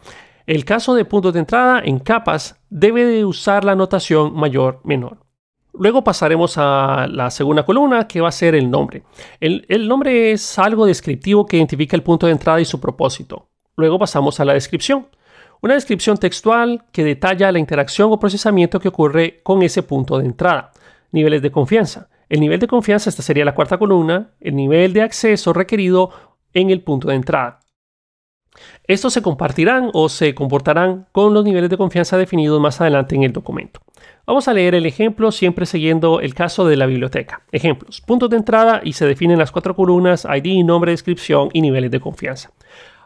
El 0.46 0.64
caso 0.64 0.94
de 0.94 1.04
puntos 1.04 1.34
de 1.34 1.40
entrada 1.40 1.82
en 1.84 1.98
capas 1.98 2.58
debe 2.70 3.04
de 3.04 3.24
usar 3.24 3.64
la 3.64 3.74
notación 3.74 4.32
mayor-menor. 4.34 5.18
Luego 5.78 6.02
pasaremos 6.02 6.56
a 6.56 7.06
la 7.10 7.30
segunda 7.30 7.64
columna 7.64 8.08
que 8.08 8.22
va 8.22 8.28
a 8.28 8.32
ser 8.32 8.54
el 8.54 8.70
nombre. 8.70 9.02
El, 9.40 9.88
nombre 9.88 10.32
es 10.32 10.58
algo 10.58 10.86
descriptivo 10.86 11.44
que 11.44 11.58
identifica 11.58 11.96
el 11.96 12.02
punto 12.02 12.26
de 12.26 12.32
entrada 12.32 12.60
y 12.60 12.64
su 12.64 12.80
propósito. 12.80 13.48
Luego 13.76 13.98
pasamos 13.98 14.40
a 14.40 14.44
la 14.44 14.54
descripción. 14.54 15.08
Una 15.60 15.74
descripción 15.74 16.16
textual 16.16 16.84
que 16.92 17.04
detalla 17.04 17.52
la 17.52 17.58
interacción 17.58 18.10
o 18.10 18.18
procesamiento 18.18 18.80
que 18.80 18.88
ocurre 18.88 19.40
con 19.42 19.62
ese 19.62 19.82
punto 19.82 20.18
de 20.18 20.26
entrada. 20.26 20.72
Niveles 21.12 21.42
de 21.42 21.50
confianza. 21.50 22.08
El 22.28 22.40
nivel 22.40 22.58
de 22.58 22.66
confianza, 22.66 23.10
esta 23.10 23.22
sería 23.22 23.44
la 23.44 23.54
cuarta 23.54 23.78
columna, 23.78 24.30
el 24.40 24.56
nivel 24.56 24.92
de 24.92 25.02
acceso 25.02 25.52
requerido 25.52 26.10
en 26.52 26.70
el 26.70 26.82
punto 26.82 27.08
de 27.08 27.14
entrada. 27.14 27.60
Estos 28.86 29.12
se 29.12 29.22
compartirán 29.22 29.90
o 29.92 30.08
se 30.08 30.34
comportarán 30.34 31.06
con 31.12 31.34
los 31.34 31.44
niveles 31.44 31.68
de 31.68 31.76
confianza 31.76 32.16
definidos 32.16 32.60
más 32.60 32.80
adelante 32.80 33.14
en 33.14 33.22
el 33.22 33.32
documento. 33.32 33.80
Vamos 34.26 34.48
a 34.48 34.54
leer 34.54 34.74
el 34.74 34.86
ejemplo 34.86 35.30
siempre 35.30 35.66
siguiendo 35.66 36.20
el 36.20 36.34
caso 36.34 36.66
de 36.66 36.76
la 36.76 36.86
biblioteca. 36.86 37.42
Ejemplos. 37.52 38.00
Puntos 38.00 38.30
de 38.30 38.38
entrada 38.38 38.80
y 38.82 38.94
se 38.94 39.06
definen 39.06 39.38
las 39.38 39.52
cuatro 39.52 39.76
columnas 39.76 40.26
ID, 40.26 40.64
nombre, 40.64 40.92
descripción 40.92 41.50
y 41.52 41.60
niveles 41.60 41.90
de 41.90 42.00
confianza. 42.00 42.50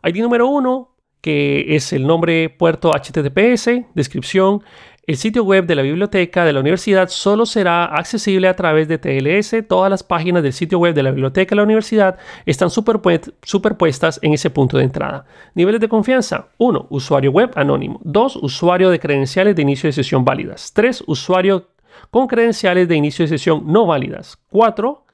ID 0.03 0.23
número 0.23 0.49
1, 0.49 0.97
que 1.21 1.77
es 1.77 1.93
el 1.93 2.07
nombre 2.07 2.49
puerto 2.51 2.91
HTTPS, 2.93 3.87
descripción, 3.95 4.63
el 5.07 5.17
sitio 5.17 5.43
web 5.43 5.67
de 5.67 5.75
la 5.75 5.83
biblioteca 5.83 6.45
de 6.45 6.53
la 6.53 6.61
universidad 6.61 7.09
solo 7.09 7.45
será 7.45 7.87
accesible 7.87 8.47
a 8.47 8.55
través 8.55 8.87
de 8.87 8.99
TLS. 8.99 9.67
Todas 9.67 9.91
las 9.91 10.05
páginas 10.05 10.43
del 10.43 10.53
sitio 10.53 10.79
web 10.79 10.95
de 10.95 11.03
la 11.03 11.11
biblioteca 11.11 11.51
de 11.51 11.57
la 11.57 11.65
universidad 11.65 12.17
están 12.47 12.71
superpuestas 12.71 14.21
en 14.23 14.35
ese 14.35 14.51
punto 14.51 14.79
de 14.79 14.85
entrada. 14.85 15.25
Niveles 15.55 15.81
de 15.81 15.89
confianza. 15.89 16.51
1. 16.59 16.87
Usuario 16.91 17.33
web 17.33 17.51
anónimo. 17.57 18.01
2. 18.05 18.37
Usuario 18.37 18.89
de 18.89 19.01
credenciales 19.01 19.57
de 19.57 19.63
inicio 19.63 19.89
de 19.89 19.95
sesión 19.95 20.25
válidas. 20.25 20.73
3. 20.75 21.03
Usuario 21.09 21.71
con 22.11 22.29
credenciales 22.29 22.87
de 22.87 22.95
inicio 22.95 23.25
de 23.25 23.31
sesión 23.31 23.65
no 23.67 23.87
válidas. 23.87 24.39
4. 24.51 25.05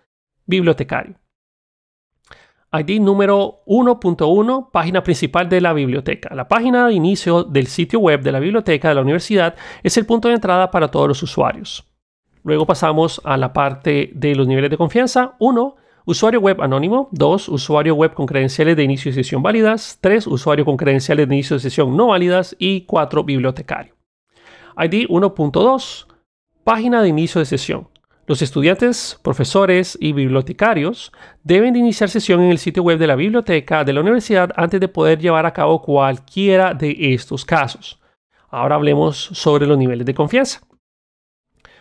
Bibliotecario. 0.45 1.15
ID 2.79 3.01
número 3.01 3.63
1.1, 3.67 4.71
página 4.71 5.03
principal 5.03 5.49
de 5.49 5.61
la 5.61 5.73
biblioteca. 5.73 6.35
La 6.35 6.49
página 6.49 6.87
de 6.87 6.95
inicio 6.95 7.45
del 7.45 7.67
sitio 7.69 8.01
web 8.01 8.23
de 8.23 8.33
la 8.33 8.41
biblioteca 8.41 8.89
de 8.89 8.95
la 8.95 9.01
universidad 9.03 9.55
es 9.83 9.97
el 9.97 10.07
punto 10.07 10.29
de 10.29 10.35
entrada 10.35 10.71
para 10.71 10.89
todos 10.89 11.09
los 11.09 11.23
usuarios. 11.23 11.85
Luego 12.43 12.67
pasamos 12.67 13.21
a 13.25 13.37
la 13.37 13.53
parte 13.53 14.11
de 14.15 14.35
los 14.37 14.47
niveles 14.47 14.71
de 14.71 14.77
confianza. 14.77 15.35
1. 15.41 15.77
Usuario 16.05 16.41
web 16.41 16.63
anónimo. 16.63 17.09
2. 17.11 17.49
Usuario 17.49 17.95
web 17.95 18.15
con 18.15 18.27
credenciales 18.27 18.77
de 18.77 18.85
inicio 18.85 19.11
de 19.11 19.17
sesión 19.17 19.43
válidas. 19.43 19.99
3. 20.01 20.29
Usuario 20.29 20.65
con 20.65 20.77
credenciales 20.77 21.29
de 21.29 21.35
inicio 21.35 21.57
de 21.57 21.61
sesión 21.61 21.97
no 21.97 22.09
válidas. 22.09 22.55
Y 22.59 22.83
4. 22.83 23.25
Bibliotecario. 23.25 23.95
ID 24.79 25.09
1.2. 25.09 26.07
Página 26.63 27.03
de 27.03 27.09
inicio 27.09 27.41
de 27.41 27.47
sesión. 27.47 27.89
Los 28.29 28.43
estudiantes, 28.43 29.21
profesores 29.23 29.97
y 30.01 30.13
bibliotecarios 30.13 31.13
deben 31.45 31.77
iniciar 31.77 32.11
sesión 32.11 32.43
en 32.43 32.51
el 32.51 32.59
sitio 32.59 32.83
web 32.83 32.99
de 32.99 33.07
la 33.07 33.15
biblioteca 33.15 33.85
de 33.85 33.93
la 33.93 34.01
universidad 34.01 34.51
antes 34.57 34.81
de 34.81 34.89
poder 34.89 35.21
llevar 35.21 35.47
a 35.47 35.53
cabo 35.53 35.81
cualquiera 35.81 36.75
de 36.75 37.15
estos 37.15 37.45
casos. 37.45 38.01
Ahora 38.49 38.75
hablemos 38.75 39.17
sobre 39.17 39.69
los 39.69 39.79
niveles 39.79 40.07
de 40.07 40.15
confianza. 40.15 40.66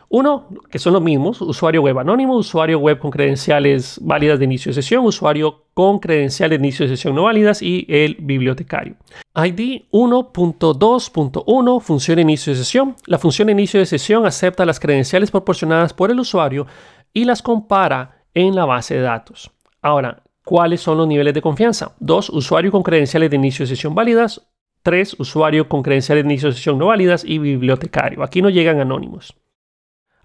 Uno, 0.09 0.47
que 0.69 0.79
son 0.79 0.93
los 0.93 1.01
mismos, 1.01 1.41
usuario 1.41 1.81
web 1.81 1.99
anónimo, 1.99 2.35
usuario 2.37 2.79
web 2.79 2.99
con 2.99 3.11
credenciales 3.11 3.99
válidas 4.01 4.39
de 4.39 4.45
inicio 4.45 4.69
de 4.69 4.75
sesión, 4.75 5.05
usuario 5.05 5.63
con 5.73 5.99
credenciales 5.99 6.59
de 6.59 6.65
inicio 6.65 6.85
de 6.85 6.95
sesión 6.95 7.15
no 7.15 7.23
válidas 7.23 7.61
y 7.61 7.85
el 7.89 8.15
bibliotecario. 8.19 8.95
ID 9.35 9.83
1.2.1 9.91 11.81
función 11.81 12.19
inicio 12.19 12.53
de 12.53 12.59
sesión. 12.59 12.95
La 13.07 13.17
función 13.17 13.49
inicio 13.49 13.79
de 13.79 13.85
sesión 13.85 14.25
acepta 14.25 14.65
las 14.65 14.79
credenciales 14.79 15.31
proporcionadas 15.31 15.93
por 15.93 16.11
el 16.11 16.19
usuario 16.19 16.67
y 17.13 17.25
las 17.25 17.41
compara 17.41 18.23
en 18.33 18.55
la 18.55 18.65
base 18.65 18.95
de 18.95 19.01
datos. 19.01 19.51
Ahora, 19.81 20.23
¿cuáles 20.43 20.81
son 20.81 20.97
los 20.97 21.07
niveles 21.07 21.33
de 21.33 21.41
confianza? 21.41 21.93
2. 21.99 22.29
Usuario 22.29 22.71
con 22.71 22.83
credenciales 22.83 23.29
de 23.29 23.35
inicio 23.35 23.63
de 23.63 23.69
sesión 23.69 23.95
válidas. 23.95 24.47
3. 24.83 25.19
Usuario 25.19 25.67
con 25.67 25.81
credenciales 25.81 26.23
de 26.23 26.29
inicio 26.29 26.49
de 26.49 26.55
sesión 26.55 26.77
no 26.77 26.87
válidas 26.87 27.25
y 27.25 27.39
bibliotecario. 27.39 28.23
Aquí 28.23 28.41
no 28.41 28.49
llegan 28.49 28.79
anónimos. 28.79 29.35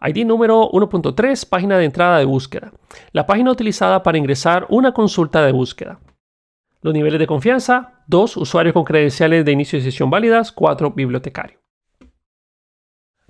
ID 0.03 0.25
número 0.25 0.71
1.3, 0.71 1.49
página 1.49 1.77
de 1.79 1.85
entrada 1.85 2.19
de 2.19 2.25
búsqueda. 2.25 2.73
La 3.13 3.27
página 3.27 3.51
utilizada 3.51 4.03
para 4.03 4.19
ingresar 4.19 4.67
una 4.71 4.93
consulta 4.93 5.45
de 5.45 5.53
búsqueda. 5.53 6.01
Los 6.81 6.95
niveles 6.95 7.19
de 7.19 7.27
confianza, 7.27 8.03
2 8.07 8.39
usuarios 8.39 8.73
con 8.73 8.85
credenciales 8.85 9.45
de 9.45 9.53
inicio 9.53 9.79
de 9.79 9.85
sesión 9.85 10.09
válidas, 10.09 10.53
4 10.53 10.93
bibliotecario. 10.93 11.59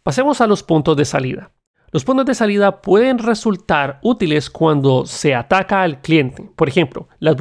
Pasemos 0.03 0.41
a 0.41 0.47
los 0.47 0.63
puntos 0.63 0.97
de 0.97 1.05
salida. 1.05 1.53
Los 1.93 2.05
puntos 2.05 2.25
de 2.27 2.35
salida 2.37 2.81
pueden 2.81 3.19
resultar 3.19 3.99
útiles 4.03 4.49
cuando 4.49 5.05
se 5.07 5.35
ataca 5.35 5.83
al 5.83 6.01
cliente. 6.01 6.49
Por 6.55 6.69
ejemplo, 6.69 7.09
las 7.19 7.35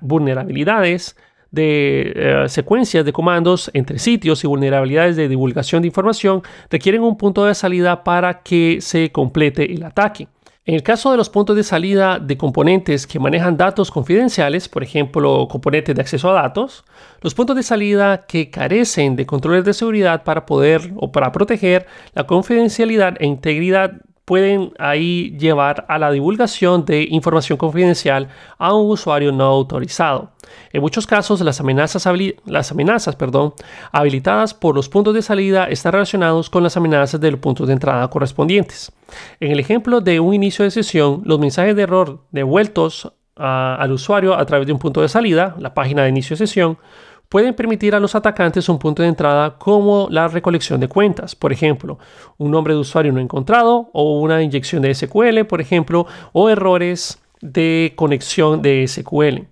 vulnerabilidades, 0.00 1.16
de 1.52 2.12
eh, 2.14 2.48
secuencias 2.48 3.04
de 3.04 3.12
comandos 3.12 3.70
entre 3.74 3.98
sitios 3.98 4.42
y 4.42 4.46
vulnerabilidades 4.48 5.16
de 5.16 5.28
divulgación 5.28 5.82
de 5.82 5.88
información 5.88 6.42
requieren 6.70 7.02
un 7.02 7.16
punto 7.16 7.44
de 7.44 7.54
salida 7.54 8.02
para 8.02 8.42
que 8.42 8.78
se 8.80 9.12
complete 9.12 9.72
el 9.72 9.84
ataque. 9.84 10.26
En 10.64 10.76
el 10.76 10.84
caso 10.84 11.10
de 11.10 11.16
los 11.16 11.28
puntos 11.28 11.56
de 11.56 11.64
salida 11.64 12.20
de 12.20 12.36
componentes 12.36 13.08
que 13.08 13.18
manejan 13.18 13.56
datos 13.56 13.90
confidenciales, 13.90 14.68
por 14.68 14.84
ejemplo, 14.84 15.48
componentes 15.48 15.92
de 15.92 16.00
acceso 16.00 16.30
a 16.30 16.40
datos, 16.40 16.84
los 17.20 17.34
puntos 17.34 17.56
de 17.56 17.64
salida 17.64 18.26
que 18.28 18.48
carecen 18.48 19.16
de 19.16 19.26
controles 19.26 19.64
de 19.64 19.74
seguridad 19.74 20.22
para 20.22 20.46
poder 20.46 20.92
o 20.96 21.10
para 21.10 21.32
proteger 21.32 21.86
la 22.14 22.28
confidencialidad 22.28 23.16
e 23.18 23.26
integridad 23.26 24.02
pueden 24.32 24.72
ahí 24.78 25.36
llevar 25.38 25.84
a 25.90 25.98
la 25.98 26.10
divulgación 26.10 26.86
de 26.86 27.06
información 27.10 27.58
confidencial 27.58 28.28
a 28.56 28.72
un 28.72 28.90
usuario 28.90 29.30
no 29.30 29.44
autorizado. 29.44 30.30
En 30.72 30.80
muchos 30.80 31.06
casos, 31.06 31.42
las 31.42 31.60
amenazas, 31.60 32.06
habilitadas 33.92 34.54
por 34.54 34.74
los 34.74 34.88
puntos 34.88 35.12
de 35.12 35.20
salida 35.20 35.66
están 35.66 35.92
relacionados 35.92 36.48
con 36.48 36.62
las 36.62 36.78
amenazas 36.78 37.20
de 37.20 37.30
los 37.30 37.40
puntos 37.40 37.66
de 37.66 37.74
entrada 37.74 38.08
correspondientes. 38.08 38.90
En 39.38 39.52
el 39.52 39.60
ejemplo 39.60 40.00
de 40.00 40.18
un 40.18 40.32
inicio 40.32 40.64
de 40.64 40.70
sesión, 40.70 41.20
los 41.26 41.38
mensajes 41.38 41.76
de 41.76 41.82
error 41.82 42.20
devueltos 42.30 43.12
al 43.36 43.92
usuario 43.92 44.32
a 44.34 44.46
través 44.46 44.66
de 44.66 44.72
un 44.72 44.78
punto 44.78 45.02
de 45.02 45.10
salida, 45.10 45.56
la 45.58 45.74
página 45.74 46.04
de 46.04 46.08
inicio 46.08 46.32
de 46.32 46.46
sesión, 46.46 46.78
pueden 47.32 47.54
permitir 47.54 47.94
a 47.94 47.98
los 47.98 48.14
atacantes 48.14 48.68
un 48.68 48.78
punto 48.78 49.02
de 49.02 49.08
entrada 49.08 49.56
como 49.56 50.06
la 50.10 50.28
recolección 50.28 50.78
de 50.80 50.88
cuentas, 50.88 51.34
por 51.34 51.50
ejemplo, 51.50 51.98
un 52.36 52.50
nombre 52.50 52.74
de 52.74 52.80
usuario 52.80 53.10
no 53.10 53.20
encontrado 53.20 53.88
o 53.94 54.20
una 54.20 54.42
inyección 54.42 54.82
de 54.82 54.94
SQL, 54.94 55.46
por 55.48 55.62
ejemplo, 55.62 56.06
o 56.34 56.50
errores 56.50 57.22
de 57.40 57.94
conexión 57.96 58.60
de 58.60 58.86
SQL. 58.86 59.46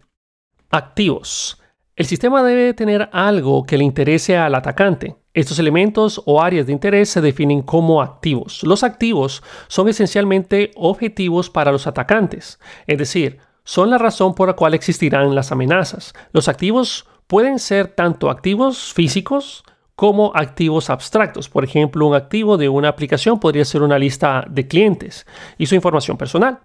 Activos. 0.69 1.59
El 1.97 2.05
sistema 2.05 2.43
debe 2.43 2.75
tener 2.75 3.09
algo 3.15 3.65
que 3.65 3.79
le 3.79 3.85
interese 3.85 4.37
al 4.37 4.57
atacante. 4.57 5.17
Estos 5.33 5.59
elementos 5.59 6.21
o 6.27 6.43
áreas 6.43 6.67
de 6.67 6.75
interés 6.75 7.09
se 7.09 7.23
definen 7.23 7.63
como 7.63 8.03
activos. 8.03 8.63
Los 8.63 8.85
activos 8.85 9.43
son 9.69 9.89
esencialmente 9.89 10.71
objetivos 10.77 11.49
para 11.49 11.73
los 11.73 11.87
atacantes, 11.87 12.61
es 12.87 12.99
decir, 12.99 13.39
son 13.65 13.89
la 13.89 13.97
razón 13.97 14.35
por 14.35 14.49
la 14.49 14.55
cual 14.55 14.75
existirán 14.75 15.35
las 15.35 15.51
amenazas. 15.51 16.13
Los 16.33 16.49
activos 16.49 17.07
pueden 17.31 17.61
ser 17.61 17.87
tanto 17.87 18.29
activos 18.29 18.93
físicos 18.93 19.63
como 19.95 20.33
activos 20.35 20.91
abstractos. 20.91 21.49
Por 21.49 21.63
ejemplo, 21.63 22.05
un 22.05 22.17
activo 22.17 22.57
de 22.57 22.69
una 22.69 22.89
aplicación 22.89 23.39
podría 23.39 23.65
ser 23.65 23.83
una 23.83 24.01
lista 24.01 24.45
de 24.51 24.67
clientes 24.67 25.29
y 25.57 25.67
su 25.67 25.77
información 25.77 26.17
personal. 26.17 26.59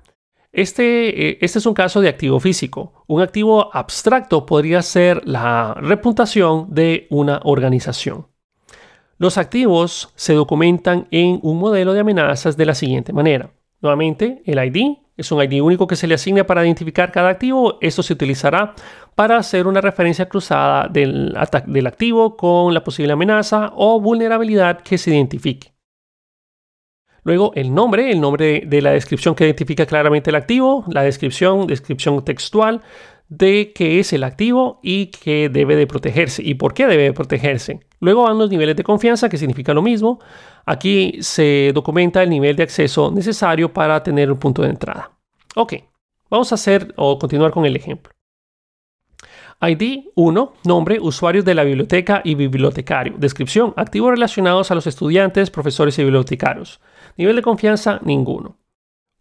Este, 0.51 1.30
eh, 1.30 1.38
este, 1.39 1.60
es 1.60 1.65
un 1.67 1.75
caso 1.75 2.01
de 2.01 2.10
activo 2.10 2.39
físico. 2.39 3.04
Un 3.06 3.21
activo 3.21 3.69
abstracto 3.75 4.47
podría 4.47 4.82
ser 4.82 5.21
la 5.28 5.75
reputación 5.75 6.65
de 6.73 7.06
una 7.12 7.41
organización. 7.43 8.25
Los 9.19 9.38
activos 9.38 10.13
se 10.15 10.34
documentan 10.34 11.08
en 11.12 11.39
un 11.43 11.60
modelo 11.60 11.93
de 11.93 11.99
amenazas 11.99 12.58
de 12.58 12.65
la 12.65 12.73
siguiente 12.73 13.13
manera. 13.13 13.51
Nuevamente, 13.82 14.41
el 14.45 14.58
ID 14.58 14.97
es 15.17 15.32
un 15.32 15.41
ID 15.41 15.62
único 15.62 15.88
que 15.88 15.95
se 15.95 16.08
le 16.08 16.15
asigna 16.15 16.45
para 16.45 16.65
identificar 16.65 17.12
cada 17.12 17.30
activo. 17.30 17.78
Esto 17.82 18.04
se 18.04 18.13
utilizará 18.13 18.75
para 19.15 19.38
hacer 19.38 19.65
una 19.65 19.82
referencia 19.82 20.28
cruzada 20.28 20.88
del, 20.89 21.36
activo 21.38 22.36
con 22.36 22.73
la 22.73 22.84
posible 22.84 23.13
amenaza 23.13 23.71
o 23.75 23.99
vulnerabilidad 23.99 24.82
que 24.82 24.97
se 24.97 25.12
identifique. 25.12 25.73
Luego 27.23 27.54
el 27.56 27.73
nombre, 27.73 28.12
el 28.12 28.21
nombre 28.21 28.63
de 28.67 28.82
la 28.82 28.91
descripción 28.91 29.34
que 29.34 29.45
identifica 29.45 29.86
claramente 29.86 30.30
el 30.30 30.36
activo, 30.36 30.86
la 30.89 31.01
descripción, 31.01 31.65
descripción 31.65 32.23
textual 32.23 32.82
de 33.30 33.71
qué 33.73 33.99
es 33.99 34.13
el 34.13 34.23
activo 34.23 34.80
y 34.84 35.08
qué 35.08 35.49
debe 35.49 35.75
de 35.75 35.88
protegerse 35.88 36.43
y 36.43 36.54
por 36.54 36.75
qué 36.75 36.86
debe 36.86 37.04
de 37.04 37.13
protegerse. 37.13 37.80
Luego 37.99 38.23
van 38.23 38.38
los 38.38 38.51
niveles 38.51 38.75
de 38.75 38.84
confianza, 38.84 39.30
que 39.30 39.38
significa 39.38 39.73
lo 39.73 39.82
mismo. 39.82 40.19
Aquí 40.65 41.17
se 41.21 41.71
documenta 41.73 42.21
el 42.21 42.30
nivel 42.30 42.56
de 42.56 42.63
acceso 42.63 43.10
necesario 43.10 43.73
para 43.73 44.04
tener 44.04 44.32
un 44.32 44.38
punto 44.38 44.62
de 44.62 44.69
entrada. 44.69 45.12
Ok, 45.56 45.73
vamos 46.30 46.51
a 46.51 46.56
hacer 46.56 46.93
o 46.97 47.17
continuar 47.17 47.49
con 47.49 47.65
el 47.65 47.75
ejemplo. 47.75 48.14
ID 49.62 50.10
1, 50.15 50.54
nombre, 50.65 51.00
usuarios 51.00 51.46
de 51.46 51.56
la 51.56 51.63
biblioteca 51.63 52.22
y 52.24 52.36
bibliotecario. 52.36 53.15
Descripción, 53.18 53.74
activos 53.78 54.12
relacionados 54.12 54.72
a 54.72 54.76
los 54.76 54.88
estudiantes, 54.88 55.50
profesores 55.50 55.98
y 55.98 56.04
bibliotecarios. 56.04 56.82
Nivel 57.18 57.36
de 57.38 57.41
confianza, 57.41 58.00
ninguno. 58.04 58.58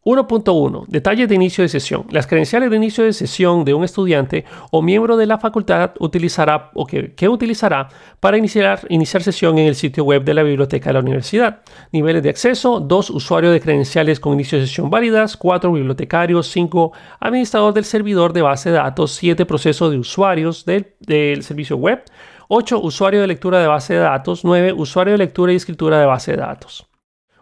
1.1. 0.05 0.85
Detalles 0.87 1.29
de 1.29 1.35
inicio 1.35 1.63
de 1.63 1.69
sesión. 1.69 2.05
Las 2.11 2.27
credenciales 2.27 2.69
de 2.71 2.77
inicio 2.77 3.05
de 3.05 3.13
sesión 3.15 3.65
de 3.65 3.73
un 3.73 3.85
estudiante 3.85 4.45
o 4.71 4.83
miembro 4.83 5.17
de 5.17 5.25
la 5.25 5.39
facultad 5.39 5.93
utilizará 5.99 6.71
o 6.75 6.87
que, 6.87 7.29
utilizará 7.29 7.89
para 8.21 8.37
iniciar, 8.37 8.81
iniciar 8.91 9.23
sesión 9.23 9.59
en 9.59 9.67
el 9.67 9.75
sitio 9.75 10.05
web 10.05 10.23
de 10.23 10.35
la 10.35 10.43
biblioteca 10.43 10.91
de 10.91 10.95
la 10.95 11.01
universidad. 11.01 11.63
Niveles 11.91 12.23
de 12.23 12.29
acceso. 12.29 12.81
2. 12.81 13.11
Usuario 13.11 13.51
de 13.51 13.61
credenciales 13.61 14.21
con 14.21 14.35
inicio 14.35 14.59
de 14.59 14.67
sesión 14.67 14.91
válidas. 14.91 15.39
4. 15.39 15.73
Bibliotecarios. 15.73 16.49
5. 16.49 16.93
Administrador 17.21 17.73
del 17.73 17.85
servidor 17.85 18.35
de 18.35 18.43
base 18.43 18.71
de 18.71 18.77
datos. 18.77 19.13
7. 19.13 19.47
Proceso 19.47 19.89
de 19.89 19.97
usuarios 19.97 20.67
del, 20.67 20.93
del 21.01 21.43
servicio 21.43 21.79
web. 21.79 22.03
8. 22.49 22.79
Usuario 22.79 23.23
de 23.23 23.27
lectura 23.27 23.59
de 23.59 23.69
base 23.69 23.95
de 23.95 24.01
datos. 24.01 24.45
9. 24.45 24.75
Usuario 24.75 25.13
de 25.13 25.19
lectura 25.19 25.55
y 25.55 25.57
escritura 25.57 25.99
de 25.99 26.05
base 26.05 26.33
de 26.33 26.39
datos. 26.39 26.87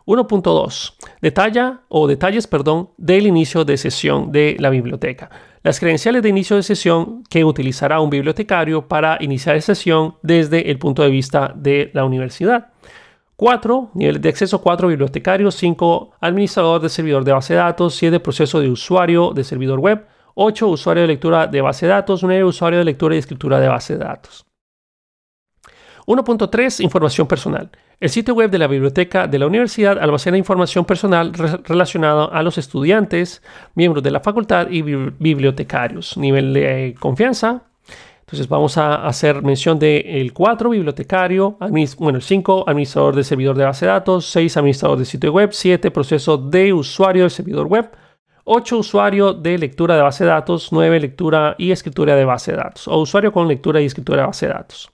1.2. 0.07 0.95
Detalla 1.21 1.81
o 1.89 2.07
detalles, 2.07 2.47
perdón, 2.47 2.91
del 2.97 3.27
inicio 3.27 3.65
de 3.65 3.77
sesión 3.77 4.33
de 4.33 4.57
la 4.59 4.71
biblioteca. 4.71 5.31
Las 5.63 5.79
credenciales 5.79 6.23
de 6.23 6.29
inicio 6.29 6.57
de 6.57 6.65
sesión 6.65 7.23
que 7.31 7.45
utilizará 7.45 8.01
un 8.01 8.11
bibliotecario 8.11 8.89
para 8.89 9.17
iniciar 9.21 9.61
sesión 9.63 10.17
desde 10.23 10.71
el 10.71 10.79
punto 10.79 11.03
de 11.03 11.11
vista 11.11 11.53
de 11.55 11.91
la 11.95 12.05
universidad. 12.05 12.73
4. 13.37 13.91
Nivel 13.95 14.21
de 14.21 14.29
acceso 14.29 14.61
4. 14.61 14.89
Bibliotecario. 14.89 15.51
5. 15.51 16.13
Administrador 16.21 16.81
de 16.81 16.89
servidor 16.89 17.25
de 17.25 17.33
base 17.33 17.55
de 17.55 17.61
datos. 17.61 17.95
7. 17.95 18.21
Proceso 18.21 18.61
de 18.61 18.69
usuario 18.69 19.33
de 19.33 19.45
servidor 19.45 19.79
web. 19.79 20.07
8. 20.35 20.69
Usuario 20.69 21.03
de 21.03 21.09
lectura 21.09 21.47
de 21.47 21.61
base 21.61 21.87
de 21.87 21.93
datos. 21.93 22.23
9. 22.23 22.45
Usuario 22.45 22.79
de 22.81 22.85
lectura 22.85 23.15
y 23.15 23.19
escritura 23.19 23.61
de 23.61 23.69
base 23.69 23.95
de 23.95 24.05
datos. 24.05 24.47
1.3. 26.07 26.83
Información 26.83 27.27
personal. 27.27 27.71
El 28.03 28.11
sitio 28.11 28.35
web 28.35 28.51
de 28.51 28.59
la 28.59 28.67
biblioteca 28.67 29.29
de 29.29 29.39
la 29.39 29.47
universidad 29.47 29.97
almacena 29.97 30.37
información 30.37 30.85
personal 30.85 31.33
relacionada 31.33 32.25
a 32.25 32.43
los 32.43 32.59
estudiantes, 32.59 33.45
miembros 33.77 34.03
de 34.03 34.11
la 34.11 34.19
facultad 34.19 34.69
y 34.71 34.83
bibliotecarios. 34.83 36.17
Nivel 36.17 36.53
de 36.53 36.97
confianza. 36.99 37.63
Entonces 38.19 38.49
vamos 38.49 38.77
a 38.77 39.07
hacer 39.07 39.43
mención 39.43 39.79
del 39.79 40.33
4, 40.33 40.71
bibliotecario, 40.71 41.57
bueno, 41.61 42.19
el 42.19 42.23
5, 42.25 42.65
administrador 42.67 43.15
de 43.15 43.23
servidor 43.23 43.57
de 43.57 43.67
base 43.67 43.87
de 43.87 43.93
datos, 43.93 44.27
6, 44.33 44.57
administrador 44.57 44.99
de 44.99 45.05
sitio 45.05 45.33
web, 45.33 45.51
7, 45.53 45.93
proceso 45.93 46.37
de 46.37 46.73
usuario 46.73 47.23
del 47.23 47.31
servidor 47.31 47.69
web, 47.69 47.89
8, 48.43 48.79
usuario 48.79 49.33
de 49.33 49.59
lectura 49.59 49.95
de 49.95 50.03
base 50.03 50.25
de 50.25 50.31
datos, 50.31 50.73
9, 50.73 50.99
lectura 50.99 51.55
y 51.57 51.71
escritura 51.71 52.17
de 52.17 52.25
base 52.25 52.51
de 52.51 52.57
datos, 52.57 52.89
o 52.89 52.99
usuario 52.99 53.33
con 53.33 53.47
lectura 53.47 53.81
y 53.81 53.85
escritura 53.85 54.23
de 54.23 54.27
base 54.27 54.49
de 54.49 54.55
datos. 54.55 54.92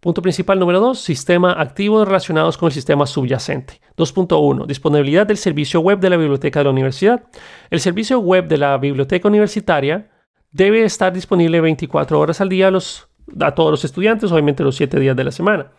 Punto 0.00 0.22
principal 0.22 0.58
número 0.58 0.80
2, 0.80 0.98
sistema 0.98 1.52
activo 1.52 2.02
relacionados 2.06 2.56
con 2.56 2.68
el 2.68 2.72
sistema 2.72 3.04
subyacente. 3.06 3.82
2.1, 3.98 4.66
disponibilidad 4.66 5.26
del 5.26 5.36
servicio 5.36 5.80
web 5.80 6.00
de 6.00 6.08
la 6.08 6.16
biblioteca 6.16 6.60
de 6.60 6.64
la 6.64 6.70
universidad. 6.70 7.24
El 7.68 7.80
servicio 7.80 8.18
web 8.18 8.48
de 8.48 8.56
la 8.56 8.78
biblioteca 8.78 9.28
universitaria 9.28 10.10
debe 10.52 10.84
estar 10.84 11.12
disponible 11.12 11.60
24 11.60 12.18
horas 12.18 12.40
al 12.40 12.48
día 12.48 12.68
a, 12.68 13.54
todos 13.54 13.70
los 13.70 13.84
estudiantes, 13.84 14.32
obviamente 14.32 14.64
los 14.64 14.76
7 14.76 14.98
días 14.98 15.14
de 15.14 15.24
la 15.24 15.32
semana. 15.32 15.72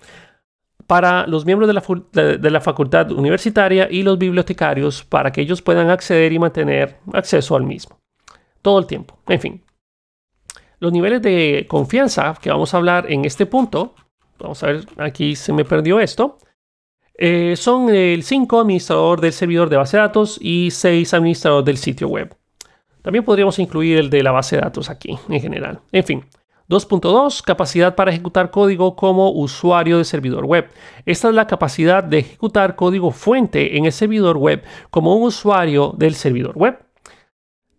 Para 0.85 1.25
los 1.25 1.43
miembros 1.43 1.67
de 1.67 1.73
la, 1.73 2.37
de 2.37 2.51
la 2.51 2.61
facultad 2.61 3.11
universitaria 3.11 3.87
y 3.89 4.03
los 4.03 4.19
bibliotecarios 4.19 5.03
para 5.03 5.31
que 5.31 5.41
ellos 5.41 5.63
puedan 5.63 5.89
acceder 5.89 6.31
y 6.31 6.37
mantener 6.37 6.97
acceso 7.11 7.55
al 7.55 7.63
mismo. 7.63 7.97
Todo 8.61 8.77
el 8.77 8.85
tiempo. 8.85 9.17
En 9.27 9.39
fin, 9.39 9.63
los 10.77 10.91
niveles 10.91 11.23
de 11.23 11.65
confianza 11.67 12.35
que 12.39 12.51
vamos 12.51 12.71
a 12.73 12.77
hablar 12.77 13.11
en 13.11 13.25
este 13.25 13.47
punto 13.47 13.95
vamos 14.41 14.63
a 14.63 14.67
ver, 14.67 14.85
aquí 14.97 15.35
se 15.35 15.53
me 15.53 15.65
perdió 15.65 15.99
esto. 15.99 16.37
Eh, 17.13 17.55
son 17.55 17.89
el 17.93 18.23
5 18.23 18.59
administrador 18.59 19.21
del 19.21 19.33
servidor 19.33 19.69
de 19.69 19.77
base 19.77 19.97
de 19.97 20.01
datos 20.01 20.39
y 20.41 20.71
6 20.71 21.13
administrador 21.13 21.63
del 21.63 21.77
sitio 21.77 22.07
web. 22.07 22.35
También 23.01 23.25
podríamos 23.25 23.59
incluir 23.59 23.97
el 23.99 24.09
de 24.09 24.23
la 24.23 24.31
base 24.31 24.55
de 24.55 24.61
datos 24.61 24.89
aquí 24.89 25.17
en 25.29 25.41
general. 25.41 25.79
En 25.91 26.03
fin, 26.03 26.25
2.2, 26.69 27.41
capacidad 27.43 27.95
para 27.95 28.11
ejecutar 28.11 28.49
código 28.49 28.95
como 28.95 29.29
usuario 29.31 29.97
de 29.97 30.05
servidor 30.05 30.45
web. 30.45 30.69
Esta 31.05 31.29
es 31.29 31.35
la 31.35 31.45
capacidad 31.45 32.03
de 32.03 32.19
ejecutar 32.19 32.75
código 32.75 33.11
fuente 33.11 33.77
en 33.77 33.85
el 33.85 33.91
servidor 33.91 34.37
web 34.37 34.63
como 34.89 35.15
un 35.15 35.23
usuario 35.23 35.93
del 35.97 36.15
servidor 36.15 36.57
web. 36.57 36.79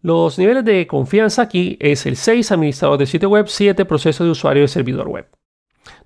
Los 0.02 0.38
niveles 0.38 0.64
de 0.64 0.86
confianza 0.86 1.42
aquí 1.42 1.78
es 1.80 2.06
el 2.06 2.16
6, 2.16 2.52
administrador 2.52 2.98
del 2.98 3.06
sitio 3.06 3.30
web, 3.30 3.46
7, 3.48 3.84
proceso 3.86 4.24
de 4.24 4.30
usuario 4.30 4.62
de 4.62 4.68
servidor 4.68 5.08
web. 5.08 5.26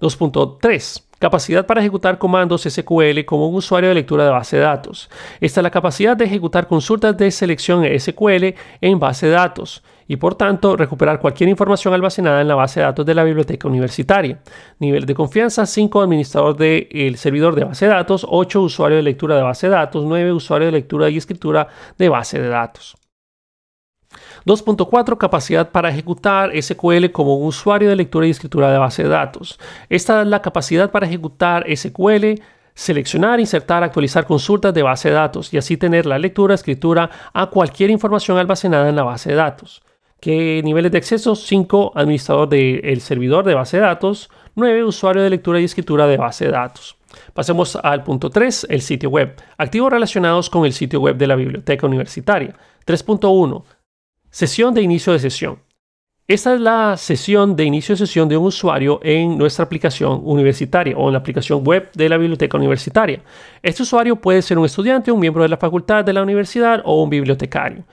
2.3. 0.01 1.03
Capacidad 1.19 1.65
para 1.65 1.81
ejecutar 1.81 2.19
comandos 2.19 2.65
SQL 2.65 3.25
como 3.25 3.49
un 3.49 3.55
usuario 3.55 3.89
de 3.89 3.95
lectura 3.95 4.25
de 4.25 4.31
base 4.31 4.57
de 4.57 4.62
datos. 4.62 5.09
Esta 5.41 5.61
es 5.61 5.62
la 5.62 5.71
capacidad 5.71 6.15
de 6.15 6.27
ejecutar 6.27 6.67
consultas 6.67 7.17
de 7.17 7.31
selección 7.31 7.85
SQL 7.99 8.55
en 8.83 8.99
base 8.99 9.27
de 9.27 9.33
datos 9.33 9.83
y 10.07 10.17
por 10.17 10.35
tanto 10.35 10.77
recuperar 10.77 11.19
cualquier 11.19 11.49
información 11.49 11.95
almacenada 11.95 12.43
en 12.43 12.49
la 12.49 12.55
base 12.55 12.81
de 12.81 12.87
datos 12.87 13.07
de 13.07 13.15
la 13.15 13.25
biblioteca 13.25 13.67
universitaria. 13.67 14.41
Nivel 14.79 15.07
de 15.07 15.15
confianza 15.15 15.65
5 15.65 16.03
administrador 16.03 16.55
del 16.55 17.17
servidor 17.17 17.55
de 17.55 17.65
base 17.65 17.87
de 17.87 17.93
datos, 17.93 18.27
8 18.29 18.61
usuario 18.61 18.99
de 18.99 19.03
lectura 19.03 19.37
de 19.37 19.43
base 19.43 19.69
de 19.69 19.73
datos, 19.75 20.05
9 20.05 20.33
usuario 20.33 20.67
de 20.67 20.73
lectura 20.73 21.09
y 21.09 21.17
escritura 21.17 21.69
de 21.97 22.11
base 22.11 22.39
de 22.39 22.49
datos. 22.49 22.95
2.4 24.47 25.19
capacidad 25.19 25.71
para 25.71 25.91
ejecutar 25.91 26.53
SQL 26.57 27.11
como 27.11 27.37
un 27.37 27.49
usuario 27.49 27.89
de 27.89 27.97
lectura 27.97 28.27
y 28.27 28.31
escritura 28.31 28.71
de 28.71 28.79
base 28.79 29.03
de 29.03 29.09
datos. 29.09 29.59
Esta 29.89 30.23
es 30.23 30.29
la 30.29 30.41
capacidad 30.41 30.91
para 30.93 31.07
ejecutar 31.07 31.67
SQL, 31.69 32.41
seleccionar, 32.73 33.41
insertar, 33.41 33.83
actualizar 33.83 34.25
consultas 34.25 34.73
de 34.73 34.83
base 34.83 35.09
de 35.09 35.17
datos 35.17 35.53
y 35.53 35.59
así 35.59 35.77
tener 35.77 36.07
la 36.07 36.19
lectura, 36.19 36.55
escritura 36.55 37.11
a 37.33 37.47
cualquier 37.47 37.91
información 37.91 38.39
almacenada 38.39 38.89
en 38.89 38.95
la 38.97 39.03
base 39.03 39.31
de 39.31 39.37
datos. 39.37 39.83
¿Qué 40.21 40.63
niveles 40.65 40.93
de 40.93 40.99
acceso? 40.99 41.35
5. 41.35 41.93
Administrador 41.95 42.49
del 42.49 43.01
servidor 43.01 43.45
de 43.45 43.55
base 43.55 43.79
de 43.79 43.83
datos. 43.83 44.31
9. 44.55 44.85
Usuario 44.85 45.23
de 45.23 45.31
lectura 45.31 45.61
y 45.61 45.65
escritura 45.65 46.07
de 46.07 46.17
base 46.17 46.47
de 46.47 46.53
datos. 46.53 46.97
Pasemos 47.35 47.77
al 47.77 48.03
punto 48.05 48.31
3, 48.31 48.69
el 48.71 48.81
sitio 48.81 49.11
web. 49.11 49.35
Activos 49.59 49.93
relacionados 49.93 50.49
con 50.51 50.65
el 50.65 50.73
sitio 50.73 51.01
web 51.01 51.17
de 51.17 51.27
la 51.27 51.35
biblioteca 51.35 51.87
universitaria. 51.87 52.55
3.1. 52.87 53.65
Sesión 54.37 54.75
de 54.75 54.83
inicio 54.83 55.14
de 55.14 55.18
sesión. 55.18 55.61
Esta 56.29 56.53
es 56.53 56.61
la 56.61 56.99
sesión 56.99 57.57
de 57.57 57.64
inicio 57.64 57.94
de 57.94 58.01
sesión 58.01 58.29
de 58.29 58.37
un 58.37 58.44
usuario 58.44 59.01
en 59.03 59.38
nuestra 59.38 59.64
aplicación 59.64 60.20
universitaria 60.25 60.94
o 60.94 61.09
en 61.09 61.14
la 61.14 61.20
aplicación 61.20 61.64
web 61.64 61.90
de 61.94 62.07
la 62.07 62.18
biblioteca 62.18 62.59
universitaria. 62.59 63.22
Este 63.62 63.83
usuario 63.83 64.16
puede 64.16 64.42
ser 64.42 64.59
un 64.59 64.66
estudiante, 64.66 65.11
un 65.11 65.20
miembro 65.20 65.42
de 65.42 65.49
la 65.49 65.57
facultad 65.57 66.05
de 66.05 66.12
la 66.12 66.22
universidad 66.22 66.83
o 66.85 67.03
un 67.03 67.09
bibliotecario. 67.09 67.87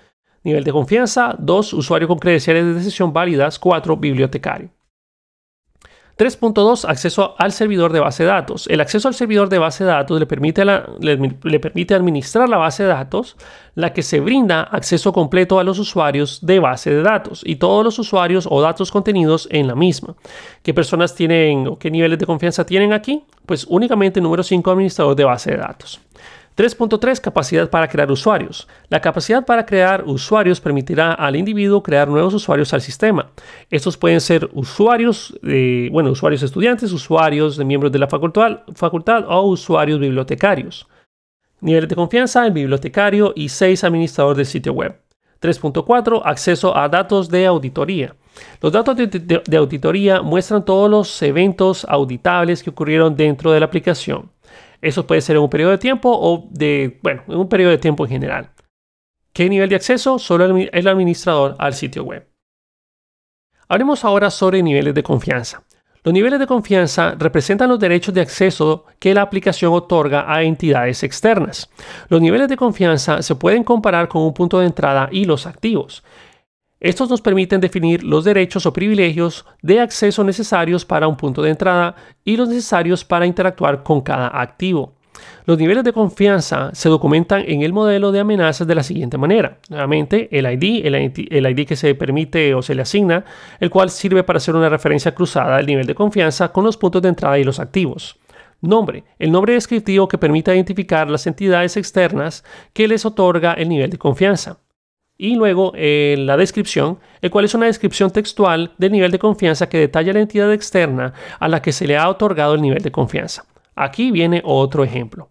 Nivel 0.44 0.66
de 0.66 0.74
confianza, 0.74 1.34
2. 1.40 1.72
Usuario 1.72 2.10
con 2.10 2.20
credenciales 2.20 2.76
de 2.76 2.84
sesión 2.84 3.14
válidas, 3.14 3.58
4. 3.58 3.96
Bibliotecario. 3.96 4.70
3.2 6.18 6.86
Acceso 6.88 7.36
al 7.40 7.52
servidor 7.52 7.92
de 7.92 8.00
base 8.00 8.24
de 8.24 8.30
datos. 8.30 8.68
El 8.68 8.82
acceso 8.82 9.08
al 9.08 9.16
servidor 9.16 9.50
de 9.50 9.58
base 9.58 9.84
de 9.84 9.90
datos 9.90 10.20
le 10.20 10.28
permite, 10.28 10.64
le, 10.64 11.60
permite, 11.60 11.96
administrar 11.96 12.48
la 12.48 12.58
base 12.58 12.84
de 12.84 12.90
datos, 12.90 13.36
la 13.74 13.94
que 13.94 14.04
se 14.04 14.20
brinda 14.20 14.62
acceso 14.62 15.12
completo 15.12 15.60
a 15.60 15.64
los 15.64 15.80
usuarios 15.80 16.40
de 16.46 16.60
base 16.60 16.92
de 16.92 17.02
datos 17.02 17.42
y 17.44 17.56
todos 17.56 17.84
los 17.84 17.98
usuarios 17.98 18.48
o 18.50 18.62
datos 18.62 18.92
contenidos 18.92 19.48
en 19.52 19.68
la 19.68 19.76
misma. 19.76 20.16
¿Qué 20.62 20.74
personas 20.74 21.16
tienen 21.16 21.68
o 21.68 21.80
qué 21.80 21.90
niveles 21.90 22.20
de 22.20 22.26
confianza 22.28 22.66
tienen 22.66 22.94
aquí? 22.94 23.24
Pues 23.46 23.66
únicamente 23.68 24.22
número 24.22 24.44
5 24.44 24.70
administrador 24.70 25.16
de 25.16 25.24
base 25.24 25.52
de 25.52 25.58
datos. 25.58 26.00
3.3 26.56 27.20
Capacidad 27.20 27.70
para 27.70 27.88
crear 27.88 28.12
usuarios. 28.12 28.68
La 28.90 29.02
capacidad 29.02 29.44
para 29.44 29.66
crear 29.66 30.04
usuarios 30.06 30.62
permitirá 30.62 31.14
al 31.14 31.36
individuo 31.36 31.82
crear 31.82 32.08
nuevos 32.08 32.34
usuarios 32.34 32.74
al 32.74 32.82
sistema. 32.82 33.32
Estos 33.72 33.98
pueden 33.98 34.22
ser 34.22 34.50
usuarios, 34.54 35.38
de, 35.42 35.90
bueno, 35.92 36.12
usuarios 36.12 36.44
estudiantes, 36.44 36.92
usuarios 36.92 37.58
de 37.58 37.66
miembros 37.66 37.92
de 37.92 38.00
la 38.00 38.08
facultad, 38.08 38.60
facultad 38.76 39.26
o 39.28 39.42
usuarios 39.44 40.00
bibliotecarios. 40.00 40.88
Nivel 41.62 41.88
de 41.88 41.96
confianza, 41.96 42.46
el 42.46 42.52
bibliotecario 42.52 43.34
y 43.36 43.50
6 43.50 43.84
administrador 43.84 44.36
del 44.36 44.46
sitio 44.46 44.74
web. 44.74 44.96
3.4 45.42 46.22
Acceso 46.24 46.78
a 46.78 46.88
datos 46.88 47.30
de 47.30 47.48
auditoría. 47.48 48.16
Los 48.62 48.72
datos 48.72 48.96
de 48.96 49.58
auditoría 49.58 50.22
muestran 50.22 50.64
todos 50.64 50.90
los 50.90 51.22
eventos 51.22 51.86
auditables 51.86 52.62
que 52.64 52.70
ocurrieron 52.70 53.16
dentro 53.16 53.52
de 53.52 53.60
la 53.60 53.66
aplicación. 53.66 54.30
Eso 54.84 55.08
puede 55.08 55.22
ser 55.22 55.38
en 55.38 55.42
un 55.42 55.50
periodo 55.50 55.72
de 55.72 55.78
tiempo 55.78 56.12
o 56.12 56.50
de, 56.52 57.00
bueno, 57.02 57.24
en 57.30 57.38
un 57.38 57.48
periodo 57.48 57.72
de 57.72 57.78
tiempo 57.78 58.04
en 58.04 58.12
general. 58.12 58.52
¿Qué 59.32 59.50
nivel 59.50 59.70
de 59.70 59.78
acceso? 59.78 60.20
Solo 60.20 60.46
el 60.46 60.88
administrador 60.88 61.56
al 61.58 61.74
sitio 61.74 62.04
web. 62.04 62.30
Hablemos 63.70 64.04
ahora 64.04 64.30
sobre 64.30 64.62
niveles 64.62 64.94
de 64.94 65.02
confianza. 65.02 65.64
Los 66.04 66.14
niveles 66.14 66.38
de 66.38 66.48
confianza 66.48 67.16
representan 67.18 67.70
los 67.70 67.80
derechos 67.80 68.14
de 68.14 68.20
acceso 68.20 68.86
que 69.00 69.14
la 69.14 69.22
aplicación 69.22 69.72
otorga 69.72 70.26
a 70.28 70.44
entidades 70.44 71.02
externas. 71.04 71.70
Los 72.10 72.22
niveles 72.22 72.50
de 72.50 72.58
confianza 72.58 73.22
se 73.22 73.36
pueden 73.36 73.64
comparar 73.64 74.10
con 74.10 74.22
un 74.22 74.34
punto 74.34 74.60
de 74.60 74.66
entrada 74.66 75.08
y 75.14 75.24
los 75.24 75.48
activos. 75.48 76.04
Estos 76.84 77.10
nos 77.10 77.22
permiten 77.22 77.62
definir 77.62 78.04
los 78.04 78.26
derechos 78.26 78.66
o 78.66 78.74
privilegios 78.74 79.46
de 79.62 79.80
acceso 79.80 80.22
necesarios 80.26 80.84
para 80.84 81.08
un 81.08 81.16
punto 81.16 81.42
de 81.42 81.50
entrada 81.50 81.96
y 82.26 82.36
los 82.36 82.50
necesarios 82.50 83.06
para 83.06 83.26
interactuar 83.26 83.84
con 83.84 84.02
cada 84.02 84.28
activo. 84.42 84.92
Los 85.46 85.58
niveles 85.58 85.86
de 85.86 85.94
confianza 85.94 86.72
se 86.74 86.90
documentan 86.90 87.46
en 87.48 87.62
el 87.62 87.72
modelo 87.72 88.12
de 88.12 88.20
amenazas 88.20 88.68
de 88.68 88.76
la 88.76 88.84
siguiente 88.84 89.18
manera. 89.18 89.60
Nuevamente, 89.70 90.28
el 90.38 90.46
ID, 90.46 90.86
el 91.32 91.48
ID, 91.48 91.66
que 91.66 91.78
se 91.78 91.96
permite 91.96 92.54
o 92.54 92.62
se 92.62 92.76
le 92.76 92.82
asigna, 92.82 93.24
el 93.62 93.70
cual 93.70 93.90
sirve 93.90 94.26
para 94.26 94.38
hacer 94.38 94.54
una 94.54 94.68
referencia 94.68 95.16
cruzada 95.16 95.56
del 95.56 95.68
nivel 95.68 95.88
de 95.88 95.96
confianza 95.96 96.52
con 96.52 96.66
los 96.66 96.76
puntos 96.76 97.02
de 97.02 97.08
entrada 97.08 97.40
y 97.40 97.46
los 97.46 97.62
activos. 97.62 98.20
Nombre, 98.60 99.06
el 99.20 99.32
nombre 99.32 99.54
descriptivo 99.54 100.10
que 100.10 100.18
permite 100.18 100.54
identificar 100.54 101.10
las 101.10 101.28
entidades 101.28 101.78
externas 101.78 102.44
que 102.74 102.90
les 102.90 103.06
otorga 103.06 103.54
el 103.54 103.70
nivel 103.70 103.90
de 103.90 103.98
confianza. 103.98 104.60
Y 105.18 105.36
luego 105.36 105.74
eh, 105.76 106.16
la 106.18 106.38
descripción, 106.38 107.00
el 107.22 107.30
cual 107.30 107.46
es 107.46 107.54
una 107.54 107.68
descripción 107.68 108.12
textual 108.12 108.74
del 108.78 108.92
nivel 108.92 109.12
de 109.12 109.20
confianza 109.20 109.70
que 109.70 109.78
detalla 109.78 110.14
la 110.14 110.22
entidad 110.22 110.52
externa 110.52 111.14
a 111.40 111.48
la 111.48 111.62
que 111.62 111.72
se 111.72 111.88
le 111.88 111.98
ha 111.98 112.10
otorgado 112.10 112.56
el 112.56 112.62
nivel 112.62 112.82
de 112.82 112.92
confianza. 112.92 113.46
Aquí 113.76 114.12
viene 114.12 114.42
otro 114.44 114.84
ejemplo. 114.84 115.30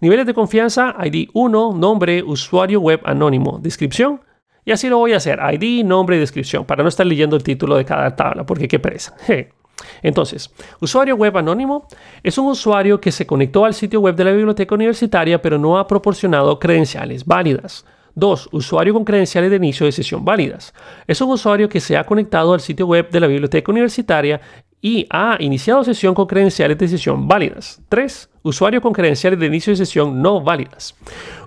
Niveles 0.00 0.26
de 0.26 0.34
confianza, 0.34 0.94
ID 1.02 1.28
1, 1.32 1.74
nombre, 1.74 2.22
usuario 2.22 2.80
web 2.80 3.00
anónimo, 3.04 3.58
descripción. 3.60 4.20
Y 4.64 4.72
así 4.72 4.88
lo 4.88 4.98
voy 4.98 5.12
a 5.12 5.18
hacer, 5.18 5.38
ID, 5.52 5.84
nombre 5.84 6.16
y 6.16 6.18
descripción, 6.18 6.64
para 6.64 6.82
no 6.82 6.88
estar 6.88 7.06
leyendo 7.06 7.36
el 7.36 7.44
título 7.44 7.76
de 7.76 7.84
cada 7.84 8.16
tabla, 8.16 8.44
porque 8.44 8.66
qué 8.66 8.78
pereza. 8.78 9.14
Entonces, 10.02 10.52
usuario 10.80 11.16
web 11.16 11.36
anónimo 11.36 11.86
es 12.22 12.36
un 12.38 12.46
usuario 12.46 13.00
que 13.00 13.12
se 13.12 13.26
conectó 13.26 13.64
al 13.64 13.74
sitio 13.74 14.00
web 14.00 14.16
de 14.16 14.24
la 14.24 14.32
biblioteca 14.32 14.74
universitaria 14.74 15.40
pero 15.40 15.58
no 15.58 15.78
ha 15.78 15.86
proporcionado 15.86 16.58
credenciales 16.58 17.24
válidas. 17.24 17.84
2. 18.16 18.48
Usuario 18.52 18.94
con 18.94 19.04
credenciales 19.04 19.50
de 19.50 19.56
inicio 19.56 19.86
de 19.86 19.92
sesión 19.92 20.24
válidas. 20.24 20.74
Es 21.06 21.20
un 21.20 21.30
usuario 21.30 21.68
que 21.68 21.80
se 21.80 21.96
ha 21.96 22.04
conectado 22.04 22.54
al 22.54 22.60
sitio 22.60 22.86
web 22.86 23.10
de 23.10 23.20
la 23.20 23.26
biblioteca 23.26 23.70
universitaria 23.70 24.40
y 24.80 25.06
ha 25.10 25.36
iniciado 25.38 25.84
sesión 25.84 26.14
con 26.14 26.26
credenciales 26.26 26.78
de 26.78 26.88
sesión 26.88 27.28
válidas. 27.28 27.80
3. 27.88 28.30
Usuario 28.42 28.80
con 28.80 28.92
credenciales 28.92 29.38
de 29.38 29.46
inicio 29.46 29.72
de 29.72 29.76
sesión 29.76 30.20
no 30.22 30.40
válidas. 30.40 30.94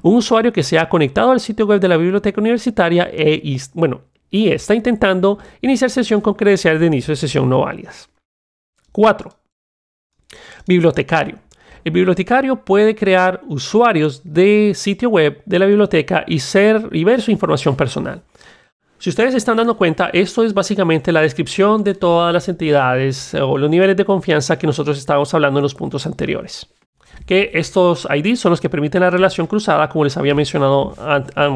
Un 0.04 0.16
usuario 0.16 0.54
que 0.54 0.64
se 0.64 0.78
ha 0.78 0.88
conectado 0.88 1.32
al 1.32 1.40
sitio 1.40 1.66
web 1.66 1.80
de 1.82 1.88
la 1.88 1.98
biblioteca 1.98 2.40
universitaria 2.40 3.10
e, 3.12 3.58
bueno, 3.74 4.02
y 4.30 4.50
está 4.50 4.76
intentando 4.76 5.40
iniciar 5.62 5.90
sesión 5.90 6.22
con 6.22 6.36
credenciales 6.36 6.80
de 6.80 6.88
inicio 6.88 7.14
de 7.14 7.16
sesión 7.16 7.50
no 7.50 7.62
válidas. 7.62 8.10
4. 8.92 9.32
Bibliotecario. 10.68 11.38
El 11.90 11.94
bibliotecario 11.94 12.56
puede 12.58 12.94
crear 12.94 13.42
usuarios 13.48 14.22
de 14.24 14.74
sitio 14.76 15.10
web 15.10 15.42
de 15.48 15.58
la 15.58 15.66
biblioteca 15.66 16.24
y, 16.28 16.38
ser, 16.38 16.88
y 16.92 17.04
ver 17.04 17.20
su 17.20 17.32
información 17.32 17.76
personal. 17.76 18.22
Si 19.00 19.10
ustedes 19.10 19.32
se 19.32 19.40
están 19.40 19.58
dando 19.58 19.76
cuenta, 19.76 20.12
esto 20.14 20.44
es 20.44 20.54
básicamente 20.54 21.12
la 21.12 21.22
descripción 21.22 21.84
de 21.84 21.96
todas 21.96 22.32
las 22.32 22.48
entidades 22.48 23.34
o 23.34 23.58
los 23.58 23.72
niveles 23.72 23.98
de 23.98 24.06
confianza 24.06 24.60
que 24.60 24.68
nosotros 24.68 25.00
estábamos 25.00 25.34
hablando 25.34 25.58
en 25.58 25.64
los 25.64 25.74
puntos 25.74 26.06
anteriores. 26.06 26.68
Que 27.26 27.52
estos 27.54 28.08
IDs 28.10 28.40
son 28.40 28.52
los 28.52 28.62
que 28.62 28.70
permiten 28.70 29.02
la 29.02 29.10
relación 29.10 29.46
cruzada, 29.48 29.88
como 29.90 30.04
les 30.04 30.18
había 30.18 30.34
mencionado 30.34 30.96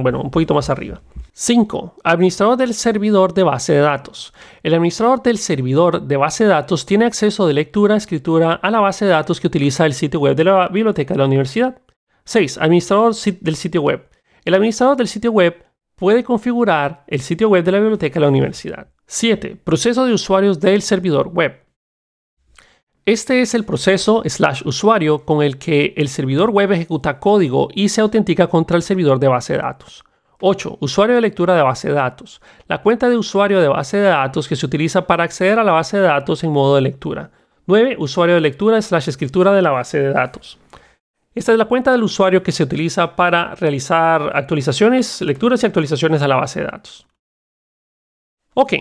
bueno, 0.02 0.22
un 0.22 0.32
poquito 0.32 0.54
más 0.54 0.70
arriba. 0.70 1.02
5. 1.36 1.96
Administrador 2.04 2.58
del 2.58 2.76
servidor 2.76 3.34
de 3.34 3.42
base 3.42 3.74
de 3.74 3.80
datos. 3.80 4.34
El 4.62 4.76
administrador 4.76 5.24
del 5.24 5.40
servidor 5.40 6.04
de 6.04 6.16
base 6.16 6.44
de 6.44 6.52
datos 6.52 6.86
tiene 6.86 7.06
acceso 7.06 7.48
de 7.48 7.54
lectura, 7.54 7.96
escritura 7.96 8.54
a 8.54 8.70
la 8.70 8.80
base 8.80 9.06
de 9.06 9.12
datos 9.12 9.40
que 9.40 9.48
utiliza 9.48 9.86
el 9.88 9.94
sitio 9.94 10.20
web 10.20 10.36
de 10.36 10.44
la 10.44 10.68
biblioteca 10.68 11.16
de 11.16 11.18
la 11.18 11.26
universidad. 11.26 11.82
6. 12.26 12.60
Administrador 12.60 13.16
del 13.42 13.56
sitio 13.56 13.82
web. 13.82 14.08
El 14.46 14.54
administrador 14.54 14.96
del 14.96 15.08
sitio 15.08 15.32
web 15.32 15.66
puede 15.96 16.24
configurar 16.24 17.04
el 17.08 17.22
sitio 17.22 17.50
web 17.50 17.64
de 17.64 17.72
la 17.72 17.80
biblioteca 17.80 18.16
de 18.16 18.22
la 18.22 18.30
universidad. 18.30 18.88
7. 19.08 19.58
Proceso 19.64 20.06
de 20.06 20.14
usuarios 20.14 20.60
del 20.60 20.84
servidor 20.84 21.30
web. 21.30 21.63
Este 23.06 23.42
es 23.42 23.54
el 23.54 23.66
proceso 23.66 24.24
slash 24.26 24.62
usuario 24.66 25.26
con 25.26 25.44
el 25.44 25.58
que 25.58 25.94
el 25.98 26.08
servidor 26.08 26.52
web 26.52 26.72
ejecuta 26.72 27.20
código 27.20 27.68
y 27.74 27.90
se 27.90 28.00
autentica 28.00 28.48
contra 28.48 28.78
el 28.78 28.84
servidor 28.84 29.20
de 29.20 29.28
base 29.28 29.54
de 29.54 29.60
datos. 29.60 30.06
8. 30.40 30.78
Usuario 30.80 31.16
de 31.16 31.22
lectura 31.22 31.54
de 31.54 31.64
base 31.64 31.90
de 31.90 31.96
datos. 31.96 32.42
La 32.68 32.82
cuenta 32.82 33.10
de 33.10 33.18
usuario 33.18 33.60
de 33.60 33.68
base 33.68 33.98
de 33.98 34.08
datos 34.08 34.48
que 34.48 34.56
se 34.56 34.66
utiliza 34.66 35.06
para 35.06 35.26
acceder 35.26 35.60
a 35.60 35.66
la 35.66 35.74
base 35.74 35.98
de 35.98 36.04
datos 36.04 36.46
en 36.46 36.52
modo 36.52 36.76
de 36.76 36.82
lectura. 36.82 37.32
9. 37.68 37.98
Usuario 38.00 38.36
de 38.36 38.42
lectura 38.42 38.82
slash 38.82 39.10
escritura 39.10 39.52
de 39.52 39.62
la 39.62 39.72
base 39.72 40.00
de 40.00 40.14
datos. 40.14 40.58
Esta 41.36 41.52
es 41.52 41.58
la 41.58 41.66
cuenta 41.66 41.92
del 41.92 42.04
usuario 42.04 42.42
que 42.42 42.54
se 42.54 42.64
utiliza 42.64 43.18
para 43.18 43.54
realizar 43.56 44.32
actualizaciones, 44.34 45.22
lecturas 45.22 45.62
y 45.62 45.66
actualizaciones 45.66 46.22
a 46.22 46.28
la 46.30 46.38
base 46.38 46.62
de 46.62 46.68
datos. 46.68 47.06
Ok, 48.54 48.74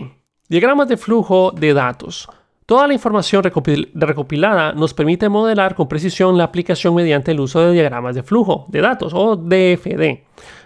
diagramas 0.47 0.87
de 0.87 0.95
flujo 0.95 1.51
de 1.51 1.73
datos. 1.73 2.29
Toda 2.73 2.87
la 2.87 2.95
información 2.95 3.43
recopilada 3.43 4.73
nos 4.73 4.95
permite 4.95 5.29
modelar 5.29 5.75
con 5.75 5.87
precisión 5.87 6.39
la 6.39 6.45
aplicación 6.45 6.95
mediante 6.95 7.29
el 7.29 7.39
uso 7.39 7.61
de 7.61 7.71
diagramas 7.71 8.15
de 8.15 8.23
flujo 8.23 8.65
de 8.67 8.81
datos 8.81 9.13
o 9.13 9.35
DFD. 9.35 10.23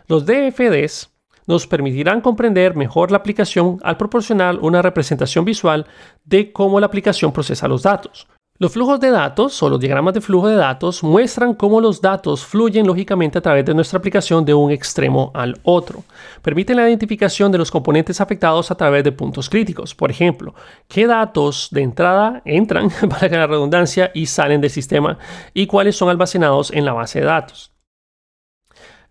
Los 0.07 0.25
DFDs 0.25 1.09
nos 1.47 1.67
permitirán 1.67 2.21
comprender 2.21 2.77
mejor 2.77 3.11
la 3.11 3.17
aplicación 3.17 3.79
al 3.83 3.97
proporcionar 3.97 4.57
una 4.59 4.81
representación 4.81 5.43
visual 5.43 5.85
de 6.23 6.53
cómo 6.53 6.79
la 6.79 6.85
aplicación 6.85 7.33
procesa 7.33 7.67
los 7.67 7.83
datos. 7.83 8.25
Los 8.59 8.71
flujos 8.71 8.99
de 8.99 9.11
datos 9.11 9.61
o 9.61 9.69
los 9.69 9.79
diagramas 9.79 10.15
de 10.15 10.21
flujo 10.21 10.47
de 10.47 10.55
datos 10.55 11.03
muestran 11.03 11.53
cómo 11.53 11.79
los 11.79 12.01
datos 12.01 12.43
fluyen 12.43 12.87
lógicamente 12.87 13.37
a 13.37 13.41
través 13.41 13.63
de 13.63 13.75
nuestra 13.75 13.99
aplicación 13.99 14.45
de 14.45 14.55
un 14.55 14.71
extremo 14.71 15.29
al 15.35 15.59
otro. 15.61 16.03
Permiten 16.41 16.77
la 16.77 16.89
identificación 16.89 17.51
de 17.51 17.59
los 17.59 17.69
componentes 17.69 18.19
afectados 18.19 18.71
a 18.71 18.75
través 18.75 19.03
de 19.03 19.11
puntos 19.11 19.47
críticos. 19.47 19.93
Por 19.93 20.09
ejemplo, 20.09 20.55
qué 20.87 21.05
datos 21.05 21.67
de 21.69 21.83
entrada 21.83 22.41
entran, 22.45 22.89
para 23.09 23.29
la 23.29 23.45
redundancia, 23.45 24.09
y 24.15 24.25
salen 24.25 24.59
del 24.59 24.71
sistema 24.71 25.19
y 25.53 25.67
cuáles 25.67 25.95
son 25.95 26.09
almacenados 26.09 26.71
en 26.71 26.83
la 26.83 26.93
base 26.93 27.19
de 27.19 27.25
datos. 27.25 27.71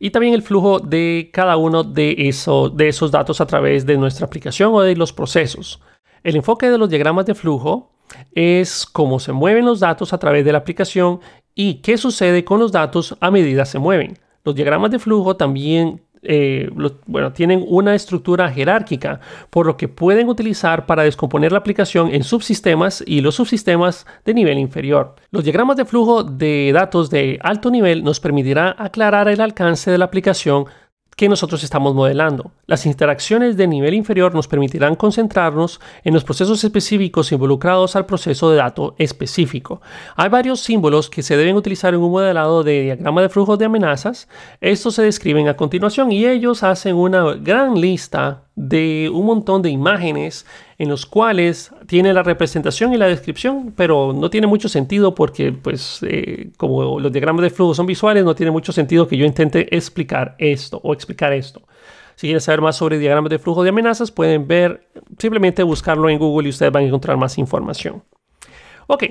Y 0.00 0.10
también 0.10 0.34
el 0.34 0.42
flujo 0.42 0.80
de 0.80 1.30
cada 1.32 1.56
uno 1.56 1.84
de, 1.84 2.16
de 2.16 2.88
esos 2.88 3.10
datos 3.12 3.40
a 3.40 3.46
través 3.46 3.86
de 3.86 3.96
nuestra 3.96 4.26
aplicación 4.26 4.74
o 4.74 4.80
de 4.80 4.96
los 4.96 5.12
procesos. 5.12 5.80
El 6.24 6.34
enfoque 6.34 6.68
de 6.68 6.78
los 6.78 6.90
diagramas 6.90 7.26
de 7.26 7.36
flujo 7.36 7.95
es 8.32 8.86
cómo 8.86 9.18
se 9.20 9.32
mueven 9.32 9.64
los 9.64 9.80
datos 9.80 10.12
a 10.12 10.18
través 10.18 10.44
de 10.44 10.52
la 10.52 10.58
aplicación 10.58 11.20
y 11.54 11.74
qué 11.76 11.96
sucede 11.96 12.44
con 12.44 12.60
los 12.60 12.72
datos 12.72 13.16
a 13.20 13.30
medida 13.30 13.64
se 13.64 13.78
mueven. 13.78 14.18
Los 14.44 14.54
diagramas 14.54 14.90
de 14.90 14.98
flujo 14.98 15.36
también 15.36 16.02
eh, 16.28 16.68
bueno, 17.06 17.32
tienen 17.32 17.64
una 17.68 17.94
estructura 17.94 18.50
jerárquica, 18.50 19.20
por 19.50 19.66
lo 19.66 19.76
que 19.76 19.88
pueden 19.88 20.28
utilizar 20.28 20.86
para 20.86 21.04
descomponer 21.04 21.52
la 21.52 21.58
aplicación 21.58 22.12
en 22.12 22.24
subsistemas 22.24 23.02
y 23.06 23.20
los 23.20 23.36
subsistemas 23.36 24.06
de 24.24 24.34
nivel 24.34 24.58
inferior. 24.58 25.14
Los 25.30 25.44
diagramas 25.44 25.76
de 25.76 25.84
flujo 25.84 26.24
de 26.24 26.72
datos 26.74 27.10
de 27.10 27.38
alto 27.42 27.70
nivel 27.70 28.02
nos 28.02 28.20
permitirá 28.20 28.74
aclarar 28.76 29.28
el 29.28 29.40
alcance 29.40 29.90
de 29.90 29.98
la 29.98 30.06
aplicación 30.06 30.66
que 31.16 31.30
nosotros 31.30 31.64
estamos 31.64 31.94
modelando. 31.94 32.52
Las 32.66 32.84
interacciones 32.84 33.56
de 33.56 33.66
nivel 33.66 33.94
inferior 33.94 34.34
nos 34.34 34.48
permitirán 34.48 34.96
concentrarnos 34.96 35.80
en 36.04 36.12
los 36.12 36.24
procesos 36.24 36.62
específicos 36.62 37.32
involucrados 37.32 37.96
al 37.96 38.04
proceso 38.04 38.50
de 38.50 38.58
dato 38.58 38.94
específico. 38.98 39.80
Hay 40.14 40.28
varios 40.28 40.60
símbolos 40.60 41.08
que 41.08 41.22
se 41.22 41.38
deben 41.38 41.56
utilizar 41.56 41.94
en 41.94 42.00
un 42.00 42.10
modelado 42.10 42.62
de 42.62 42.82
diagrama 42.82 43.22
de 43.22 43.30
flujos 43.30 43.58
de 43.58 43.64
amenazas. 43.64 44.28
Estos 44.60 44.94
se 44.94 45.02
describen 45.02 45.48
a 45.48 45.56
continuación 45.56 46.12
y 46.12 46.26
ellos 46.26 46.62
hacen 46.62 46.96
una 46.96 47.32
gran 47.32 47.80
lista 47.80 48.42
de 48.54 49.10
un 49.12 49.24
montón 49.24 49.62
de 49.62 49.70
imágenes 49.70 50.44
en 50.78 50.88
los 50.88 51.06
cuales 51.06 51.72
tiene 51.86 52.12
la 52.12 52.22
representación 52.22 52.92
y 52.92 52.98
la 52.98 53.06
descripción, 53.06 53.72
pero 53.76 54.12
no 54.12 54.28
tiene 54.28 54.46
mucho 54.46 54.68
sentido 54.68 55.14
porque, 55.14 55.52
pues, 55.52 56.00
eh, 56.02 56.50
como 56.56 57.00
los 57.00 57.12
diagramas 57.12 57.42
de 57.42 57.50
flujo 57.50 57.74
son 57.74 57.86
visuales, 57.86 58.24
no 58.24 58.34
tiene 58.34 58.50
mucho 58.50 58.72
sentido 58.72 59.08
que 59.08 59.16
yo 59.16 59.24
intente 59.24 59.74
explicar 59.74 60.34
esto 60.38 60.80
o 60.82 60.92
explicar 60.92 61.32
esto. 61.32 61.62
Si 62.16 62.26
quieren 62.26 62.40
saber 62.40 62.60
más 62.60 62.76
sobre 62.76 62.98
diagramas 62.98 63.30
de 63.30 63.38
flujo 63.38 63.62
de 63.62 63.70
amenazas, 63.70 64.10
pueden 64.10 64.46
ver, 64.46 64.88
simplemente 65.18 65.62
buscarlo 65.62 66.08
en 66.08 66.18
Google 66.18 66.48
y 66.48 66.50
ustedes 66.50 66.72
van 66.72 66.84
a 66.84 66.86
encontrar 66.86 67.16
más 67.16 67.38
información. 67.38 68.02
Ok, 68.86 69.04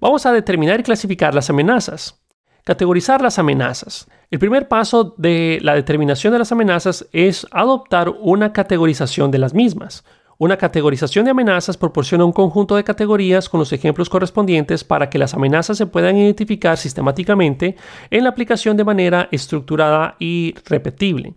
vamos 0.00 0.24
a 0.26 0.32
determinar 0.32 0.80
y 0.80 0.82
clasificar 0.82 1.34
las 1.34 1.50
amenazas. 1.50 2.20
Categorizar 2.64 3.22
las 3.22 3.38
amenazas. 3.38 4.08
El 4.30 4.38
primer 4.38 4.68
paso 4.68 5.14
de 5.16 5.58
la 5.62 5.74
determinación 5.74 6.32
de 6.32 6.38
las 6.38 6.52
amenazas 6.52 7.06
es 7.12 7.46
adoptar 7.50 8.10
una 8.10 8.52
categorización 8.52 9.30
de 9.30 9.38
las 9.38 9.54
mismas. 9.54 10.04
Una 10.40 10.56
categorización 10.56 11.26
de 11.26 11.32
amenazas 11.32 11.76
proporciona 11.76 12.24
un 12.24 12.32
conjunto 12.32 12.74
de 12.74 12.82
categorías 12.82 13.50
con 13.50 13.60
los 13.60 13.74
ejemplos 13.74 14.08
correspondientes 14.08 14.84
para 14.84 15.10
que 15.10 15.18
las 15.18 15.34
amenazas 15.34 15.76
se 15.76 15.84
puedan 15.84 16.16
identificar 16.16 16.78
sistemáticamente 16.78 17.76
en 18.08 18.24
la 18.24 18.30
aplicación 18.30 18.74
de 18.78 18.84
manera 18.84 19.28
estructurada 19.32 20.16
y 20.18 20.54
repetible. 20.64 21.34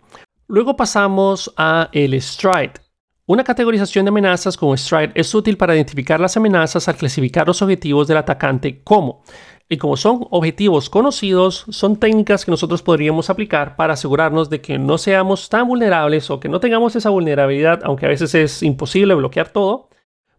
Luego 0.48 0.74
pasamos 0.74 1.52
a 1.58 1.90
el 1.92 2.18
STRIDE. 2.18 2.83
Una 3.26 3.42
categorización 3.42 4.04
de 4.04 4.10
amenazas 4.10 4.58
con 4.58 4.76
STRIDE 4.76 5.12
es 5.14 5.34
útil 5.34 5.56
para 5.56 5.74
identificar 5.74 6.20
las 6.20 6.36
amenazas 6.36 6.88
al 6.88 6.96
clasificar 6.96 7.46
los 7.46 7.62
objetivos 7.62 8.06
del 8.06 8.18
atacante 8.18 8.82
como 8.84 9.22
y 9.66 9.78
como 9.78 9.96
son 9.96 10.26
objetivos 10.28 10.90
conocidos, 10.90 11.64
son 11.70 11.96
técnicas 11.96 12.44
que 12.44 12.50
nosotros 12.50 12.82
podríamos 12.82 13.30
aplicar 13.30 13.76
para 13.76 13.94
asegurarnos 13.94 14.50
de 14.50 14.60
que 14.60 14.76
no 14.76 14.98
seamos 14.98 15.48
tan 15.48 15.66
vulnerables 15.66 16.28
o 16.28 16.38
que 16.38 16.50
no 16.50 16.60
tengamos 16.60 16.96
esa 16.96 17.08
vulnerabilidad, 17.08 17.80
aunque 17.84 18.04
a 18.04 18.10
veces 18.10 18.34
es 18.34 18.62
imposible 18.62 19.14
bloquear 19.14 19.48
todo, 19.48 19.88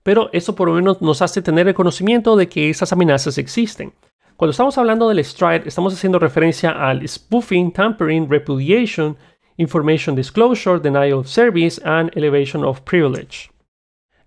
pero 0.03 0.29
eso 0.31 0.53
por 0.53 0.67
lo 0.67 0.75
menos 0.75 1.01
nos 1.01 1.23
hace 1.23 1.41
tener 1.41 1.67
el 1.67 1.73
conocimiento 1.73 2.36
de 2.36 2.47
que 2.49 2.69
esas 2.69 2.93
amenazas 2.93 3.39
existen. 3.39 3.95
Cuando 4.38 4.51
estamos 4.51 4.77
hablando 4.77 5.09
del 5.09 5.25
STRIDE, 5.25 5.67
estamos 5.67 5.91
haciendo 5.91 6.19
referencia 6.19 6.69
al 6.69 7.07
spoofing, 7.07 7.71
tampering, 7.71 8.29
repudiation, 8.29 9.17
information 9.57 10.15
disclosure, 10.15 10.79
denial 10.79 11.19
of 11.19 11.27
service, 11.27 11.81
and 11.83 12.15
elevation 12.15 12.63
of 12.63 12.81
privilege. 12.81 13.49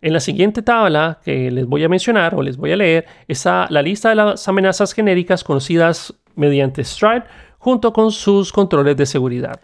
En 0.00 0.12
la 0.12 0.20
siguiente 0.20 0.62
tabla 0.62 1.18
que 1.24 1.50
les 1.50 1.66
voy 1.66 1.82
a 1.82 1.88
mencionar 1.88 2.34
o 2.34 2.42
les 2.42 2.56
voy 2.56 2.72
a 2.72 2.76
leer 2.76 3.06
está 3.26 3.66
la 3.68 3.82
lista 3.82 4.10
de 4.10 4.14
las 4.14 4.46
amenazas 4.46 4.92
genéricas 4.92 5.42
conocidas 5.42 6.14
mediante 6.36 6.84
STRIDE 6.84 7.24
junto 7.58 7.92
con 7.92 8.12
sus 8.12 8.52
controles 8.52 8.96
de 8.96 9.06
seguridad. 9.06 9.60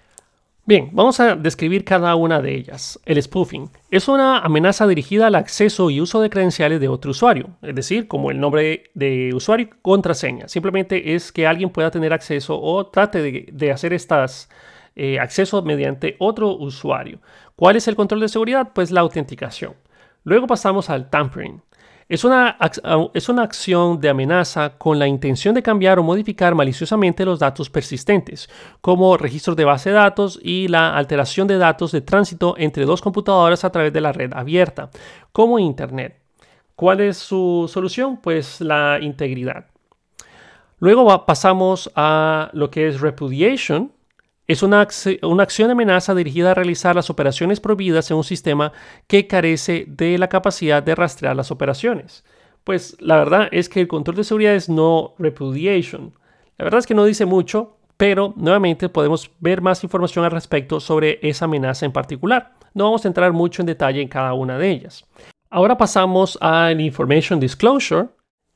Bien, 0.67 0.89
vamos 0.93 1.21
a 1.21 1.37
describir 1.37 1.85
cada 1.85 2.15
una 2.15 2.41
de 2.41 2.55
ellas. 2.55 2.99
El 3.05 3.23
spoofing 3.23 3.69
es 3.91 4.09
una 4.09 4.39
amenaza 4.39 4.87
dirigida 4.87 5.27
al 5.27 5.35
acceso 5.35 5.91
y 5.91 6.01
uso 6.01 6.23
de 6.23 6.31
credenciales 6.31 6.81
de 6.81 6.89
otro 6.89 7.11
usuario, 7.11 7.51
es 7.61 7.75
decir, 7.75 8.09
como 8.09 8.31
el 8.31 8.41
nombre 8.41 8.85
de 8.95 9.33
usuario 9.35 9.67
y 9.67 9.81
contraseña. 9.83 10.49
Simplemente 10.49 11.15
es 11.15 11.33
que 11.33 11.47
alguien 11.47 11.69
pueda 11.69 11.91
tener 11.91 12.15
acceso 12.15 12.59
o 12.59 12.87
trate 12.87 13.21
de, 13.53 13.73
hacer 13.73 13.93
estas 13.93 14.49
eh, 14.97 15.19
accesos 15.19 15.65
mediante 15.65 16.17
otro 16.19 16.57
usuario. 16.57 17.21
¿Cuál 17.57 17.77
es 17.77 17.89
el 17.89 17.97
control 17.97 18.21
de 18.21 18.29
seguridad? 18.29 18.71
Pues 18.75 18.91
la 18.91 19.01
autenticación. 19.01 19.75
Luego 20.25 20.47
pasamos 20.47 20.91
al 20.91 21.11
tampering. 21.11 21.63
Es 22.07 22.23
una, 22.23 22.59
es 23.15 23.29
una, 23.31 23.43
acción 23.43 23.99
de 23.99 24.11
amenaza 24.11 24.77
con 24.77 24.99
la 24.99 25.09
intención 25.09 25.55
de 25.55 25.63
cambiar 25.63 25.99
o 25.99 26.03
modificar 26.03 26.55
maliciosamente 26.55 27.25
los 27.25 27.39
datos 27.39 27.71
persistentes, 27.71 28.51
como 28.83 29.17
registros 29.17 29.57
de 29.57 29.65
base 29.65 29.89
de 29.89 29.97
datos 29.97 30.39
y 30.43 30.69
la 30.69 30.95
alteración 30.95 31.49
de 31.49 31.57
datos 31.57 31.93
de 31.93 32.03
tránsito 32.03 32.57
entre 32.59 32.85
dos 32.85 33.01
computadoras 33.01 33.65
a 33.65 33.73
través 33.73 33.91
de 33.91 34.03
la 34.03 34.13
red 34.13 34.35
abierta, 34.35 34.91
como 35.33 35.59
Internet. 35.59 36.21
¿Cuál 36.77 37.01
es 37.01 37.17
su 37.17 37.71
solución? 37.73 38.19
Pues 38.19 38.61
la 38.61 38.99
integridad. 39.01 39.67
Luego 40.81 41.25
pasamos 41.25 41.91
a 41.97 42.51
lo 42.53 42.71
que 42.71 42.87
es 42.87 43.01
repudiation, 43.01 43.94
es 44.47 44.63
una, 44.63 44.81
acción 44.83 45.69
de 45.69 45.73
amenaza 45.73 46.15
dirigida 46.15 46.51
a 46.51 46.55
realizar 46.55 46.95
las 46.95 47.09
operaciones 47.09 47.61
prohibidas 47.61 48.11
en 48.11 48.19
un 48.19 48.25
sistema 48.25 48.73
que 49.07 49.27
carece 49.27 49.87
de 49.89 50.19
la 50.19 50.29
capacidad 50.29 50.83
de 50.83 50.95
rastrear 50.95 51.35
las 51.35 51.51
operaciones. 51.51 52.25
Pues 52.63 52.97
la 53.01 53.17
verdad 53.17 53.49
es 53.53 53.69
que 53.69 53.81
el 53.81 53.89
control 53.89 54.17
de 54.17 54.25
seguridad 54.25 54.55
es 54.55 54.69
no 54.69 55.15
repudiation. 55.19 56.13
La 56.59 56.65
verdad 56.65 56.81
es 56.81 56.87
que 56.87 56.95
no 56.95 57.05
dice 57.05 57.25
mucho, 57.25 57.79
pero 57.97 58.35
nuevamente 58.37 58.89
podemos 58.89 59.31
ver 59.41 59.63
más 59.63 59.83
información 59.83 60.25
al 60.25 60.31
respecto 60.31 60.79
sobre 60.79 61.19
esa 61.23 61.47
amenaza 61.47 61.87
en 61.87 61.93
particular. 61.93 62.53
No 62.75 62.85
vamos 62.85 63.05
a 63.05 63.09
entrar 63.09 63.33
mucho 63.33 63.63
en 63.63 63.67
detalle 63.67 64.03
en 64.03 64.09
cada 64.09 64.35
una 64.35 64.59
de 64.59 64.71
ellas. 64.71 65.07
Ahora 65.49 65.79
pasamos 65.79 66.37
al 66.41 66.81
Information 66.81 67.39
Disclosure, 67.39 68.09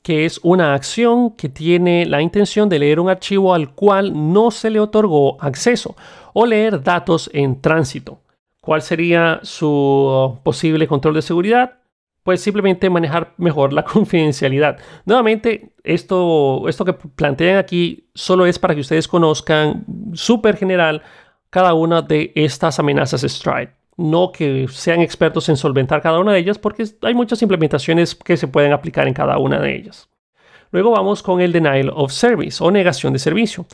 que 0.09 0.25
es 0.25 0.39
una 0.41 0.73
acción 0.73 1.35
que 1.35 1.49
tiene 1.49 2.03
la 2.07 2.19
intención 2.19 2.67
de 2.67 2.79
leer 2.79 2.99
un 2.99 3.11
archivo 3.11 3.53
al 3.53 3.75
cual 3.75 4.33
no 4.33 4.49
se 4.49 4.71
le 4.71 4.79
otorgó 4.79 5.37
acceso 5.39 5.95
o 6.33 6.47
leer 6.47 6.81
datos 6.81 7.29
en 7.31 7.61
tránsito. 7.61 8.19
¿Cuál 8.59 8.81
sería 8.81 9.39
su 9.43 10.39
posible 10.41 10.87
control 10.87 11.13
de 11.13 11.21
seguridad? 11.21 11.77
Pues 12.23 12.41
simplemente 12.41 12.89
manejar 12.89 13.35
mejor 13.37 13.71
la 13.71 13.83
confidencialidad. 13.93 14.79
Nuevamente, 15.05 15.73
esto, 15.83 16.67
esto 16.67 16.85
que 16.85 16.93
plantean 16.93 17.57
aquí 17.57 18.09
solo 18.15 18.47
es 18.47 18.57
para 18.57 18.73
que 18.73 18.81
ustedes 18.81 19.07
conozcan 19.07 19.85
súper 20.13 20.57
general 20.57 21.03
cada 21.51 21.75
una 21.75 22.01
de 22.01 22.31
estas 22.33 22.79
amenazas 22.79 23.21
Stride 23.21 23.78
no 23.99 24.31
que 24.31 24.67
sean 24.69 25.01
expertos 25.01 25.49
en 25.49 25.57
solventar 25.57 26.01
cada 26.01 26.19
una 26.19 26.31
de 26.31 26.39
ellas, 26.39 26.57
porque 26.57 26.85
hay 27.01 27.13
muchas 27.13 27.41
implementaciones 27.41 28.15
que 28.15 28.37
se 28.37 28.47
pueden 28.47 28.71
aplicar 28.71 29.07
en 29.07 29.13
cada 29.13 29.37
una 29.37 29.59
de 29.59 29.75
ellas. 29.75 30.09
Luego 30.71 30.91
vamos 30.91 31.21
con 31.21 31.41
el 31.41 31.51
denial 31.51 31.91
of 31.93 32.11
service 32.11 32.63
o 32.63 32.71
negación 32.71 33.11
de 33.13 33.19
servicio. 33.19 33.65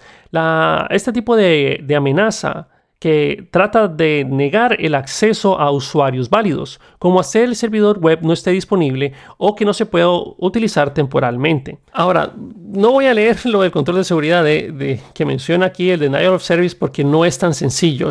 este 0.90 1.14
tipo 1.14 1.36
de, 1.36 1.86
amenaza 1.96 2.70
que 3.06 3.48
trata 3.52 3.88
de 3.88 4.26
negar 4.28 4.78
el 4.80 4.96
acceso 4.96 5.60
a 5.60 5.70
usuarios 5.70 6.28
válidos, 6.28 6.80
como 6.98 7.20
hacer 7.20 7.44
el 7.44 7.56
servidor 7.56 8.00
web 8.00 8.18
no 8.24 8.34
esté 8.34 8.50
disponible 8.50 9.14
o 9.38 9.56
que 9.56 9.64
no 9.64 9.76
se 9.76 9.86
pueda 9.86 10.10
utilizar 10.10 10.92
temporalmente. 10.92 11.78
Ahora, 11.94 12.34
no 12.36 12.94
voy 12.94 13.06
a 13.06 13.14
leer 13.14 13.46
lo 13.46 13.62
del 13.62 13.70
control 13.70 13.98
de 13.98 14.06
seguridad 14.06 14.44
de, 14.44 15.00
que 15.14 15.24
menciona 15.24 15.68
aquí 15.68 15.92
el 15.92 16.00
denial 16.00 16.34
of 16.34 16.42
service 16.42 16.76
porque 16.76 17.04
no 17.04 17.26
es 17.26 17.38
tan 17.38 17.54
sencillo. 17.54 18.10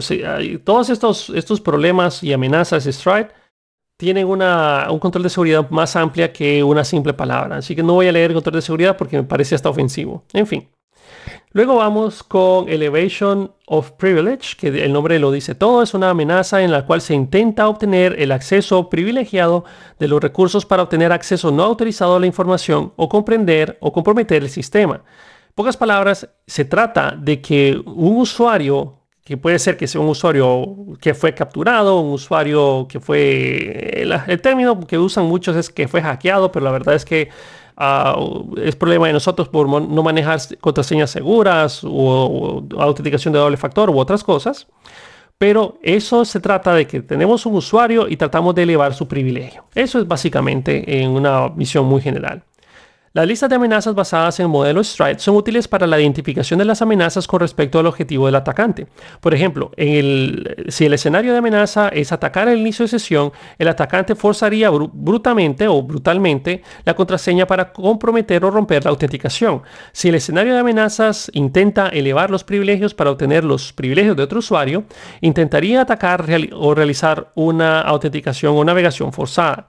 todos 0.62 0.88
estos, 0.88 1.28
estos 1.30 1.60
problemas 1.60 2.22
y 2.22 2.32
amenazas 2.32 2.84
de 2.84 2.92
Stride 2.92 3.30
tienen 3.96 4.28
una, 4.28 4.86
un 4.92 5.00
control 5.00 5.24
de 5.24 5.30
seguridad 5.30 5.68
más 5.70 5.96
amplia 5.96 6.32
que 6.32 6.62
una 6.62 6.84
simple 6.84 7.14
palabra. 7.14 7.56
Así 7.56 7.74
que 7.74 7.82
no 7.82 7.94
voy 7.94 8.06
a 8.06 8.12
leer 8.12 8.30
el 8.30 8.34
control 8.34 8.54
de 8.54 8.62
seguridad 8.62 8.96
porque 8.96 9.16
me 9.16 9.24
parece 9.24 9.56
hasta 9.56 9.68
ofensivo. 9.68 10.22
En 10.32 10.46
fin. 10.46 10.68
Luego 11.56 11.76
vamos 11.76 12.24
con 12.24 12.68
Elevation 12.68 13.52
of 13.66 13.92
Privilege, 13.92 14.56
que 14.58 14.84
el 14.84 14.92
nombre 14.92 15.20
lo 15.20 15.30
dice 15.30 15.54
todo, 15.54 15.84
es 15.84 15.94
una 15.94 16.10
amenaza 16.10 16.62
en 16.62 16.72
la 16.72 16.84
cual 16.84 17.00
se 17.00 17.14
intenta 17.14 17.68
obtener 17.68 18.20
el 18.20 18.32
acceso 18.32 18.90
privilegiado 18.90 19.64
de 20.00 20.08
los 20.08 20.20
recursos 20.20 20.66
para 20.66 20.82
obtener 20.82 21.12
acceso 21.12 21.52
no 21.52 21.62
autorizado 21.62 22.16
a 22.16 22.18
la 22.18 22.26
información 22.26 22.92
o 22.96 23.08
comprender 23.08 23.78
o 23.80 23.92
comprometer 23.92 24.42
el 24.42 24.50
sistema. 24.50 24.96
En 24.96 25.54
pocas 25.54 25.76
palabras, 25.76 26.28
se 26.44 26.64
trata 26.64 27.14
de 27.16 27.40
que 27.40 27.80
un 27.86 28.16
usuario, 28.16 29.03
que 29.24 29.38
puede 29.38 29.58
ser 29.58 29.78
que 29.78 29.88
sea 29.88 30.00
un 30.02 30.08
usuario 30.08 30.76
que 31.00 31.14
fue 31.14 31.34
capturado, 31.34 31.98
un 31.98 32.12
usuario 32.12 32.86
que 32.88 33.00
fue, 33.00 34.02
el, 34.26 34.40
término 34.42 34.78
que 34.80 34.98
usan 34.98 35.24
muchos 35.24 35.56
es 35.56 35.70
que 35.70 35.88
fue 35.88 36.02
hackeado, 36.02 36.52
pero 36.52 36.66
la 36.66 36.70
verdad 36.70 36.94
es 36.94 37.06
que 37.06 37.30
es 38.62 38.76
problema 38.76 39.06
de 39.06 39.14
nosotros 39.14 39.48
por 39.48 39.66
no 39.66 40.02
manejar 40.02 40.38
contraseñas 40.60 41.10
seguras 41.10 41.80
o, 41.82 42.62
autenticación 42.78 43.32
de 43.32 43.40
doble 43.40 43.56
factor 43.56 43.88
u 43.90 43.98
otras 43.98 44.22
cosas. 44.22 44.66
Pero 45.36 45.78
eso 45.82 46.24
se 46.24 46.38
trata 46.38 46.74
de 46.74 46.86
que 46.86 47.00
tenemos 47.00 47.44
un 47.44 47.56
usuario 47.56 48.06
y 48.08 48.16
tratamos 48.16 48.54
de 48.54 48.62
elevar 48.62 48.94
su 48.94 49.08
privilegio. 49.08 49.64
Eso 49.74 49.98
es 49.98 50.06
básicamente 50.06 51.02
en 51.02 51.10
una 51.10 51.48
visión 51.48 51.86
muy 51.86 52.00
general. 52.00 52.44
Las 53.16 53.28
listas 53.28 53.48
de 53.48 53.54
amenazas 53.54 53.94
basadas 53.94 54.40
en 54.40 54.46
el 54.46 54.50
modelo 54.50 54.82
STRIDE 54.82 55.20
son 55.20 55.36
útiles 55.36 55.68
para 55.68 55.86
la 55.86 56.00
identificación 56.00 56.58
de 56.58 56.64
las 56.64 56.82
amenazas 56.82 57.28
con 57.28 57.38
respecto 57.38 57.78
al 57.78 57.86
objetivo 57.86 58.26
del 58.26 58.34
atacante. 58.34 58.88
Por 59.20 59.32
ejemplo, 59.32 59.70
si 59.76 60.84
el 60.84 60.92
escenario 60.92 61.30
de 61.30 61.38
amenaza 61.38 61.90
es 61.90 62.10
atacar 62.10 62.48
al 62.48 62.58
inicio 62.58 62.82
de 62.82 62.88
sesión, 62.88 63.30
el 63.56 63.68
atacante 63.68 64.16
forzaría 64.16 64.68
brutalmente 64.68 65.68
o 65.68 65.80
brutalmente 65.80 66.62
la 66.84 66.94
contraseña 66.94 67.46
para 67.46 67.72
comprometer 67.72 68.44
o 68.44 68.50
romper 68.50 68.82
la 68.82 68.90
autenticación. 68.90 69.62
Si 69.92 70.08
el 70.08 70.16
escenario 70.16 70.52
de 70.52 70.58
amenazas 70.58 71.30
intenta 71.34 71.90
elevar 71.90 72.30
los 72.30 72.42
privilegios 72.42 72.94
para 72.94 73.12
obtener 73.12 73.44
los 73.44 73.72
privilegios 73.72 74.16
de 74.16 74.24
otro 74.24 74.40
usuario, 74.40 74.86
intentaría 75.20 75.82
atacar 75.82 76.26
o 76.52 76.74
realizar 76.74 77.30
una 77.36 77.80
autenticación 77.80 78.56
o 78.56 78.64
navegación 78.64 79.12
forzada. 79.12 79.68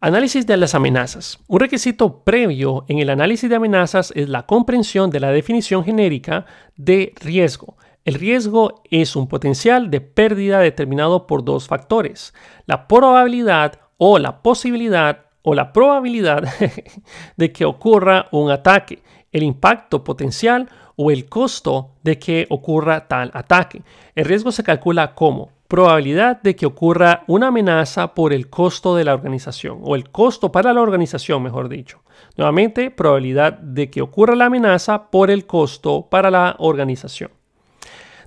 Análisis 0.00 0.46
de 0.46 0.56
las 0.56 0.76
amenazas. 0.76 1.40
Un 1.48 1.58
requisito 1.58 2.22
previo 2.22 2.84
en 2.86 3.00
el 3.00 3.10
análisis 3.10 3.50
de 3.50 3.56
amenazas 3.56 4.12
es 4.14 4.28
la 4.28 4.46
comprensión 4.46 5.10
de 5.10 5.18
la 5.18 5.32
definición 5.32 5.82
genérica 5.82 6.46
de 6.76 7.12
riesgo. 7.20 7.76
El 8.04 8.14
riesgo 8.14 8.80
es 8.92 9.16
un 9.16 9.26
potencial 9.26 9.90
de 9.90 10.00
pérdida 10.00 10.60
determinado 10.60 11.26
por 11.26 11.44
dos 11.44 11.66
factores. 11.66 12.32
La 12.66 12.86
probabilidad 12.86 13.80
o 13.96 14.20
la 14.20 14.40
posibilidad 14.40 15.24
o 15.42 15.56
la 15.56 15.72
probabilidad 15.72 16.44
de 17.36 17.52
que 17.52 17.64
ocurra 17.64 18.28
un 18.30 18.52
ataque, 18.52 19.02
el 19.32 19.42
impacto 19.42 20.04
potencial 20.04 20.68
o 20.94 21.10
el 21.10 21.28
costo 21.28 21.96
de 22.04 22.20
que 22.20 22.46
ocurra 22.50 23.08
tal 23.08 23.32
ataque. 23.34 23.82
El 24.14 24.26
riesgo 24.26 24.52
se 24.52 24.62
calcula 24.62 25.16
como 25.16 25.57
probabilidad 25.68 26.40
de 26.40 26.56
que 26.56 26.64
ocurra 26.64 27.24
una 27.26 27.48
amenaza 27.48 28.14
por 28.14 28.32
el 28.32 28.48
costo 28.48 28.96
de 28.96 29.04
la 29.04 29.14
organización 29.14 29.80
o 29.82 29.94
el 29.94 30.08
costo 30.10 30.50
para 30.50 30.72
la 30.72 30.80
organización, 30.80 31.42
mejor 31.42 31.68
dicho. 31.68 32.02
Nuevamente, 32.36 32.90
probabilidad 32.90 33.52
de 33.52 33.90
que 33.90 34.00
ocurra 34.00 34.34
la 34.34 34.46
amenaza 34.46 35.10
por 35.10 35.30
el 35.30 35.46
costo 35.46 36.08
para 36.10 36.30
la 36.30 36.56
organización. 36.58 37.30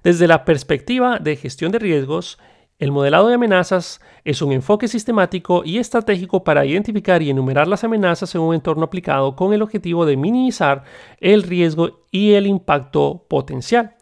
Desde 0.04 0.28
la 0.28 0.46
perspectiva 0.46 1.18
de 1.18 1.36
gestión 1.36 1.72
de 1.72 1.80
riesgos, 1.80 2.38
El 2.82 2.92
modelado 2.92 3.28
de 3.28 3.36
amenazas 3.36 4.02
es 4.26 4.42
un 4.42 4.52
enfoque 4.52 4.88
sistemático 4.88 5.62
y 5.64 5.78
estratégico 5.78 6.44
para 6.44 6.66
identificar 6.66 7.22
y 7.22 7.30
enumerar 7.30 7.68
las 7.68 7.84
amenazas 7.84 8.34
en 8.34 8.42
un 8.42 8.56
entorno 8.56 8.86
aplicado 8.86 9.36
con 9.36 9.54
el 9.54 9.62
objetivo 9.62 10.04
de 10.04 10.18
minimizar 10.18 10.84
el 11.20 11.44
riesgo 11.44 12.00
y 12.10 12.32
el 12.32 12.48
impacto 12.48 13.24
potencial. 13.28 13.94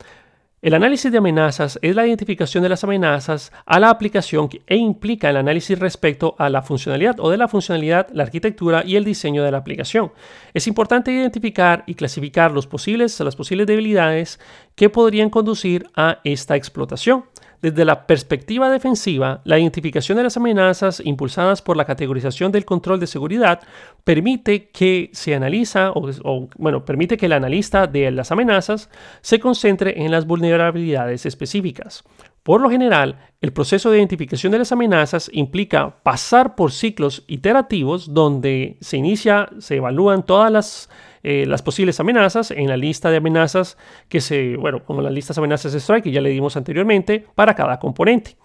El 0.62 0.74
análisis 0.74 1.10
de 1.10 1.20
amenazas 1.20 1.80
es 1.82 1.96
la 1.96 2.06
identificación 2.06 2.62
de 2.62 2.68
las 2.68 2.84
amenazas 2.84 3.54
a 3.66 3.80
la 3.80 3.90
aplicación 3.90 4.50
e 4.68 4.76
implica 4.76 5.30
el 5.30 5.38
análisis 5.38 5.80
respecto 5.80 6.36
a 6.38 6.50
la 6.50 6.64
funcionalidad 6.64 7.18
o 7.22 7.30
de 7.30 7.38
la 7.38 7.48
funcionalidad, 7.48 8.08
la 8.12 8.24
arquitectura 8.24 8.84
y 8.86 8.98
el 8.98 9.06
diseño 9.06 9.42
de 9.46 9.52
la 9.52 9.60
aplicación. 9.60 10.12
Es 10.54 10.68
importante 10.68 11.14
identificar 11.14 11.86
y 11.88 11.96
clasificar 11.96 12.52
los 12.52 12.68
posibles, 12.68 13.18
las 13.22 13.38
posibles 13.38 13.68
debilidades 13.68 14.38
que 14.76 14.90
podrían 14.90 15.30
conducir 15.30 15.88
a 15.96 16.20
esta 16.26 16.58
explotación. 16.58 17.24
Desde 17.62 17.84
la 17.84 18.08
perspectiva 18.08 18.70
defensiva, 18.70 19.42
la 19.44 19.60
identificación 19.60 20.18
de 20.18 20.24
las 20.24 20.38
amenazas 20.38 21.02
impulsadas 21.04 21.62
por 21.62 21.76
la 21.76 21.84
categorización 21.84 22.54
del 22.54 22.64
control 22.64 23.02
de 23.02 23.08
seguridad 23.08 23.60
permite 24.06 24.70
que 24.70 25.10
se 25.12 25.36
analiza 25.36 25.92
o, 25.94 26.48
bueno, 26.58 26.86
permite 26.86 27.18
que 27.18 27.26
el 27.26 27.34
analista 27.34 27.86
de 27.86 28.12
las 28.12 28.32
amenazas 28.32 28.90
se 29.22 29.42
concentre 29.42 30.02
en 30.02 30.10
las 30.12 30.26
vulnerabilidades 30.26 31.26
específicas. 31.26 32.04
Por 32.44 32.62
lo 32.62 32.70
general, 32.70 33.20
el 33.42 33.52
proceso 33.52 33.92
de 33.92 33.98
identificación 33.98 34.54
de 34.54 34.60
las 34.60 34.72
amenazas 34.72 35.30
implica 35.34 36.02
pasar 36.02 36.56
por 36.56 36.72
ciclos 36.72 37.26
iterativos 37.28 38.14
donde 38.14 38.78
se 38.80 38.96
inicia, 38.96 39.50
se 39.60 39.76
evalúan 39.76 40.26
todas 40.26 40.52
las 40.52 40.90
eh, 41.24 41.46
las 41.46 41.62
posibles 41.62 42.00
amenazas 42.00 42.52
en 42.52 42.68
la 42.68 42.78
lista 42.78 43.10
de 43.10 43.18
amenazas 43.18 43.78
que 44.08 44.22
se, 44.22 44.56
bueno, 44.58 44.84
como 44.84 45.02
las 45.02 45.12
listas 45.12 45.36
de 45.36 45.42
amenazas 45.42 45.74
de 45.74 45.80
strike 45.80 46.04
que 46.04 46.12
ya 46.12 46.22
le 46.22 46.30
dimos 46.30 46.58
anteriormente 46.58 47.26
para 47.36 47.56
cada 47.56 47.80
componente. 47.80 48.38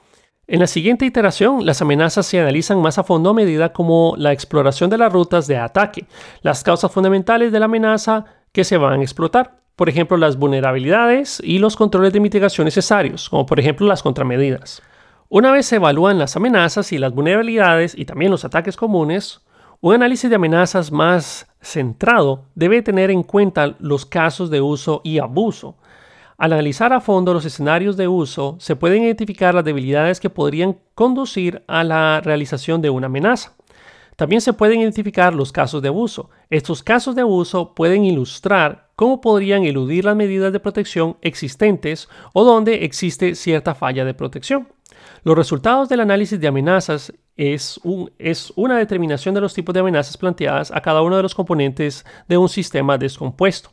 En 0.47 0.61
la 0.61 0.67
siguiente 0.67 1.07
iteración, 1.07 1.65
las 1.65 1.81
amenazas 1.81 2.27
se 2.27 2.39
analizan 2.39 2.83
más 2.83 2.99
a 2.99 3.05
fondo 3.05 3.31
a 3.31 3.35
medida 3.35 3.73
como 3.73 4.15
la 4.19 4.33
exploración 4.33 4.91
de 4.91 4.99
las 4.99 5.11
rutas 5.11 5.47
de 5.47 5.57
ataque, 5.57 6.07
las 6.43 6.63
causas 6.63 6.93
fundamentales 6.93 7.51
de 7.51 7.59
la 7.59 7.65
amenaza 7.65 8.27
que 8.53 8.65
se 8.65 8.77
van 8.77 9.01
a 9.01 9.03
explotar, 9.03 9.63
por 9.75 9.89
ejemplo, 9.89 10.19
las 10.19 10.37
vulnerabilidades 10.37 11.41
y 11.43 11.59
los 11.59 11.77
controles 11.77 12.13
de 12.13 12.21
mitigación 12.21 12.67
necesarios, 12.67 13.31
como 13.31 13.47
por 13.47 13.59
ejemplo 13.59 13.87
las 13.87 14.03
contramedidas. 14.03 14.83
Una 15.31 15.51
vez 15.51 15.67
se 15.67 15.77
evalúan 15.77 16.19
las 16.19 16.37
amenazas 16.37 16.93
y 16.93 16.99
las 16.99 17.13
vulnerabilidades 17.13 17.97
y 17.97 18.05
también 18.05 18.31
los 18.31 18.45
ataques 18.45 18.77
comunes, 18.77 19.41
un 19.85 19.93
análisis 19.93 20.31
de 20.31 20.37
amenazas 20.37 20.91
más 20.91 21.47
centrado 21.61 22.47
debe 22.55 22.81
tener 22.81 23.11
en 23.11 23.23
cuenta 23.23 23.77
los 23.81 24.07
casos 24.07 24.49
de 24.49 24.63
uso 24.63 25.03
y 25.05 25.19
abuso. 25.19 25.77
Al 26.39 26.55
analizar 26.55 26.95
a 26.95 27.03
fondo 27.03 27.35
los 27.35 27.45
escenarios 27.45 27.99
de 27.99 28.09
uso, 28.09 28.57
se 28.61 28.77
pueden 28.77 29.03
identificar 29.03 29.55
las 29.55 29.63
debilidades 29.63 30.21
que 30.21 30.31
podrían 30.31 30.79
conducir 30.95 31.65
a 31.67 31.85
la 31.85 32.23
realización 32.23 32.81
de 32.81 32.89
una 32.89 33.09
amenaza. 33.09 33.53
También 34.17 34.41
se 34.41 34.55
pueden 34.55 34.81
identificar 34.81 35.35
los 35.35 35.53
casos 35.53 35.83
de 35.83 35.89
abuso. 35.89 36.31
Estos 36.49 36.83
casos 36.83 37.15
de 37.15 37.21
abuso 37.21 37.75
pueden 37.75 38.07
ilustrar 38.07 38.89
cómo 38.97 39.21
podrían 39.21 39.65
eludir 39.65 40.07
las 40.07 40.17
medidas 40.17 40.51
de 40.55 40.61
protección 40.61 41.19
existentes 41.21 42.09
o 42.33 42.43
donde 42.45 42.87
existe 42.87 43.35
cierta 43.35 43.75
falla 43.75 44.07
de 44.07 44.15
protección. 44.15 44.67
Los 45.25 45.39
resultados 45.39 45.89
del 45.89 46.01
análisis 46.01 46.39
de 46.39 46.49
amenazas 46.49 47.11
es, 47.35 47.81
una 48.57 48.77
determinación 48.77 49.35
de 49.35 49.41
los 49.41 49.55
tipos 49.55 49.73
de 49.73 49.81
amenazas 49.81 50.19
planteadas 50.19 50.71
a 50.71 50.83
cada 50.83 51.01
uno 51.01 51.17
de 51.17 51.23
los 51.23 51.35
componentes 51.35 52.05
de 52.29 52.37
un 52.37 52.51
sistema 52.51 52.99
descompuesto. 52.99 53.71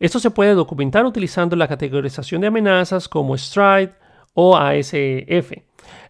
Esto 0.00 0.18
se 0.18 0.30
puede 0.30 0.54
documentar 0.54 1.04
utilizando 1.04 1.56
la 1.56 1.68
categorización 1.68 2.40
de 2.40 2.46
amenazas 2.46 3.06
como 3.06 3.36
STRIDE 3.36 3.92
o 4.32 4.56
ASF. 4.56 5.52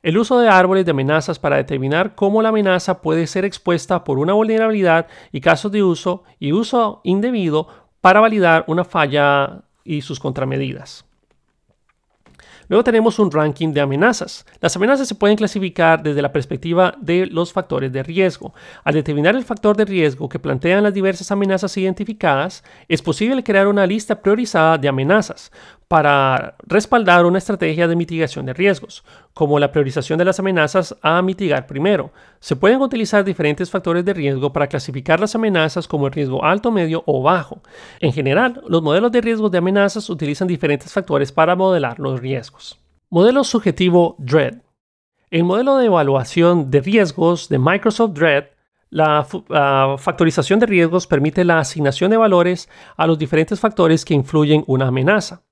El 0.04 0.16
uso 0.16 0.38
de 0.38 0.48
árboles 0.48 0.84
de 0.84 0.92
amenazas 0.92 1.40
para 1.40 1.56
determinar 1.56 2.14
cómo 2.14 2.40
la 2.40 2.50
amenaza 2.50 3.02
puede 3.02 3.26
ser 3.26 3.44
expuesta 3.44 4.04
por 4.04 4.20
una 4.20 4.34
vulnerabilidad 4.34 5.08
y 5.32 5.40
casos 5.40 5.72
de 5.72 5.82
uso 5.82 6.22
y 6.38 6.52
uso 6.52 7.00
indebido 7.02 7.66
para 8.00 8.20
validar 8.20 8.64
una 8.68 8.84
falla 8.84 9.62
y 9.82 10.02
sus 10.02 10.20
contramedidas. 10.20 11.07
Luego 12.68 12.84
tenemos 12.84 13.18
un 13.18 13.30
ranking 13.30 13.72
de 13.72 13.80
amenazas. 13.80 14.44
Las 14.60 14.76
amenazas 14.76 15.08
se 15.08 15.14
pueden 15.14 15.36
clasificar 15.36 16.02
desde 16.02 16.20
la 16.20 16.32
perspectiva 16.32 16.94
de 17.00 17.26
los 17.26 17.52
factores 17.52 17.90
de 17.92 18.02
riesgo. 18.02 18.52
Al 18.84 18.94
determinar 18.94 19.34
el 19.34 19.44
factor 19.44 19.76
de 19.76 19.86
riesgo 19.86 20.28
que 20.28 20.38
plantean 20.38 20.82
las 20.82 20.92
diversas 20.92 21.30
amenazas 21.30 21.76
identificadas, 21.78 22.62
es 22.86 23.00
posible 23.00 23.42
crear 23.42 23.68
una 23.68 23.86
lista 23.86 24.20
priorizada 24.20 24.76
de 24.76 24.88
amenazas 24.88 25.50
para 25.88 26.56
respaldar 26.66 27.24
una 27.24 27.38
estrategia 27.38 27.88
de 27.88 27.96
mitigación 27.96 28.44
de 28.44 28.52
riesgos, 28.52 29.04
como 29.32 29.58
la 29.58 29.72
priorización 29.72 30.18
de 30.18 30.26
las 30.26 30.38
amenazas 30.38 30.94
a 31.00 31.20
mitigar 31.22 31.66
primero. 31.66 32.12
Se 32.40 32.56
pueden 32.56 32.82
utilizar 32.82 33.24
diferentes 33.24 33.70
factores 33.70 34.04
de 34.04 34.12
riesgo 34.12 34.52
para 34.52 34.66
clasificar 34.66 35.18
las 35.18 35.34
amenazas 35.34 35.88
como 35.88 36.06
el 36.06 36.12
riesgo 36.12 36.44
alto, 36.44 36.70
medio 36.70 37.02
o 37.06 37.22
bajo. 37.22 37.62
En 38.00 38.12
general, 38.12 38.62
los 38.68 38.82
modelos 38.82 39.10
de 39.10 39.22
riesgos 39.22 39.50
de 39.50 39.58
amenazas 39.58 40.10
utilizan 40.10 40.46
diferentes 40.46 40.92
factores 40.92 41.32
para 41.32 41.56
modelar 41.56 41.98
los 41.98 42.20
riesgos. 42.20 42.78
Modelo 43.08 43.42
subjetivo 43.42 44.14
DREAD. 44.18 44.58
El 45.30 45.44
modelo 45.44 45.78
de 45.78 45.86
evaluación 45.86 46.70
de 46.70 46.80
riesgos 46.80 47.48
de 47.48 47.58
Microsoft 47.58 48.12
DREAD 48.12 48.44
la, 48.90 49.26
factorización 49.98 50.60
de 50.60 50.66
riesgos 50.66 51.06
permite 51.06 51.44
la 51.44 51.58
asignación 51.58 52.10
de 52.10 52.16
valores 52.16 52.68
a 52.96 53.06
los 53.06 53.18
diferentes 53.18 53.60
factores 53.60 54.04
que 54.04 54.14
influyen 54.14 54.64
una 54.66 54.88
amenaza. 54.88 55.42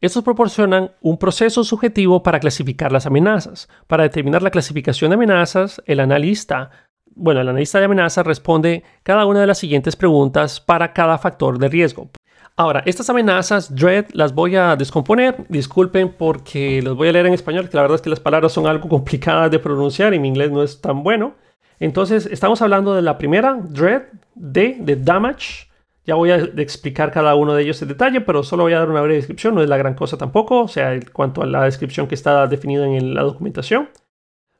Estos 0.00 0.22
proporcionan 0.22 0.90
un 1.00 1.18
proceso 1.18 1.64
subjetivo 1.64 2.22
para 2.22 2.38
clasificar 2.38 2.92
las 2.92 3.06
amenazas. 3.06 3.68
Para 3.86 4.02
determinar 4.02 4.42
la 4.42 4.50
clasificación 4.50 5.10
de 5.10 5.14
amenazas, 5.14 5.82
el 5.86 6.00
analista, 6.00 6.70
bueno, 7.14 7.40
el 7.40 7.48
analista 7.48 7.78
de 7.78 7.86
amenazas 7.86 8.26
responde 8.26 8.84
cada 9.02 9.24
una 9.24 9.40
de 9.40 9.46
las 9.46 9.58
siguientes 9.58 9.96
preguntas 9.96 10.60
para 10.60 10.92
cada 10.92 11.16
factor 11.16 11.58
de 11.58 11.68
riesgo. 11.68 12.10
Ahora, 12.58 12.82
estas 12.84 13.08
amenazas, 13.08 13.74
DREAD, 13.74 14.06
las 14.12 14.34
voy 14.34 14.56
a 14.56 14.76
descomponer. 14.76 15.46
Disculpen 15.48 16.12
porque 16.12 16.82
los 16.82 16.96
voy 16.96 17.08
a 17.08 17.12
leer 17.12 17.26
en 17.26 17.34
español, 17.34 17.68
que 17.68 17.76
la 17.76 17.82
verdad 17.82 17.96
es 17.96 18.02
que 18.02 18.10
las 18.10 18.20
palabras 18.20 18.52
son 18.52 18.66
algo 18.66 18.88
complicadas 18.90 19.50
de 19.50 19.58
pronunciar 19.58 20.12
y 20.12 20.18
mi 20.18 20.28
inglés 20.28 20.50
no 20.50 20.62
es 20.62 20.80
tan 20.80 21.02
bueno. 21.02 21.34
Entonces, 21.80 22.26
estamos 22.26 22.60
hablando 22.62 22.94
de 22.94 23.02
la 23.02 23.18
primera, 23.18 23.58
DREAD, 23.62 24.02
D, 24.34 24.76
de 24.80 24.96
damage, 24.96 25.65
ya 26.06 26.14
voy 26.14 26.30
a 26.30 26.36
explicar 26.36 27.10
cada 27.10 27.34
uno 27.34 27.54
de 27.54 27.64
ellos 27.64 27.82
en 27.82 27.88
detalle, 27.88 28.20
pero 28.20 28.44
solo 28.44 28.62
voy 28.62 28.72
a 28.72 28.78
dar 28.78 28.88
una 28.88 29.00
breve 29.00 29.16
descripción, 29.16 29.56
no 29.56 29.62
es 29.62 29.68
la 29.68 29.76
gran 29.76 29.94
cosa 29.94 30.16
tampoco, 30.16 30.62
o 30.62 30.68
sea, 30.68 30.94
en 30.94 31.02
cuanto 31.12 31.42
a 31.42 31.46
la 31.46 31.64
descripción 31.64 32.06
que 32.06 32.14
está 32.14 32.46
definida 32.46 32.86
en 32.86 33.12
la 33.14 33.22
documentación. 33.22 33.88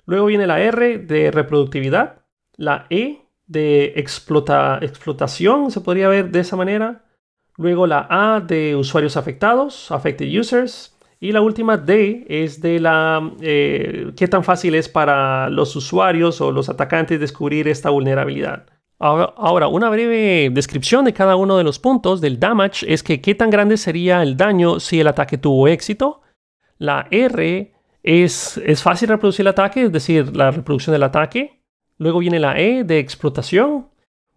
Luego 0.07 0.27
viene 0.27 0.47
la 0.47 0.61
R 0.61 0.99
de 0.99 1.31
reproductividad, 1.31 2.23
la 2.57 2.87
E 2.91 3.23
de 3.47 3.93
explotación, 3.97 5.71
se 5.71 5.81
podría 5.81 6.09
ver 6.09 6.31
de 6.31 6.41
esa 6.41 6.57
manera. 6.57 7.05
Luego 7.57 7.87
la 7.87 8.07
A 8.11 8.41
de 8.41 8.75
usuarios 8.75 9.17
afectados, 9.17 9.91
affected 9.93 10.27
users. 10.29 10.93
Y 11.19 11.33
la 11.33 11.41
última 11.41 11.79
D 11.79 12.27
es 12.29 12.61
de 12.61 12.79
la 12.79 13.33
eh, 13.41 14.13
qué 14.17 14.29
tan 14.29 14.45
fácil 14.45 14.75
es 14.75 14.89
para 14.89 15.49
los 15.49 15.75
usuarios 15.75 16.41
o 16.41 16.53
los 16.53 16.69
atacantes 16.69 17.19
descubrir 17.19 17.69
esta 17.69 17.89
vulnerabilidad. 17.89 18.67
Ahora, 18.99 19.69
una 19.69 19.91
breve 19.91 20.49
descripción 20.51 21.05
de 21.05 21.13
cada 21.13 21.37
uno 21.37 21.59
de 21.59 21.65
los 21.65 21.79
puntos 21.79 22.21
del 22.23 22.41
damage 22.41 22.91
es 22.91 23.03
que 23.03 23.21
qué 23.21 23.35
tan 23.35 23.51
grande 23.51 23.77
sería 23.77 24.23
el 24.23 24.37
daño 24.37 24.81
si 24.81 25.01
el 25.01 25.09
ataque 25.09 25.37
tuvo 25.37 25.69
éxito. 25.69 26.23
La 26.79 27.07
R 27.11 27.75
es, 28.03 28.57
es 28.59 28.83
fácil 28.83 29.11
reproducir 29.11 29.43
el 29.43 29.49
ataque, 29.49 29.83
es 29.83 29.93
decir, 29.93 30.35
la 30.35 30.51
reproducción 30.51 30.93
del 30.95 31.03
ataque. 31.03 31.63
Luego 31.99 32.21
viene 32.21 32.41
la 32.41 32.59
E 32.59 32.85
de 32.85 32.99
explotación. 32.99 33.89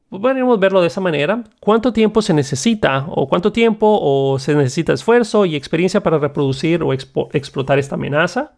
Podríamos 0.09 0.59
verlo 0.59 0.81
de 0.81 0.87
esa 0.87 1.01
manera. 1.01 1.43
¿Cuánto 1.59 1.93
tiempo 1.93 2.21
se 2.21 2.33
necesita 2.33 3.05
o 3.09 3.29
cuánto 3.29 3.51
tiempo 3.51 3.99
o 4.01 4.39
se 4.39 4.55
necesita 4.55 4.91
esfuerzo 4.91 5.45
y 5.45 5.55
experiencia 5.55 6.01
para 6.01 6.17
reproducir 6.17 6.83
o 6.83 6.91
explotar 6.91 7.79
esta 7.79 7.95
amenaza? 7.95 8.57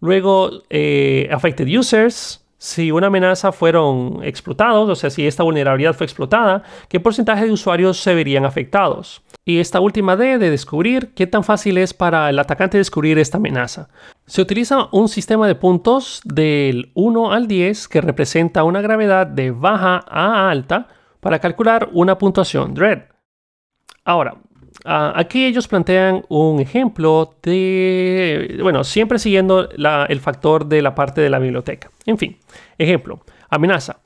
Luego, 0.00 0.62
eh, 0.68 1.28
affected 1.30 1.68
users, 1.68 2.41
si 2.62 2.92
una 2.92 3.08
amenaza 3.08 3.50
fueron 3.50 4.20
explotados, 4.22 4.88
o 4.88 4.94
sea, 4.94 5.10
si 5.10 5.26
esta 5.26 5.42
vulnerabilidad 5.42 5.94
fue 5.94 6.06
explotada, 6.06 6.62
qué 6.88 7.00
porcentaje 7.00 7.44
de 7.44 7.50
usuarios 7.50 7.98
se 7.98 8.14
verían 8.14 8.44
afectados. 8.44 9.24
Y 9.44 9.58
esta 9.58 9.80
última 9.80 10.14
D 10.14 10.38
de 10.38 10.48
descubrir 10.48 11.12
qué 11.12 11.26
tan 11.26 11.42
fácil 11.42 11.76
es 11.76 11.92
para 11.92 12.30
el 12.30 12.38
atacante 12.38 12.78
descubrir 12.78 13.18
esta 13.18 13.38
amenaza. 13.38 13.88
Se 14.26 14.40
utiliza 14.40 14.88
un 14.92 15.08
sistema 15.08 15.48
de 15.48 15.56
puntos 15.56 16.20
del 16.24 16.92
1 16.94 17.32
al 17.32 17.48
10 17.48 17.88
que 17.88 18.00
representa 18.00 18.62
una 18.62 18.80
gravedad 18.80 19.26
de 19.26 19.50
baja 19.50 20.04
a 20.08 20.48
alta 20.48 20.86
para 21.18 21.40
calcular 21.40 21.88
una 21.92 22.16
puntuación 22.16 22.74
DREAD. 22.74 23.08
Ahora, 24.04 24.36
Ah, 24.84 25.12
aquí 25.14 25.44
ellos 25.44 25.68
plantean 25.68 26.24
un 26.28 26.60
ejemplo 26.60 27.36
de, 27.42 28.58
bueno, 28.62 28.82
siempre 28.84 29.18
siguiendo 29.18 29.68
el 29.70 30.20
factor 30.20 30.66
de 30.66 30.82
la 30.82 30.94
parte 30.94 31.20
de 31.20 31.30
la 31.30 31.38
biblioteca. 31.38 31.90
En 32.04 32.18
fin, 32.18 32.36
ejemplo, 32.78 33.20
amenaza. 33.48 34.00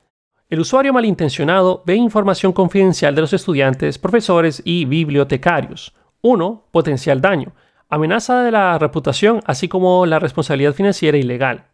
El 0.49 0.61
usuario 0.61 0.93
malintencionado 0.93 1.83
ve 1.85 1.95
información 1.95 2.53
confidencial 2.53 3.15
de 3.15 3.21
los 3.21 3.33
estudiantes, 3.33 3.97
profesores 3.97 4.61
y 4.63 4.85
bibliotecarios. 4.85 5.93
1. 6.21 6.63
Potencial 6.71 7.21
daño. 7.21 7.53
amenaza 7.89 8.43
de 8.43 8.51
la 8.51 8.77
reputación, 8.77 9.41
así 9.45 9.67
como 9.67 10.05
la 10.05 10.19
responsabilidad 10.19 10.73
financiera 10.73 11.17
ilegal. 11.17 11.67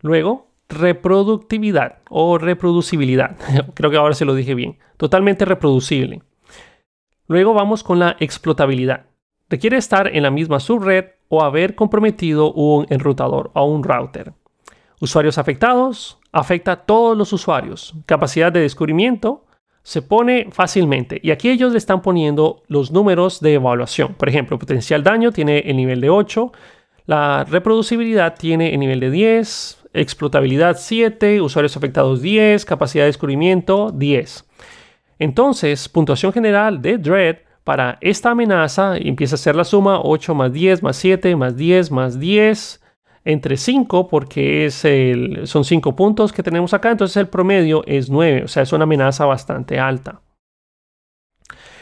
Luego, 0.00 0.46
reproductividad 0.68 1.98
o 2.10 2.38
reproducibilidad. 2.38 3.36
Creo 3.74 3.90
que 3.90 3.96
ahora 3.96 4.14
se 4.14 4.24
lo 4.24 4.34
dije 4.34 4.54
bien. 4.54 4.78
Totalmente 4.96 5.44
reproducible. 5.44 6.22
Luego 7.28 7.54
vamos 7.54 7.82
con 7.82 7.98
la 7.98 8.16
explotabilidad. 8.20 9.06
Requiere 9.48 9.76
estar 9.76 10.14
en 10.14 10.22
la 10.22 10.30
misma 10.30 10.60
subred 10.60 11.06
o 11.28 11.42
haber 11.42 11.74
comprometido 11.74 12.52
un 12.52 12.86
enrutador 12.90 13.50
o 13.54 13.64
un 13.64 13.82
router. 13.82 14.32
Usuarios 15.00 15.38
afectados. 15.38 16.18
Afecta 16.32 16.72
a 16.72 16.76
todos 16.84 17.16
los 17.16 17.32
usuarios. 17.32 17.94
Capacidad 18.06 18.52
de 18.52 18.60
descubrimiento. 18.60 19.44
Se 19.82 20.02
pone 20.02 20.48
fácilmente. 20.50 21.20
Y 21.22 21.30
aquí 21.30 21.48
ellos 21.48 21.72
le 21.72 21.78
están 21.78 22.02
poniendo 22.02 22.62
los 22.66 22.90
números 22.90 23.40
de 23.40 23.54
evaluación. 23.54 24.14
Por 24.14 24.28
ejemplo, 24.28 24.58
potencial 24.58 25.02
daño 25.02 25.32
tiene 25.32 25.60
el 25.60 25.76
nivel 25.76 26.00
de 26.00 26.10
8. 26.10 26.52
La 27.06 27.44
reproducibilidad 27.44 28.34
tiene 28.36 28.74
el 28.74 28.80
nivel 28.80 29.00
de 29.00 29.10
10 29.10 29.86
explotabilidad 29.96 30.76
7, 30.78 31.40
usuarios 31.40 31.76
afectados 31.76 32.20
10, 32.20 32.64
capacidad 32.64 33.04
de 33.04 33.08
descubrimiento 33.08 33.90
10. 33.92 34.45
Entonces, 35.18 35.88
puntuación 35.88 36.32
general 36.32 36.82
de 36.82 36.98
Dread 36.98 37.36
para 37.64 37.98
esta 38.00 38.30
amenaza 38.30 38.96
empieza 38.96 39.34
a 39.34 39.38
ser 39.38 39.56
la 39.56 39.64
suma 39.64 40.00
8 40.00 40.34
más 40.34 40.52
10 40.52 40.82
más 40.82 40.96
7 40.96 41.34
más 41.34 41.56
10 41.56 41.90
más 41.90 42.20
10 42.20 42.80
entre 43.24 43.56
5 43.56 44.06
porque 44.06 44.66
es 44.66 44.84
el, 44.84 45.46
son 45.46 45.64
5 45.64 45.96
puntos 45.96 46.32
que 46.32 46.44
tenemos 46.44 46.72
acá, 46.74 46.92
entonces 46.92 47.16
el 47.16 47.26
promedio 47.26 47.82
es 47.86 48.08
9, 48.08 48.44
o 48.44 48.48
sea, 48.48 48.62
es 48.62 48.72
una 48.72 48.84
amenaza 48.84 49.24
bastante 49.24 49.80
alta. 49.80 50.20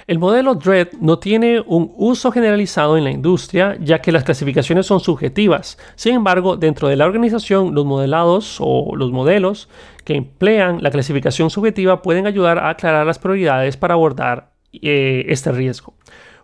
El 0.06 0.18
modelo 0.18 0.54
DREAD 0.54 0.88
no 1.00 1.18
tiene 1.18 1.60
un 1.66 1.90
uso 1.96 2.30
generalizado 2.30 2.98
en 2.98 3.04
la 3.04 3.10
industria, 3.10 3.78
ya 3.80 4.02
que 4.02 4.12
las 4.12 4.24
clasificaciones 4.24 4.84
son 4.84 5.00
subjetivas. 5.00 5.78
Sin 5.94 6.14
embargo, 6.14 6.56
dentro 6.56 6.88
de 6.88 6.96
la 6.96 7.06
organización, 7.06 7.74
los 7.74 7.86
modelados 7.86 8.58
o 8.60 8.94
los 8.96 9.12
modelos 9.12 9.70
que 10.04 10.14
emplean 10.14 10.82
la 10.82 10.90
clasificación 10.90 11.48
subjetiva 11.48 12.02
pueden 12.02 12.26
ayudar 12.26 12.58
a 12.58 12.68
aclarar 12.68 13.06
las 13.06 13.18
prioridades 13.18 13.78
para 13.78 13.94
abordar 13.94 14.52
eh, 14.72 15.24
este 15.28 15.52
riesgo. 15.52 15.94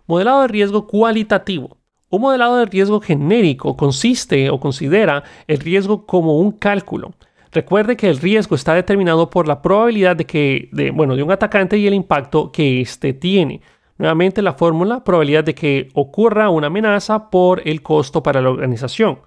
Modelado 0.07 0.41
de 0.41 0.47
riesgo 0.47 0.87
cualitativo. 0.87 1.77
Un 2.09 2.21
modelado 2.21 2.57
de 2.57 2.65
riesgo 2.65 2.99
genérico 2.99 3.77
consiste 3.77 4.49
o 4.49 4.59
considera 4.59 5.23
el 5.47 5.59
riesgo 5.59 6.07
como 6.07 6.39
un 6.39 6.51
cálculo 6.51 7.13
Recuerde 7.51 7.97
que 7.97 8.09
el 8.09 8.17
riesgo 8.17 8.55
está 8.55 8.73
determinado 8.73 9.29
por 9.29 9.47
la 9.47 9.61
probabilidad 9.61 10.15
de 10.15 10.25
que, 10.25 10.69
bueno, 10.93 11.15
de 11.15 11.23
un 11.23 11.31
atacante 11.31 11.77
y 11.77 11.85
el 11.85 11.93
impacto 11.93 12.51
que 12.51 12.81
éste 12.81 13.13
tiene. 13.13 13.61
Nuevamente 13.97 14.41
la 14.41 14.53
fórmula, 14.53 15.03
probabilidad 15.03 15.43
de 15.43 15.53
que 15.53 15.89
ocurra 15.93 16.49
una 16.49 16.67
amenaza 16.67 17.29
por 17.29 17.61
el 17.67 17.81
costo 17.81 18.23
para 18.23 18.41
la 18.41 18.49
organización. 18.49 19.19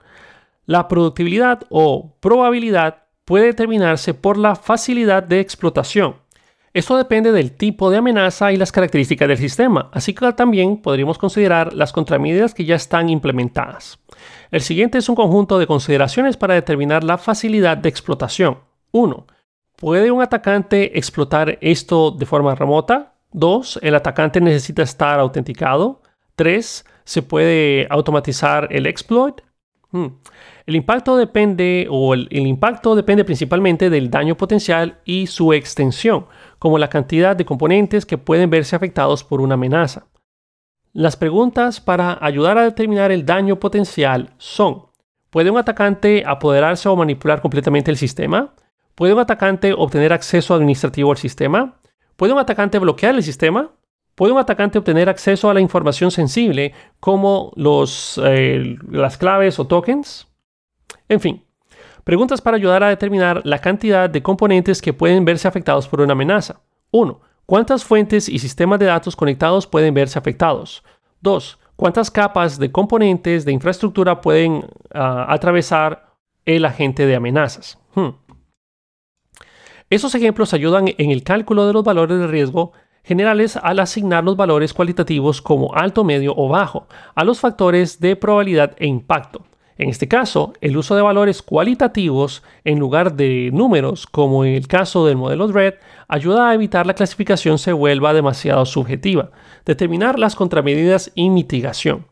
La 0.66 0.88
productividad 0.88 1.62
o 1.68 2.16
probabilidad 2.20 3.04
puede 3.26 3.46
determinarse 3.46 4.14
por 4.14 4.38
la 4.38 4.56
facilidad 4.56 5.22
de 5.22 5.40
explotación. 5.40 6.16
Esto 6.72 6.96
depende 6.96 7.30
del 7.30 7.52
tipo 7.52 7.90
de 7.90 7.98
amenaza 7.98 8.52
y 8.52 8.56
las 8.56 8.72
características 8.72 9.28
del 9.28 9.38
sistema, 9.38 9.90
así 9.92 10.12
que 10.12 10.32
también 10.32 10.78
podríamos 10.78 11.18
considerar 11.18 11.72
las 11.72 11.92
contramedidas 11.92 12.52
que 12.52 12.64
ya 12.64 12.74
están 12.74 13.08
implementadas. 13.10 14.00
El 14.54 14.60
siguiente 14.60 14.98
es 14.98 15.08
un 15.08 15.16
conjunto 15.16 15.58
de 15.58 15.66
consideraciones 15.66 16.36
para 16.36 16.54
determinar 16.54 17.02
la 17.02 17.18
facilidad 17.18 17.76
de 17.76 17.88
explotación. 17.88 18.60
1. 18.92 19.26
¿Puede 19.74 20.12
un 20.12 20.22
atacante 20.22 20.96
explotar 20.96 21.58
esto 21.60 22.12
de 22.12 22.24
forma 22.24 22.54
remota? 22.54 23.14
2. 23.32 23.80
¿El 23.82 23.96
atacante 23.96 24.40
necesita 24.40 24.84
estar 24.84 25.18
autenticado? 25.18 26.02
3. 26.36 26.84
¿Se 27.02 27.22
puede 27.22 27.88
automatizar 27.90 28.68
el 28.70 28.86
exploit? 28.86 29.40
Hmm. 29.90 30.18
El 30.66 30.76
impacto 30.76 31.16
depende 31.16 31.88
o 31.90 32.14
el, 32.14 32.28
impacto 32.30 32.94
depende 32.94 33.24
principalmente 33.24 33.90
del 33.90 34.08
daño 34.08 34.36
potencial 34.36 35.00
y 35.04 35.26
su 35.26 35.52
extensión, 35.52 36.26
como 36.60 36.78
la 36.78 36.90
cantidad 36.90 37.34
de 37.34 37.44
componentes 37.44 38.06
que 38.06 38.18
pueden 38.18 38.50
verse 38.50 38.76
afectados 38.76 39.24
por 39.24 39.40
una 39.40 39.54
amenaza. 39.54 40.06
Las 40.96 41.16
preguntas 41.16 41.80
para 41.80 42.16
ayudar 42.20 42.56
a 42.56 42.62
determinar 42.62 43.10
el 43.10 43.26
daño 43.26 43.58
potencial 43.58 44.30
son: 44.38 44.86
¿Puede 45.30 45.50
un 45.50 45.58
atacante 45.58 46.22
apoderarse 46.24 46.88
o 46.88 46.94
manipular 46.94 47.40
completamente 47.40 47.90
el 47.90 47.96
sistema? 47.96 48.54
¿Puede 48.94 49.12
un 49.12 49.18
atacante 49.18 49.72
obtener 49.72 50.12
acceso 50.12 50.54
administrativo 50.54 51.10
al 51.10 51.16
sistema? 51.16 51.80
¿Puede 52.14 52.32
un 52.32 52.38
atacante 52.38 52.78
bloquear 52.78 53.16
el 53.16 53.24
sistema? 53.24 53.72
¿Puede 54.14 54.34
un 54.34 54.38
atacante 54.38 54.78
obtener 54.78 55.08
acceso 55.08 55.50
a 55.50 55.54
la 55.54 55.60
información 55.60 56.12
sensible 56.12 56.72
como 57.00 57.52
eh, 58.24 58.76
las 58.88 59.18
claves 59.18 59.58
o 59.58 59.66
tokens? 59.66 60.28
En 61.08 61.18
fin, 61.18 61.44
preguntas 62.04 62.40
para 62.40 62.56
ayudar 62.56 62.84
a 62.84 62.88
determinar 62.90 63.42
la 63.44 63.58
cantidad 63.58 64.08
de 64.08 64.22
componentes 64.22 64.80
que 64.80 64.92
pueden 64.92 65.24
verse 65.24 65.48
afectados 65.48 65.88
por 65.88 66.00
una 66.00 66.12
amenaza. 66.12 66.60
1. 66.92 67.20
¿Cuántas 67.46 67.84
fuentes 67.84 68.28
y 68.28 68.38
sistemas 68.38 68.78
de 68.78 68.86
datos 68.86 69.16
conectados 69.16 69.66
pueden 69.66 69.92
verse 69.94 70.18
afectados? 70.18 70.82
2. 71.20 71.58
¿Cuántas 71.76 72.10
capas 72.10 72.58
de 72.58 72.72
componentes 72.72 73.44
de 73.44 73.52
infraestructura 73.52 74.20
pueden 74.20 74.64
ah, 74.92 75.26
atravesar 75.28 76.14
el 76.44 76.64
agente 76.64 77.06
de 77.06 77.16
amenazas? 77.16 77.78
Hmm. 77.94 78.10
Esos 79.90 80.14
ejemplos 80.14 80.54
ayudan 80.54 80.88
en 80.96 81.10
el 81.10 81.22
cálculo 81.22 81.66
de 81.66 81.72
los 81.72 81.84
valores 81.84 82.18
de 82.18 82.26
riesgo 82.26 82.72
generales 83.02 83.56
al 83.56 83.80
asignar 83.80 84.24
los 84.24 84.36
valores 84.36 84.72
cualitativos 84.72 85.42
como 85.42 85.74
alto, 85.74 86.04
medio 86.04 86.32
o 86.34 86.48
bajo 86.48 86.86
a 87.14 87.24
los 87.24 87.38
factores 87.38 88.00
de 88.00 88.16
probabilidad 88.16 88.74
e 88.78 88.86
impacto. 88.86 89.44
En 89.76 89.88
este 89.88 90.06
caso, 90.06 90.52
el 90.60 90.76
uso 90.76 90.94
de 90.94 91.02
valores 91.02 91.42
cualitativos 91.42 92.42
en 92.64 92.78
lugar 92.78 93.14
de 93.14 93.50
números, 93.52 94.06
como 94.06 94.44
en 94.44 94.54
el 94.54 94.68
caso 94.68 95.06
del 95.06 95.16
modelo 95.16 95.48
DRED, 95.48 95.74
ayuda 96.06 96.48
a 96.48 96.54
evitar 96.54 96.86
la 96.86 96.94
clasificación 96.94 97.58
se 97.58 97.72
vuelva 97.72 98.14
demasiado 98.14 98.64
subjetiva, 98.66 99.30
determinar 99.64 100.18
las 100.18 100.36
contramedidas 100.36 101.10
y 101.14 101.28
mitigación. 101.30 102.06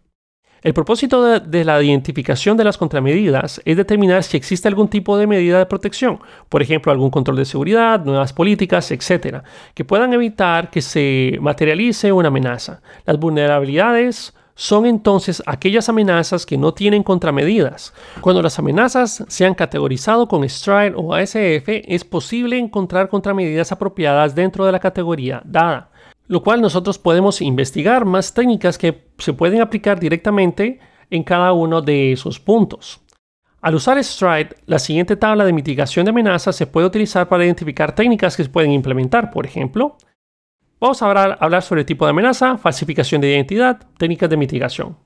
El 0.63 0.75
propósito 0.75 1.41
de, 1.41 1.65
la 1.65 1.83
identificación 1.83 2.57
de 2.57 2.63
las 2.63 2.79
contramedidas 2.79 3.61
es 3.65 3.77
determinar 3.77 4.23
si 4.23 4.37
existe 4.37 4.69
algún 4.69 4.87
tipo 4.87 5.19
de 5.19 5.27
medida 5.27 5.59
de 5.59 5.67
protección, 5.67 6.21
por 6.49 6.63
ejemplo, 6.63 6.93
algún 6.93 7.11
control 7.11 7.37
de 7.37 7.45
seguridad, 7.45 8.05
nuevas 8.05 8.33
políticas, 8.33 8.93
etc., 8.93 9.43
que 9.75 9.85
puedan 9.85 10.13
evitar 10.13 10.71
que 10.71 10.81
se 10.81 11.37
materialice 11.41 12.13
una 12.13 12.29
amenaza. 12.29 12.81
Las 13.07 13.19
vulnerabilidades 13.19 14.35
son 14.55 14.87
entonces 14.87 15.43
aquellas 15.47 15.89
amenazas 15.89 16.47
que 16.47 16.59
no 16.59 16.75
tienen 16.75 17.03
contramedidas. 17.03 17.93
Cuando 18.21 18.43
las 18.43 18.59
amenazas 18.59 19.25
se 19.29 19.47
han 19.47 19.55
categorizado 19.55 20.29
con 20.29 20.49
STRIDE 20.49 20.95
o 20.97 21.15
ASF, 21.15 21.69
es 21.69 22.05
posible 22.05 22.59
encontrar 22.59 23.09
contramedidas 23.09 23.73
apropiadas 23.73 24.35
dentro 24.35 24.65
de 24.67 24.73
la 24.73 24.81
categoría 24.81 25.43
dada, 25.45 25.91
lo 26.27 26.43
cual 26.43 26.61
nosotros 26.61 26.99
podemos 26.99 27.41
investigar 27.41 28.05
más 28.05 28.35
técnicas 28.35 28.79
que 28.79 29.09
se 29.19 29.33
pueden 29.33 29.61
aplicar 29.61 29.99
directamente 29.99 30.81
en 31.11 31.23
cada 31.23 31.53
uno 31.53 31.83
de 31.83 32.13
esos 32.13 32.41
puntos. 32.41 33.01
Al 33.61 33.77
usar 33.77 34.03
STRIDE, 34.03 34.57
la 34.67 34.81
siguiente 34.81 35.15
tabla 35.15 35.45
de 35.45 35.53
mitigación 35.53 36.05
de 36.05 36.11
amenazas 36.11 36.57
se 36.57 36.67
puede 36.67 36.89
utilizar 36.89 37.29
para 37.29 37.45
identificar 37.45 37.95
técnicas 37.95 38.37
que 38.37 38.43
se 38.43 38.51
pueden 38.51 38.73
implementar, 38.73 39.31
por 39.31 39.47
ejemplo, 39.47 39.97
Vamos 40.83 41.01
a 41.01 41.37
hablar, 41.39 41.63
sobre 41.63 41.83
el 41.83 41.87
tipo 41.87 42.07
de 42.07 42.11
amenaza, 42.11 42.59
falsificación 42.59 43.21
de 43.21 43.31
identidad, 43.31 43.87
técnicas 43.99 44.29
de 44.29 44.37
mitigación. 44.37 44.97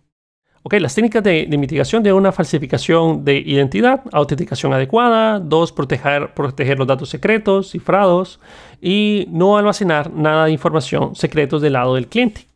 Ok, 0.63 0.73
las 0.81 0.95
técnicas 0.95 1.23
de, 1.23 1.47
mitigación 1.59 2.03
de 2.03 2.15
una 2.15 2.33
falsificación 2.33 3.27
de 3.27 3.37
identidad, 3.37 4.01
autenticación 4.11 4.73
adecuada, 4.73 5.39
dos, 5.39 5.73
proteger, 5.73 6.33
proteger 6.33 6.79
los 6.79 6.87
datos 6.87 7.11
secretos, 7.11 7.73
cifrados 7.73 8.41
y 8.81 9.27
no 9.31 9.59
almacenar 9.59 10.11
nada 10.11 10.47
de 10.47 10.53
información 10.53 11.15
secretos 11.15 11.61
del 11.61 11.75
lado 11.75 11.95
del 11.95 12.09
cliente. 12.09 12.47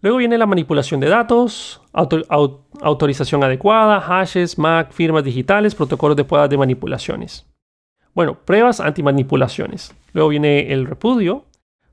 Luego 0.00 0.16
viene 0.16 0.38
la 0.38 0.46
manipulación 0.46 1.00
de 1.00 1.10
datos, 1.10 1.82
autorización 1.92 3.44
adecuada, 3.44 4.00
hashes, 4.00 4.56
MAC, 4.56 4.90
firmas 4.92 5.22
digitales, 5.22 5.74
protocolos 5.74 6.16
de 6.16 6.24
pruebas 6.24 6.48
de 6.48 6.56
manipulaciones. 6.56 7.44
Bueno, 8.14 8.38
pruebas 8.42 8.80
antimanipulaciones. 8.80 9.94
Luego 10.14 10.30
viene 10.30 10.72
el 10.72 10.86
repudio, 10.86 11.44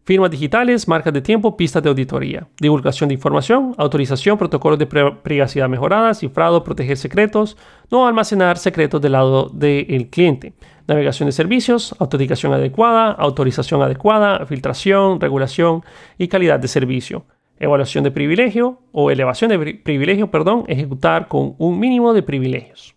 firmas 0.09 0.31
digitales, 0.31 0.87
marcas 0.87 1.13
de 1.13 1.21
tiempo, 1.21 1.55
pistas 1.55 1.83
de 1.83 1.89
auditoría, 1.89 2.47
divulgación 2.59 3.09
de 3.09 3.13
información, 3.13 3.75
autorización, 3.77 4.39
protocolos 4.39 4.79
de 4.79 4.87
privacidad 4.87 5.69
mejorada, 5.69 6.15
cifrado, 6.15 6.63
proteger 6.63 6.97
secretos, 6.97 7.57
no 7.91 8.07
almacenar 8.07 8.57
secretos 8.57 8.99
del 9.01 9.11
lado 9.11 9.51
del 9.53 10.09
cliente, 10.09 10.53
navegación 10.87 11.27
de 11.27 11.31
servicios, 11.31 11.95
autenticación 11.99 12.53
adecuada, 12.53 13.11
autorización 13.11 13.83
adecuada, 13.83 14.47
filtración, 14.47 15.21
regulación 15.21 15.83
y 16.17 16.27
calidad 16.27 16.59
de 16.59 16.69
servicio. 16.69 17.25
Evaluación 17.59 18.03
de 18.03 18.09
privilegio 18.09 18.79
o 18.91 19.11
elevación 19.11 19.51
de 19.51 19.59
privilegio, 19.83 20.31
perdón, 20.31 20.63
ejecutar 20.67 21.27
con 21.27 21.53
un 21.59 21.79
mínimo 21.79 22.13
de 22.13 22.23
privilegios. 22.23 22.95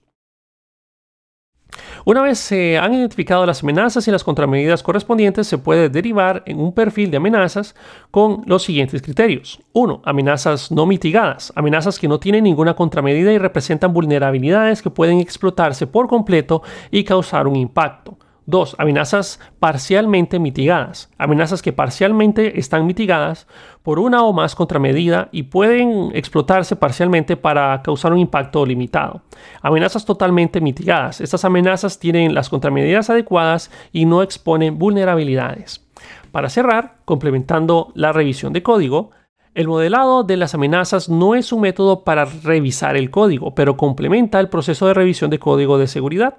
Una 2.05 2.21
vez 2.23 2.39
se 2.39 2.79
han 2.79 2.95
identificado 2.95 3.47
las 3.47 3.63
amenazas 3.63 4.09
y 4.09 4.11
las 4.11 4.25
contramedidas 4.25 4.83
correspondientes, 4.83 5.47
se 5.47 5.59
puede 5.59 5.89
derivar 5.89 6.43
en 6.47 6.59
un 6.59 6.75
perfil 6.75 7.13
de 7.13 7.19
amenazas 7.19 7.77
con 8.11 8.43
los 8.47 8.65
siguientes 8.65 9.03
criterios. 9.03 9.61
1. 9.73 10.03
Amenazas 10.05 10.73
no 10.73 10.85
mitigadas, 10.85 11.53
amenazas 11.55 12.01
que 12.01 12.09
no 12.09 12.19
tienen 12.19 12.45
ninguna 12.45 12.75
contramedida 12.75 13.33
y 13.33 13.39
representan 13.39 13.93
vulnerabilidades 13.93 14.83
que 14.83 14.91
pueden 14.91 15.21
explotarse 15.21 15.87
por 15.87 16.09
completo 16.09 16.63
y 16.91 17.05
causar 17.05 17.47
un 17.47 17.55
impacto. 17.55 18.19
2. 18.47 18.76
Amenazas 18.78 19.40
parcialmente 19.59 20.38
mitigadas. 20.38 21.11
Amenazas 21.18 21.62
que 21.62 21.72
parcialmente 21.72 22.59
están 22.59 22.86
mitigadas 22.86 23.47
por 23.82 23.99
una 23.99 24.24
o 24.24 24.32
más 24.32 24.55
contramedida 24.55 25.28
y 25.32 25.45
pueden 25.45 26.11
explotarse 26.14 26.76
parcialmente 26.76 27.36
para 27.36 27.82
causar 27.82 28.12
un 28.12 28.18
impacto 28.18 28.64
limitado. 28.66 29.22
Amenazas 29.61 30.05
totalmente 30.05 30.61
mitigadas. 30.61 31.20
Estas 31.20 31.45
amenazas 31.45 31.99
tienen 31.99 32.34
las 32.34 32.49
contramedidas 32.49 33.11
adecuadas 33.11 33.70
y 33.93 34.05
no 34.05 34.22
exponen 34.22 34.78
vulnerabilidades. 34.78 35.84
Para 36.30 36.49
cerrar, 36.49 36.97
complementando 37.05 37.93
la 37.95 38.12
revisión 38.12 38.53
de 38.53 38.62
código, 38.62 39.11
el 39.55 39.68
modelado 39.68 40.24
de 40.24 40.38
las 40.38 40.55
amenazas 40.55 41.11
no 41.11 41.34
es 41.34 41.53
un 41.53 41.61
método 41.61 42.05
para 42.05 42.24
revisar 42.24 42.97
el 42.97 43.11
código, 43.11 43.55
pero 43.55 43.76
complementa 43.76 44.40
el 44.40 44.49
proceso 44.49 44.86
de 44.86 44.95
revisión 44.95 45.30
de 45.30 45.38
código 45.38 45.76
de 45.76 45.88
seguridad. 45.88 46.38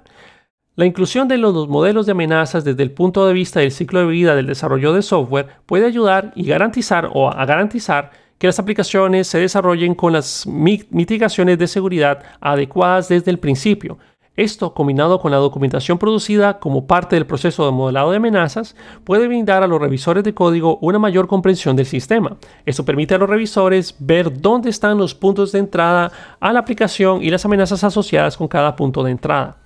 La 0.76 0.86
inclusión 0.86 1.28
de 1.28 1.38
los 1.38 1.68
modelos 1.68 2.04
de 2.04 2.12
amenazas 2.12 2.64
desde 2.64 2.82
el 2.82 2.90
punto 2.90 3.24
de 3.28 3.32
vista 3.32 3.60
del 3.60 3.70
ciclo 3.70 4.00
de 4.00 4.06
vida 4.06 4.34
del 4.34 4.48
desarrollo 4.48 4.92
de 4.92 5.02
software 5.02 5.46
puede 5.66 5.86
ayudar 5.86 6.32
y 6.34 6.46
garantizar 6.46 7.10
o 7.14 7.30
a 7.30 7.46
garantizar 7.46 8.10
que 8.38 8.48
las 8.48 8.58
aplicaciones 8.58 9.28
se 9.28 9.38
desarrollen 9.38 9.94
con 9.94 10.12
las 10.12 10.48
mitigaciones 10.48 11.60
de 11.60 11.68
seguridad 11.68 12.24
adecuadas 12.40 13.08
desde 13.08 13.30
el 13.30 13.38
principio. 13.38 13.98
Esto, 14.34 14.74
combinado 14.74 15.20
con 15.20 15.30
la 15.30 15.36
documentación 15.36 15.96
producida 15.96 16.58
como 16.58 16.88
parte 16.88 17.14
del 17.14 17.24
proceso 17.24 17.64
de 17.66 17.70
modelado 17.70 18.10
de 18.10 18.16
amenazas, 18.16 18.74
puede 19.04 19.28
brindar 19.28 19.62
a 19.62 19.68
los 19.68 19.80
revisores 19.80 20.24
de 20.24 20.34
código 20.34 20.78
una 20.80 20.98
mayor 20.98 21.28
comprensión 21.28 21.76
del 21.76 21.86
sistema. 21.86 22.36
Esto 22.66 22.84
permite 22.84 23.14
a 23.14 23.18
los 23.18 23.30
revisores 23.30 23.94
ver 24.00 24.40
dónde 24.40 24.70
están 24.70 24.98
los 24.98 25.14
puntos 25.14 25.52
de 25.52 25.60
entrada 25.60 26.10
a 26.40 26.52
la 26.52 26.58
aplicación 26.58 27.22
y 27.22 27.30
las 27.30 27.44
amenazas 27.44 27.84
asociadas 27.84 28.36
con 28.36 28.48
cada 28.48 28.74
punto 28.74 29.04
de 29.04 29.12
entrada. 29.12 29.58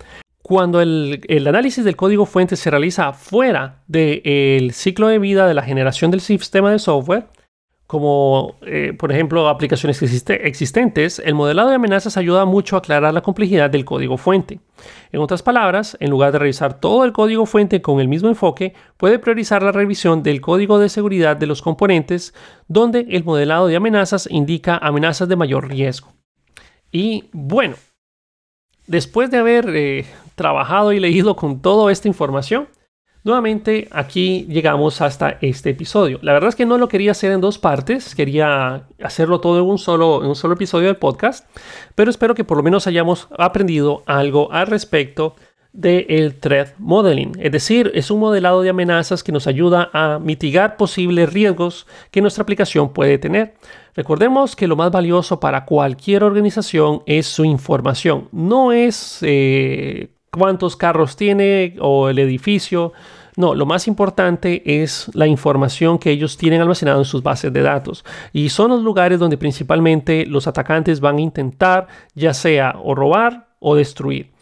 Cuando 0.49 0.81
el, 0.81 1.47
análisis 1.47 1.85
del 1.85 1.95
código 1.95 2.25
fuente 2.25 2.57
se 2.57 2.71
realiza 2.71 3.13
fuera 3.13 3.83
del 3.87 4.73
ciclo 4.73 5.09
de 5.09 5.19
vida 5.19 5.47
de 5.47 5.53
la 5.53 5.61
generación 5.61 6.11
del 6.11 6.23
sistema 6.23 6.73
de 6.73 6.79
software, 6.79 7.27
como 7.87 8.57
eh, 8.63 8.95
por 8.99 9.13
ejemplo 9.13 9.47
aplicaciones 9.51 10.03
existentes, 10.03 11.19
el 11.19 11.35
modelado 11.35 11.69
de 11.69 11.75
amenazas 11.75 12.17
ayuda 12.17 12.47
mucho 12.47 12.77
a 12.77 12.79
aclarar 12.79 13.13
la 13.13 13.21
complejidad 13.21 13.69
del 13.69 13.85
código 13.85 14.17
fuente. 14.17 14.61
En 15.13 15.21
otras 15.21 15.43
palabras, 15.43 15.99
en 16.01 16.09
lugar 16.09 16.33
de 16.33 16.39
revisar 16.39 16.81
todo 16.81 17.05
el 17.05 17.13
código 17.13 17.45
fuente 17.45 17.83
con 17.83 18.01
el 18.01 18.09
mismo 18.09 18.31
enfoque, 18.31 18.73
puede 18.97 19.19
priorizar 19.19 19.63
la 19.63 19.73
revisión 19.73 20.23
del 20.23 20.41
código 20.41 20.79
de 20.79 20.89
seguridad 20.89 21.37
de 21.37 21.47
los 21.47 21.61
componentes, 21.61 22.33
donde 22.69 23.01
el 23.11 23.23
modelado 23.23 23.67
de 23.67 23.77
amenazas 23.77 24.27
indica 24.31 24.79
amenazas 24.79 25.29
de 25.29 25.37
mayor 25.37 25.69
riesgo. 25.69 26.15
Y 26.91 27.29
bueno, 27.33 27.77
después 28.87 29.31
de 29.31 29.37
haber 29.37 29.69
eh, 29.77 30.07
trabajado 30.39 30.95
y 30.95 31.01
leído 31.01 31.37
con 31.37 31.61
toda 31.61 31.93
esta 31.93 32.09
información, 32.09 32.69
nuevamente 33.25 33.89
aquí 33.91 34.47
llegamos 34.49 35.03
hasta 35.03 35.37
este 35.43 35.71
episodio. 35.71 36.19
La 36.23 36.33
verdad 36.33 36.49
es 36.49 36.57
que 36.57 36.65
no 36.65 36.79
lo 36.79 36.89
quería 36.89 37.11
hacer 37.11 37.33
en 37.33 37.43
dos 37.43 37.59
partes, 37.59 38.15
quería 38.15 38.87
hacerlo 39.03 39.41
todo 39.41 39.59
en 39.59 39.67
un 39.67 39.77
solo, 39.77 40.23
en 40.23 40.31
un 40.31 40.37
solo 40.37 40.55
episodio 40.55 40.87
del 40.87 40.97
podcast, 40.97 41.47
pero 41.95 42.11
espero 42.11 42.35
que 42.35 42.45
por 42.45 42.57
lo 42.57 42.63
menos 42.63 42.87
hayamos 42.87 43.29
aprendido 43.37 44.03
algo 44.07 44.51
al 44.51 44.67
respecto 44.67 45.37
del 45.73 46.35
threat 46.41 46.71
modeling, 46.79 47.33
es 47.39 47.53
decir, 47.53 47.93
es 47.95 48.11
un 48.11 48.21
modelado 48.21 48.63
de 48.63 48.71
amenazas 48.71 49.23
que 49.23 49.33
nos 49.33 49.47
ayuda 49.47 49.91
a 49.93 50.19
mitigar 50.19 50.77
posibles 50.77 51.33
riesgos 51.33 51.87
que 52.11 52.23
nuestra 52.23 52.43
aplicación 52.43 52.93
puede 52.93 53.19
tener. 53.19 53.55
Recordemos 53.95 54.57
que 54.57 54.67
lo 54.67 54.77
más 54.77 54.91
valioso 54.91 55.39
para 55.39 55.67
cualquier 55.67 56.25
organización 56.25 57.03
es 57.07 57.27
su 57.27 57.45
información, 57.45 58.29
no 58.33 58.73
es 58.73 59.19
eh, 59.23 60.09
cuántos 60.31 60.77
carros 60.77 61.17
tiene 61.17 61.77
o 61.81 62.09
el 62.09 62.19
edificio. 62.19 62.93
No, 63.37 63.55
lo 63.55 63.67
más 63.67 63.87
importante 63.87 64.83
es 64.83 65.11
la 65.15 65.27
información 65.27 65.99
que 65.99 66.11
ellos 66.11 66.37
tienen 66.37 66.61
almacenado 66.61 66.99
en 66.99 67.05
sus 67.05 67.23
bases 67.23 67.53
de 67.53 67.63
datos. 67.63 68.05
Y 68.33 68.49
son 68.49 68.71
los 68.71 68.83
lugares 68.83 69.21
donde 69.21 69.39
principalmente 69.39 70.27
los 70.27 70.47
atacantes 70.47 71.01
van 71.01 71.19
a 71.19 71.21
intentar 71.21 71.87
ya 72.15 72.35
sea 72.35 72.75
o 72.83 72.95
robar 72.95 73.49
o 73.61 73.77
destruir. 73.77 74.33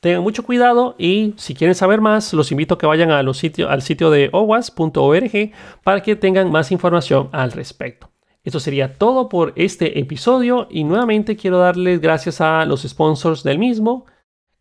Tengan 0.00 0.22
mucho 0.22 0.44
cuidado 0.44 0.94
y 0.98 1.34
si 1.36 1.54
quieren 1.54 1.74
saber 1.74 2.00
más, 2.00 2.32
los 2.32 2.50
invito 2.50 2.74
a 2.74 2.78
que 2.78 2.86
vayan 2.86 3.34
sitios, 3.34 3.70
al 3.70 3.82
sitio 3.82 4.10
de 4.10 4.30
owas.org 4.32 5.52
para 5.84 6.02
que 6.02 6.16
tengan 6.16 6.50
más 6.50 6.72
información 6.72 7.28
al 7.32 7.52
respecto. 7.52 8.10
Esto 8.42 8.58
sería 8.58 8.94
todo 8.94 9.28
por 9.28 9.52
este 9.56 10.00
episodio 10.00 10.66
y 10.70 10.84
nuevamente 10.84 11.36
quiero 11.36 11.58
darles 11.58 12.00
gracias 12.00 12.40
a 12.40 12.64
los 12.64 12.82
sponsors 12.82 13.42
del 13.42 13.58
mismo 13.58 14.06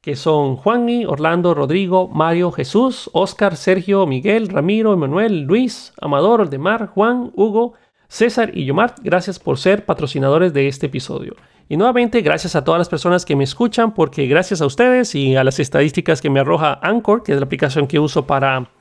que 0.02 0.16
son 0.16 0.56
Juanmi, 0.56 1.06
Orlando, 1.06 1.54
Rodrigo, 1.54 2.08
Mario, 2.08 2.52
Jesús, 2.52 3.10
Oscar, 3.14 3.58
Sergio, 3.58 4.06
Miguel, 4.08 4.47
Ramiro, 4.47 4.93
Emanuel, 4.93 5.41
Luis, 5.41 5.93
Amador, 6.00 6.41
Oldemar, 6.41 6.88
Juan, 6.88 7.32
Hugo, 7.36 7.74
César 8.08 8.52
y 8.58 8.66
Yomar. 8.66 8.95
Gracias 9.04 9.39
por 9.39 9.58
ser 9.58 9.86
patrocinadores 9.86 10.54
de 10.54 10.68
este 10.68 10.88
episodio. 10.88 11.36
Y 11.68 11.78
nuevamente, 11.78 12.22
gracias 12.22 12.56
a 12.56 12.64
todas 12.64 12.80
las 12.80 12.89
personas 12.89 13.26
que 13.26 13.36
me 13.36 13.43
escuchan, 13.43 13.93
porque 13.93 14.26
gracias 14.26 14.62
a 14.62 14.66
ustedes 14.66 15.14
y 15.16 15.36
a 15.36 15.43
las 15.43 15.60
estadísticas 15.60 16.22
que 16.22 16.30
me 16.30 16.39
arroja 16.39 16.80
Anchor, 16.82 17.22
que 17.22 17.34
es 17.34 17.38
la 17.38 17.45
aplicación 17.45 17.86
que 17.86 18.00
uso 18.00 18.26
para 18.26 18.72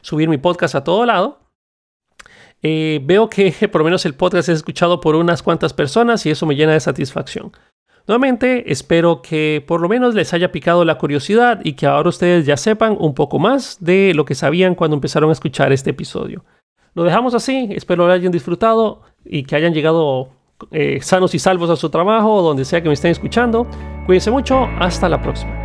subir 0.00 0.28
mi 0.28 0.38
podcast 0.38 0.74
a 0.74 0.82
todo 0.82 1.06
lado, 1.06 1.38
eh, 2.62 3.00
veo 3.04 3.28
que 3.28 3.52
por 3.70 3.80
lo 3.80 3.84
menos 3.84 4.04
el 4.06 4.14
podcast 4.14 4.48
es 4.48 4.56
escuchado 4.56 5.00
por 5.00 5.14
unas 5.16 5.42
cuantas 5.42 5.72
personas 5.72 6.24
y 6.26 6.30
eso 6.30 6.46
me 6.46 6.56
llena 6.56 6.72
de 6.72 6.80
satisfacción. 6.80 7.52
Nuevamente, 8.06 8.70
espero 8.72 9.22
que 9.22 9.64
por 9.66 9.80
lo 9.80 9.88
menos 9.88 10.14
les 10.14 10.34
haya 10.34 10.50
picado 10.50 10.84
la 10.84 10.98
curiosidad 10.98 11.60
y 11.62 11.74
que 11.74 11.86
ahora 11.86 12.08
ustedes 12.08 12.46
ya 12.46 12.56
sepan 12.56 12.96
un 12.98 13.14
poco 13.14 13.38
más 13.38 13.78
de 13.80 14.12
lo 14.14 14.24
que 14.24 14.34
sabían 14.34 14.74
cuando 14.74 14.96
empezaron 14.96 15.30
a 15.30 15.32
escuchar 15.32 15.72
este 15.72 15.90
episodio. 15.90 16.44
Lo 16.94 17.04
dejamos 17.04 17.34
así, 17.34 17.68
espero 17.70 18.06
lo 18.06 18.12
hayan 18.12 18.32
disfrutado 18.32 19.02
y 19.24 19.44
que 19.44 19.56
hayan 19.56 19.72
llegado 19.72 20.30
eh, 20.70 20.98
sanos 21.00 21.34
y 21.34 21.38
salvos 21.38 21.70
a 21.70 21.76
su 21.76 21.90
trabajo 21.90 22.42
donde 22.42 22.64
sea 22.64 22.82
que 22.82 22.88
me 22.88 22.94
estén 22.94 23.12
escuchando. 23.12 23.66
Cuídense 24.06 24.30
mucho, 24.30 24.68
hasta 24.78 25.08
la 25.08 25.20
próxima. 25.20 25.61